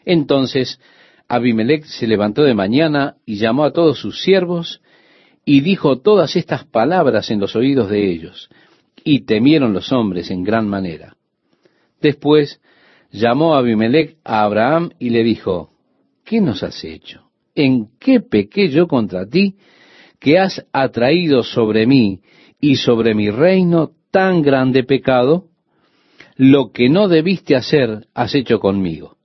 Entonces 0.05 0.79
Abimelech 1.27 1.85
se 1.85 2.07
levantó 2.07 2.43
de 2.43 2.53
mañana 2.53 3.15
y 3.25 3.35
llamó 3.35 3.65
a 3.65 3.73
todos 3.73 3.99
sus 3.99 4.21
siervos 4.21 4.81
y 5.45 5.61
dijo 5.61 5.99
todas 5.99 6.35
estas 6.35 6.65
palabras 6.65 7.29
en 7.29 7.39
los 7.39 7.55
oídos 7.55 7.89
de 7.89 8.09
ellos, 8.09 8.49
y 9.03 9.21
temieron 9.25 9.73
los 9.73 9.91
hombres 9.91 10.31
en 10.31 10.43
gran 10.43 10.67
manera. 10.67 11.15
Después 12.01 12.61
llamó 13.11 13.55
Abimelech 13.55 14.17
a 14.23 14.43
Abraham 14.43 14.91
y 14.99 15.09
le 15.09 15.23
dijo, 15.23 15.71
¿qué 16.23 16.39
nos 16.39 16.63
has 16.63 16.83
hecho? 16.83 17.29
¿En 17.55 17.89
qué 17.99 18.19
pequé 18.19 18.69
yo 18.69 18.87
contra 18.87 19.27
ti 19.27 19.55
que 20.19 20.39
has 20.39 20.65
atraído 20.71 21.43
sobre 21.43 21.85
mí 21.85 22.21
y 22.59 22.77
sobre 22.77 23.13
mi 23.13 23.29
reino 23.29 23.91
tan 24.11 24.41
grande 24.41 24.83
pecado? 24.83 25.47
Lo 26.35 26.71
que 26.71 26.89
no 26.89 27.07
debiste 27.07 27.55
hacer 27.55 28.07
has 28.13 28.33
hecho 28.33 28.59
conmigo. 28.59 29.17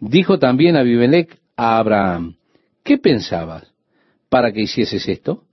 Dijo 0.00 0.38
también 0.38 0.76
Abimelech 0.76 1.38
a 1.56 1.78
Abraham, 1.78 2.36
¿qué 2.82 2.98
pensabas 2.98 3.73
para 4.34 4.52
que 4.52 4.62
hicieses 4.62 5.08
esto? 5.08 5.44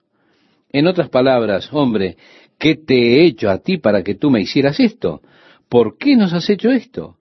En 0.72 0.88
otras 0.88 1.10
palabras, 1.10 1.70
hombre, 1.72 2.18
¿qué 2.58 2.74
te 2.76 2.96
he 2.96 3.26
hecho 3.28 3.52
a 3.52 3.60
ti 3.60 3.78
para 3.78 4.02
que 4.02 4.16
tú 4.16 4.32
me 4.32 4.42
hicieras 4.42 4.80
esto? 4.80 5.22
¿Por 5.70 6.00
qué 6.00 6.16
nos 6.16 6.34
has 6.34 6.50
hecho 6.50 6.72
esto? 6.72 7.16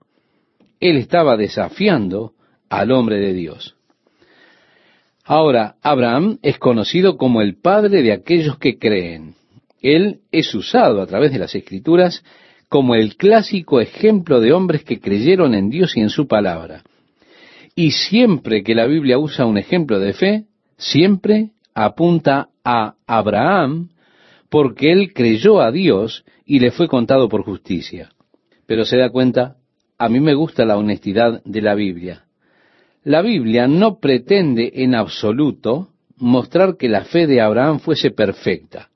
Él 0.79 0.97
estaba 0.97 1.37
desafiando 1.37 2.33
al 2.67 2.91
hombre 2.91 3.19
de 3.19 3.33
Dios. 3.33 3.75
Ahora, 5.23 5.75
Abraham 5.83 6.39
es 6.41 6.57
conocido 6.57 7.15
como 7.15 7.43
el 7.43 7.61
padre 7.61 8.01
de 8.01 8.11
aquellos 8.11 8.57
que 8.57 8.79
creen. 8.79 9.35
Él 9.83 10.21
es 10.31 10.55
usado 10.55 10.99
a 10.99 11.05
través 11.05 11.31
de 11.31 11.37
las 11.37 11.53
escrituras 11.53 12.23
como 12.69 12.95
el 12.95 13.17
clásico 13.17 13.79
ejemplo 13.79 14.39
de 14.39 14.51
hombres 14.51 14.83
que 14.83 14.99
creyeron 14.99 15.53
en 15.53 15.69
Dios 15.69 15.95
y 15.95 16.01
en 16.01 16.09
su 16.09 16.27
palabra. 16.27 16.81
Y 17.75 17.91
siempre 17.91 18.63
que 18.63 18.73
la 18.73 18.87
Biblia 18.87 19.19
usa 19.19 19.45
un 19.45 19.59
ejemplo 19.59 19.99
de 19.99 20.13
fe, 20.13 20.45
siempre 20.81 21.51
apunta 21.73 22.49
a 22.63 22.95
Abraham 23.07 23.89
porque 24.49 24.91
él 24.91 25.13
creyó 25.13 25.61
a 25.61 25.71
Dios 25.71 26.25
y 26.45 26.59
le 26.59 26.71
fue 26.71 26.87
contado 26.87 27.29
por 27.29 27.43
justicia. 27.43 28.09
Pero 28.65 28.83
se 28.83 28.97
da 28.97 29.09
cuenta, 29.09 29.57
a 29.97 30.09
mí 30.09 30.19
me 30.19 30.33
gusta 30.33 30.65
la 30.65 30.77
honestidad 30.77 31.41
de 31.45 31.61
la 31.61 31.75
Biblia. 31.75 32.25
La 33.03 33.21
Biblia 33.21 33.67
no 33.67 33.99
pretende 33.99 34.71
en 34.75 34.95
absoluto 34.95 35.89
mostrar 36.17 36.77
que 36.77 36.89
la 36.89 37.05
fe 37.05 37.27
de 37.27 37.41
Abraham 37.41 37.79
fuese 37.79 38.11
perfecta. 38.11 38.89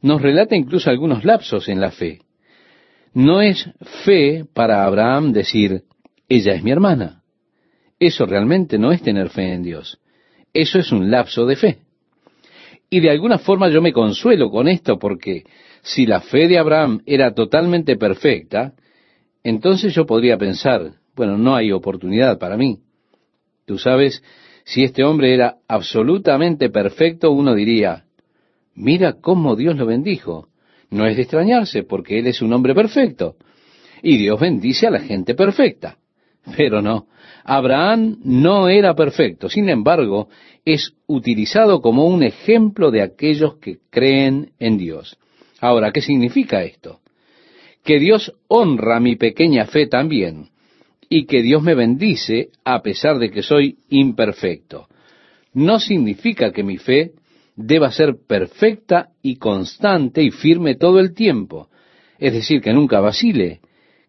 Nos 0.00 0.22
relata 0.22 0.56
incluso 0.56 0.90
algunos 0.90 1.24
lapsos 1.24 1.68
en 1.68 1.80
la 1.80 1.90
fe. 1.90 2.20
No 3.12 3.42
es 3.42 3.68
fe 4.04 4.44
para 4.52 4.84
Abraham 4.84 5.32
decir, 5.32 5.82
ella 6.28 6.54
es 6.54 6.62
mi 6.62 6.70
hermana. 6.70 7.22
Eso 7.98 8.24
realmente 8.26 8.78
no 8.78 8.90
es 8.90 9.02
tener 9.02 9.28
fe 9.28 9.52
en 9.52 9.62
Dios. 9.62 10.01
Eso 10.52 10.78
es 10.78 10.92
un 10.92 11.10
lapso 11.10 11.46
de 11.46 11.56
fe. 11.56 11.78
Y 12.90 13.00
de 13.00 13.10
alguna 13.10 13.38
forma 13.38 13.70
yo 13.70 13.80
me 13.80 13.92
consuelo 13.92 14.50
con 14.50 14.68
esto 14.68 14.98
porque 14.98 15.44
si 15.82 16.06
la 16.06 16.20
fe 16.20 16.46
de 16.46 16.58
Abraham 16.58 17.00
era 17.06 17.34
totalmente 17.34 17.96
perfecta, 17.96 18.74
entonces 19.42 19.94
yo 19.94 20.04
podría 20.04 20.36
pensar, 20.36 20.92
bueno, 21.16 21.38
no 21.38 21.54
hay 21.54 21.72
oportunidad 21.72 22.38
para 22.38 22.56
mí. 22.56 22.80
Tú 23.64 23.78
sabes, 23.78 24.22
si 24.64 24.84
este 24.84 25.04
hombre 25.04 25.34
era 25.34 25.56
absolutamente 25.68 26.70
perfecto, 26.70 27.30
uno 27.32 27.54
diría, 27.54 28.04
mira 28.74 29.14
cómo 29.14 29.56
Dios 29.56 29.76
lo 29.76 29.86
bendijo. 29.86 30.48
No 30.90 31.06
es 31.06 31.16
de 31.16 31.22
extrañarse 31.22 31.84
porque 31.84 32.18
Él 32.18 32.26
es 32.26 32.42
un 32.42 32.52
hombre 32.52 32.74
perfecto. 32.74 33.36
Y 34.02 34.18
Dios 34.18 34.38
bendice 34.38 34.86
a 34.86 34.90
la 34.90 35.00
gente 35.00 35.34
perfecta. 35.34 35.96
Pero 36.56 36.82
no, 36.82 37.06
Abraham 37.44 38.18
no 38.24 38.68
era 38.68 38.94
perfecto, 38.94 39.48
sin 39.48 39.68
embargo, 39.68 40.28
es 40.64 40.94
utilizado 41.06 41.80
como 41.80 42.06
un 42.06 42.22
ejemplo 42.22 42.90
de 42.90 43.02
aquellos 43.02 43.56
que 43.56 43.78
creen 43.90 44.52
en 44.58 44.78
Dios. 44.78 45.18
Ahora, 45.60 45.92
¿qué 45.92 46.00
significa 46.00 46.62
esto? 46.62 47.00
Que 47.84 47.98
Dios 47.98 48.32
honra 48.48 49.00
mi 49.00 49.16
pequeña 49.16 49.66
fe 49.66 49.86
también, 49.86 50.50
y 51.08 51.26
que 51.26 51.42
Dios 51.42 51.62
me 51.62 51.74
bendice 51.74 52.50
a 52.64 52.80
pesar 52.80 53.18
de 53.18 53.30
que 53.30 53.42
soy 53.42 53.76
imperfecto. 53.90 54.86
No 55.52 55.78
significa 55.78 56.52
que 56.52 56.62
mi 56.62 56.78
fe 56.78 57.12
deba 57.54 57.92
ser 57.92 58.14
perfecta 58.26 59.10
y 59.20 59.36
constante 59.36 60.22
y 60.22 60.30
firme 60.30 60.76
todo 60.76 61.00
el 61.00 61.12
tiempo, 61.12 61.68
es 62.18 62.32
decir, 62.32 62.62
que 62.62 62.72
nunca 62.72 63.00
vacile, 63.00 63.60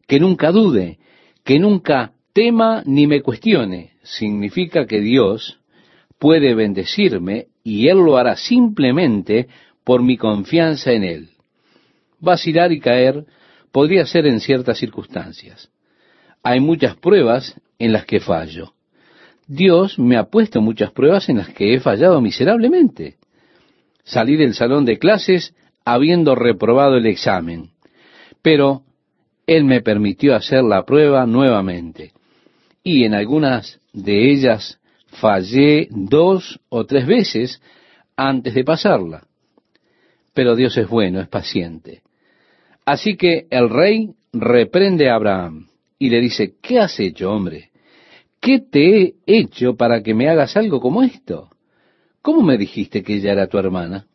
que 0.08 0.20
nunca 0.20 0.52
dude, 0.52 1.00
que 1.44 1.60
nunca 1.60 2.14
tema 2.34 2.82
ni 2.86 3.06
me 3.06 3.22
cuestione, 3.22 3.92
significa 4.02 4.88
que 4.88 5.00
Dios 5.00 5.60
puede 6.18 6.56
bendecirme 6.56 7.48
y 7.64 7.88
Él 7.88 7.98
lo 7.98 8.18
hará 8.18 8.36
simplemente 8.36 9.48
por 9.84 10.02
mi 10.02 10.18
confianza 10.18 10.92
en 10.92 11.04
Él. 11.04 11.30
Vacilar 12.20 12.72
y 12.72 12.80
caer 12.80 13.26
podría 13.72 14.06
ser 14.06 14.26
en 14.26 14.40
ciertas 14.40 14.80
circunstancias. 14.80 15.70
Hay 16.42 16.60
muchas 16.60 16.96
pruebas 16.96 17.60
en 17.78 17.94
las 17.94 18.06
que 18.06 18.20
fallo. 18.20 18.74
Dios 19.46 20.00
me 20.00 20.18
ha 20.18 20.26
puesto 20.26 20.62
muchas 20.62 20.92
pruebas 20.92 21.30
en 21.30 21.38
las 21.38 21.50
que 21.50 21.76
he 21.76 21.80
fallado 21.80 22.20
miserablemente. 22.20 23.18
Salí 24.04 24.38
del 24.38 24.56
salón 24.56 24.86
de 24.86 24.98
clases 24.98 25.54
habiendo 25.86 26.34
reprobado 26.34 26.98
el 26.98 27.06
examen, 27.06 27.72
pero 28.42 28.82
Él 29.46 29.66
me 29.66 29.82
permitió 29.82 30.36
hacer 30.36 30.64
la 30.64 30.84
prueba 30.84 31.26
nuevamente 31.26 32.14
y 32.84 33.06
en 33.06 33.14
algunas 33.14 33.80
de 33.94 34.32
ellas 34.32 34.80
fallé 35.08 35.88
dos 35.92 36.60
o 36.70 36.86
tres 36.86 37.06
veces 37.06 37.62
antes 38.16 38.54
de 38.54 38.64
pasarla. 38.64 39.26
Pero 40.34 40.56
Dios 40.56 40.76
es 40.78 40.88
bueno, 40.88 41.22
es 41.22 41.28
paciente. 41.28 42.02
Así 42.86 43.16
que 43.16 43.48
el 43.50 43.70
rey 43.70 44.14
reprende 44.34 45.10
a 45.10 45.16
Abraham 45.16 45.68
y 45.98 46.10
le 46.10 46.20
dice, 46.20 46.56
¿qué 46.62 46.80
has 46.80 47.00
hecho, 47.00 47.32
hombre? 47.32 47.70
¿Qué 48.40 48.60
te 48.60 48.98
he 48.98 49.16
hecho 49.26 49.76
para 49.76 50.04
que 50.04 50.14
me 50.14 50.28
hagas 50.28 50.58
algo 50.58 50.82
como 50.82 51.04
esto? 51.04 51.50
¿Cómo 52.22 52.42
me 52.42 52.58
dijiste 52.58 53.04
que 53.04 53.16
ella 53.16 53.32
era 53.32 53.48
tu 53.48 53.58
hermana? 53.58 54.08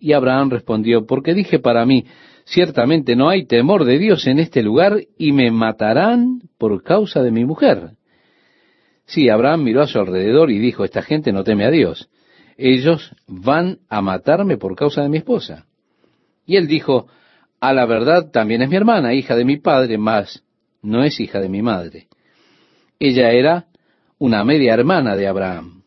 Y 0.00 0.12
Abraham 0.12 0.50
respondió, 0.50 1.06
porque 1.06 1.34
dije 1.34 1.58
para 1.58 1.86
mí, 1.86 2.04
Ciertamente 2.50 3.14
no 3.14 3.28
hay 3.28 3.44
temor 3.44 3.84
de 3.84 3.98
Dios 3.98 4.26
en 4.26 4.38
este 4.38 4.62
lugar 4.62 5.00
y 5.18 5.32
me 5.32 5.50
matarán 5.50 6.40
por 6.56 6.82
causa 6.82 7.22
de 7.22 7.30
mi 7.30 7.44
mujer. 7.44 7.90
Sí, 9.04 9.28
Abraham 9.28 9.64
miró 9.64 9.82
a 9.82 9.86
su 9.86 9.98
alrededor 9.98 10.50
y 10.50 10.58
dijo, 10.58 10.82
esta 10.82 11.02
gente 11.02 11.30
no 11.30 11.44
teme 11.44 11.66
a 11.66 11.70
Dios. 11.70 12.08
Ellos 12.56 13.14
van 13.26 13.80
a 13.90 14.00
matarme 14.00 14.56
por 14.56 14.76
causa 14.76 15.02
de 15.02 15.10
mi 15.10 15.18
esposa. 15.18 15.66
Y 16.46 16.56
él 16.56 16.68
dijo, 16.68 17.06
a 17.60 17.74
la 17.74 17.84
verdad 17.84 18.30
también 18.30 18.62
es 18.62 18.70
mi 18.70 18.76
hermana, 18.76 19.12
hija 19.12 19.36
de 19.36 19.44
mi 19.44 19.58
padre, 19.58 19.98
mas 19.98 20.42
no 20.80 21.04
es 21.04 21.20
hija 21.20 21.40
de 21.40 21.50
mi 21.50 21.60
madre. 21.60 22.08
Ella 22.98 23.30
era 23.30 23.66
una 24.16 24.42
media 24.42 24.72
hermana 24.72 25.16
de 25.16 25.28
Abraham. 25.28 25.77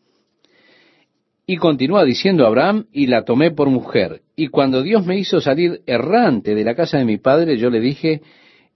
Y 1.52 1.58
continúa 1.58 2.02
diciendo 2.02 2.46
Abraham, 2.46 2.86
y 2.94 3.08
la 3.08 3.26
tomé 3.26 3.50
por 3.50 3.68
mujer. 3.68 4.22
Y 4.34 4.46
cuando 4.46 4.82
Dios 4.82 5.04
me 5.04 5.18
hizo 5.18 5.38
salir 5.42 5.82
errante 5.84 6.54
de 6.54 6.64
la 6.64 6.74
casa 6.74 6.96
de 6.96 7.04
mi 7.04 7.18
padre, 7.18 7.58
yo 7.58 7.68
le 7.68 7.78
dije, 7.78 8.22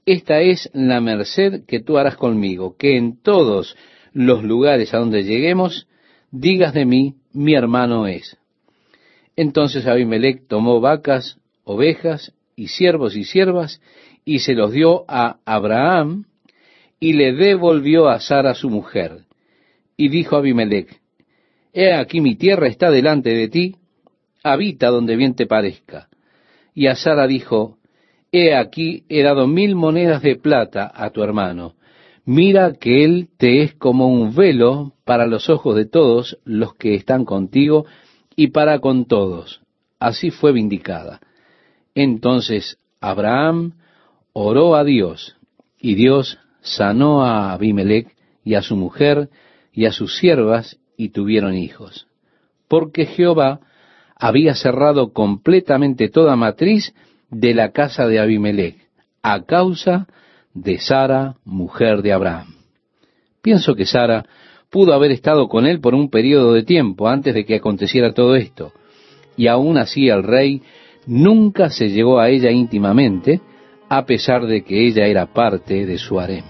esta 0.05 0.43
es 0.43 0.68
la 0.74 1.01
merced 1.01 1.64
que 1.66 1.81
tú 1.81 1.97
harás 1.97 2.18
conmigo, 2.18 2.77
que 2.77 2.99
en 2.99 3.18
todos 3.22 3.79
los 4.12 4.45
lugares 4.45 4.93
a 4.93 4.99
donde 4.99 5.24
lleguemos, 5.24 5.89
digas 6.31 6.74
de 6.74 6.85
mí, 6.85 7.14
mi 7.33 7.55
hermano 7.55 8.07
es. 8.07 8.37
Entonces 9.37 9.87
Abimelech 9.87 10.47
tomó 10.47 10.79
vacas, 10.79 11.39
ovejas 11.64 12.35
y 12.57 12.68
siervos 12.68 13.16
y 13.16 13.24
siervas, 13.24 13.81
y 14.27 14.41
se 14.41 14.53
los 14.53 14.70
dio 14.70 15.07
a 15.09 15.39
Abraham, 15.47 16.27
y 17.01 17.14
le 17.14 17.33
devolvió 17.33 18.11
a 18.11 18.20
Sara 18.20 18.53
su 18.53 18.68
mujer. 18.68 19.20
Y 19.97 20.11
dijo 20.11 20.37
Abimelech, 20.37 21.01
He 21.79 21.93
aquí 21.93 22.22
mi 22.22 22.37
tierra 22.37 22.68
está 22.68 22.91
delante 22.91 23.29
de 23.29 23.49
ti, 23.49 23.77
habita 24.43 24.89
donde 24.89 25.14
bien 25.14 25.35
te 25.35 25.45
parezca. 25.45 26.09
Y 26.74 26.87
Sara 26.95 27.27
dijo, 27.27 27.77
He 28.33 28.57
aquí 28.57 29.05
he 29.11 29.22
dado 29.22 29.47
mil 29.47 29.74
monedas 29.74 30.22
de 30.22 30.37
plata 30.37 30.91
a 30.95 31.11
tu 31.11 31.22
hermano. 31.22 31.74
Mira 32.24 32.72
que 32.81 33.05
él 33.05 33.29
te 33.37 33.62
es 33.62 33.74
como 33.74 34.09
un 34.09 34.35
velo 34.35 34.95
para 35.05 35.27
los 35.27 35.51
ojos 35.51 35.77
de 35.77 35.85
todos 35.85 36.39
los 36.47 36.74
que 36.74 36.95
están 36.95 37.27
contigo 37.27 37.85
y 38.35 38.49
para 38.53 38.79
con 38.79 39.05
todos. 39.05 39.61
Así 40.01 40.31
fue 40.31 40.53
vindicada. 40.53 41.20
Entonces 41.95 42.79
Abraham 43.03 43.74
oró 44.33 44.77
a 44.77 44.83
Dios, 44.83 45.37
y 45.79 45.95
Dios 45.95 46.39
sanó 46.62 47.22
a 47.22 47.53
Abimelech 47.53 48.16
y 48.45 48.55
a 48.55 48.62
su 48.62 48.77
mujer 48.77 49.29
y 49.74 49.85
a 49.85 49.93
sus 49.93 50.16
siervas 50.16 50.79
y 50.97 51.11
tuvieron 51.11 51.55
hijos, 51.55 52.07
porque 52.68 53.07
Jehová 53.07 53.61
había 54.16 54.55
cerrado 54.55 55.12
completamente 55.12 56.09
toda 56.09 56.36
matriz 56.36 56.94
de 57.30 57.55
la 57.55 57.72
casa 57.72 58.07
de 58.07 58.18
Abimelech, 58.18 58.76
a 59.22 59.42
causa 59.42 60.07
de 60.55 60.78
Sara, 60.78 61.36
mujer 61.44 62.03
de 62.03 62.12
Abraham. 62.12 62.55
Pienso 63.42 63.74
que 63.74 63.84
Sara 63.84 64.24
pudo 64.70 64.94
haber 64.94 65.11
estado 65.11 65.49
con 65.49 65.66
él 65.66 65.80
por 65.80 65.94
un 65.94 66.11
periodo 66.11 66.53
de 66.55 66.62
tiempo 66.62 67.09
antes 67.09 67.34
de 67.34 67.44
que 67.44 67.57
aconteciera 67.57 68.12
todo 68.12 68.34
esto, 68.36 68.72
y 69.36 69.49
aún 69.49 69.76
así 69.76 70.09
el 70.09 70.22
rey 70.22 70.62
nunca 71.07 71.70
se 71.70 71.90
llegó 71.90 72.18
a 72.18 72.30
ella 72.30 72.51
íntimamente, 72.51 73.40
a 73.88 74.07
pesar 74.07 74.47
de 74.47 74.64
que 74.64 74.86
ella 74.86 75.07
era 75.07 75.26
parte 75.26 75.86
de 75.86 75.99
su 75.99 76.18
harem. 76.18 76.44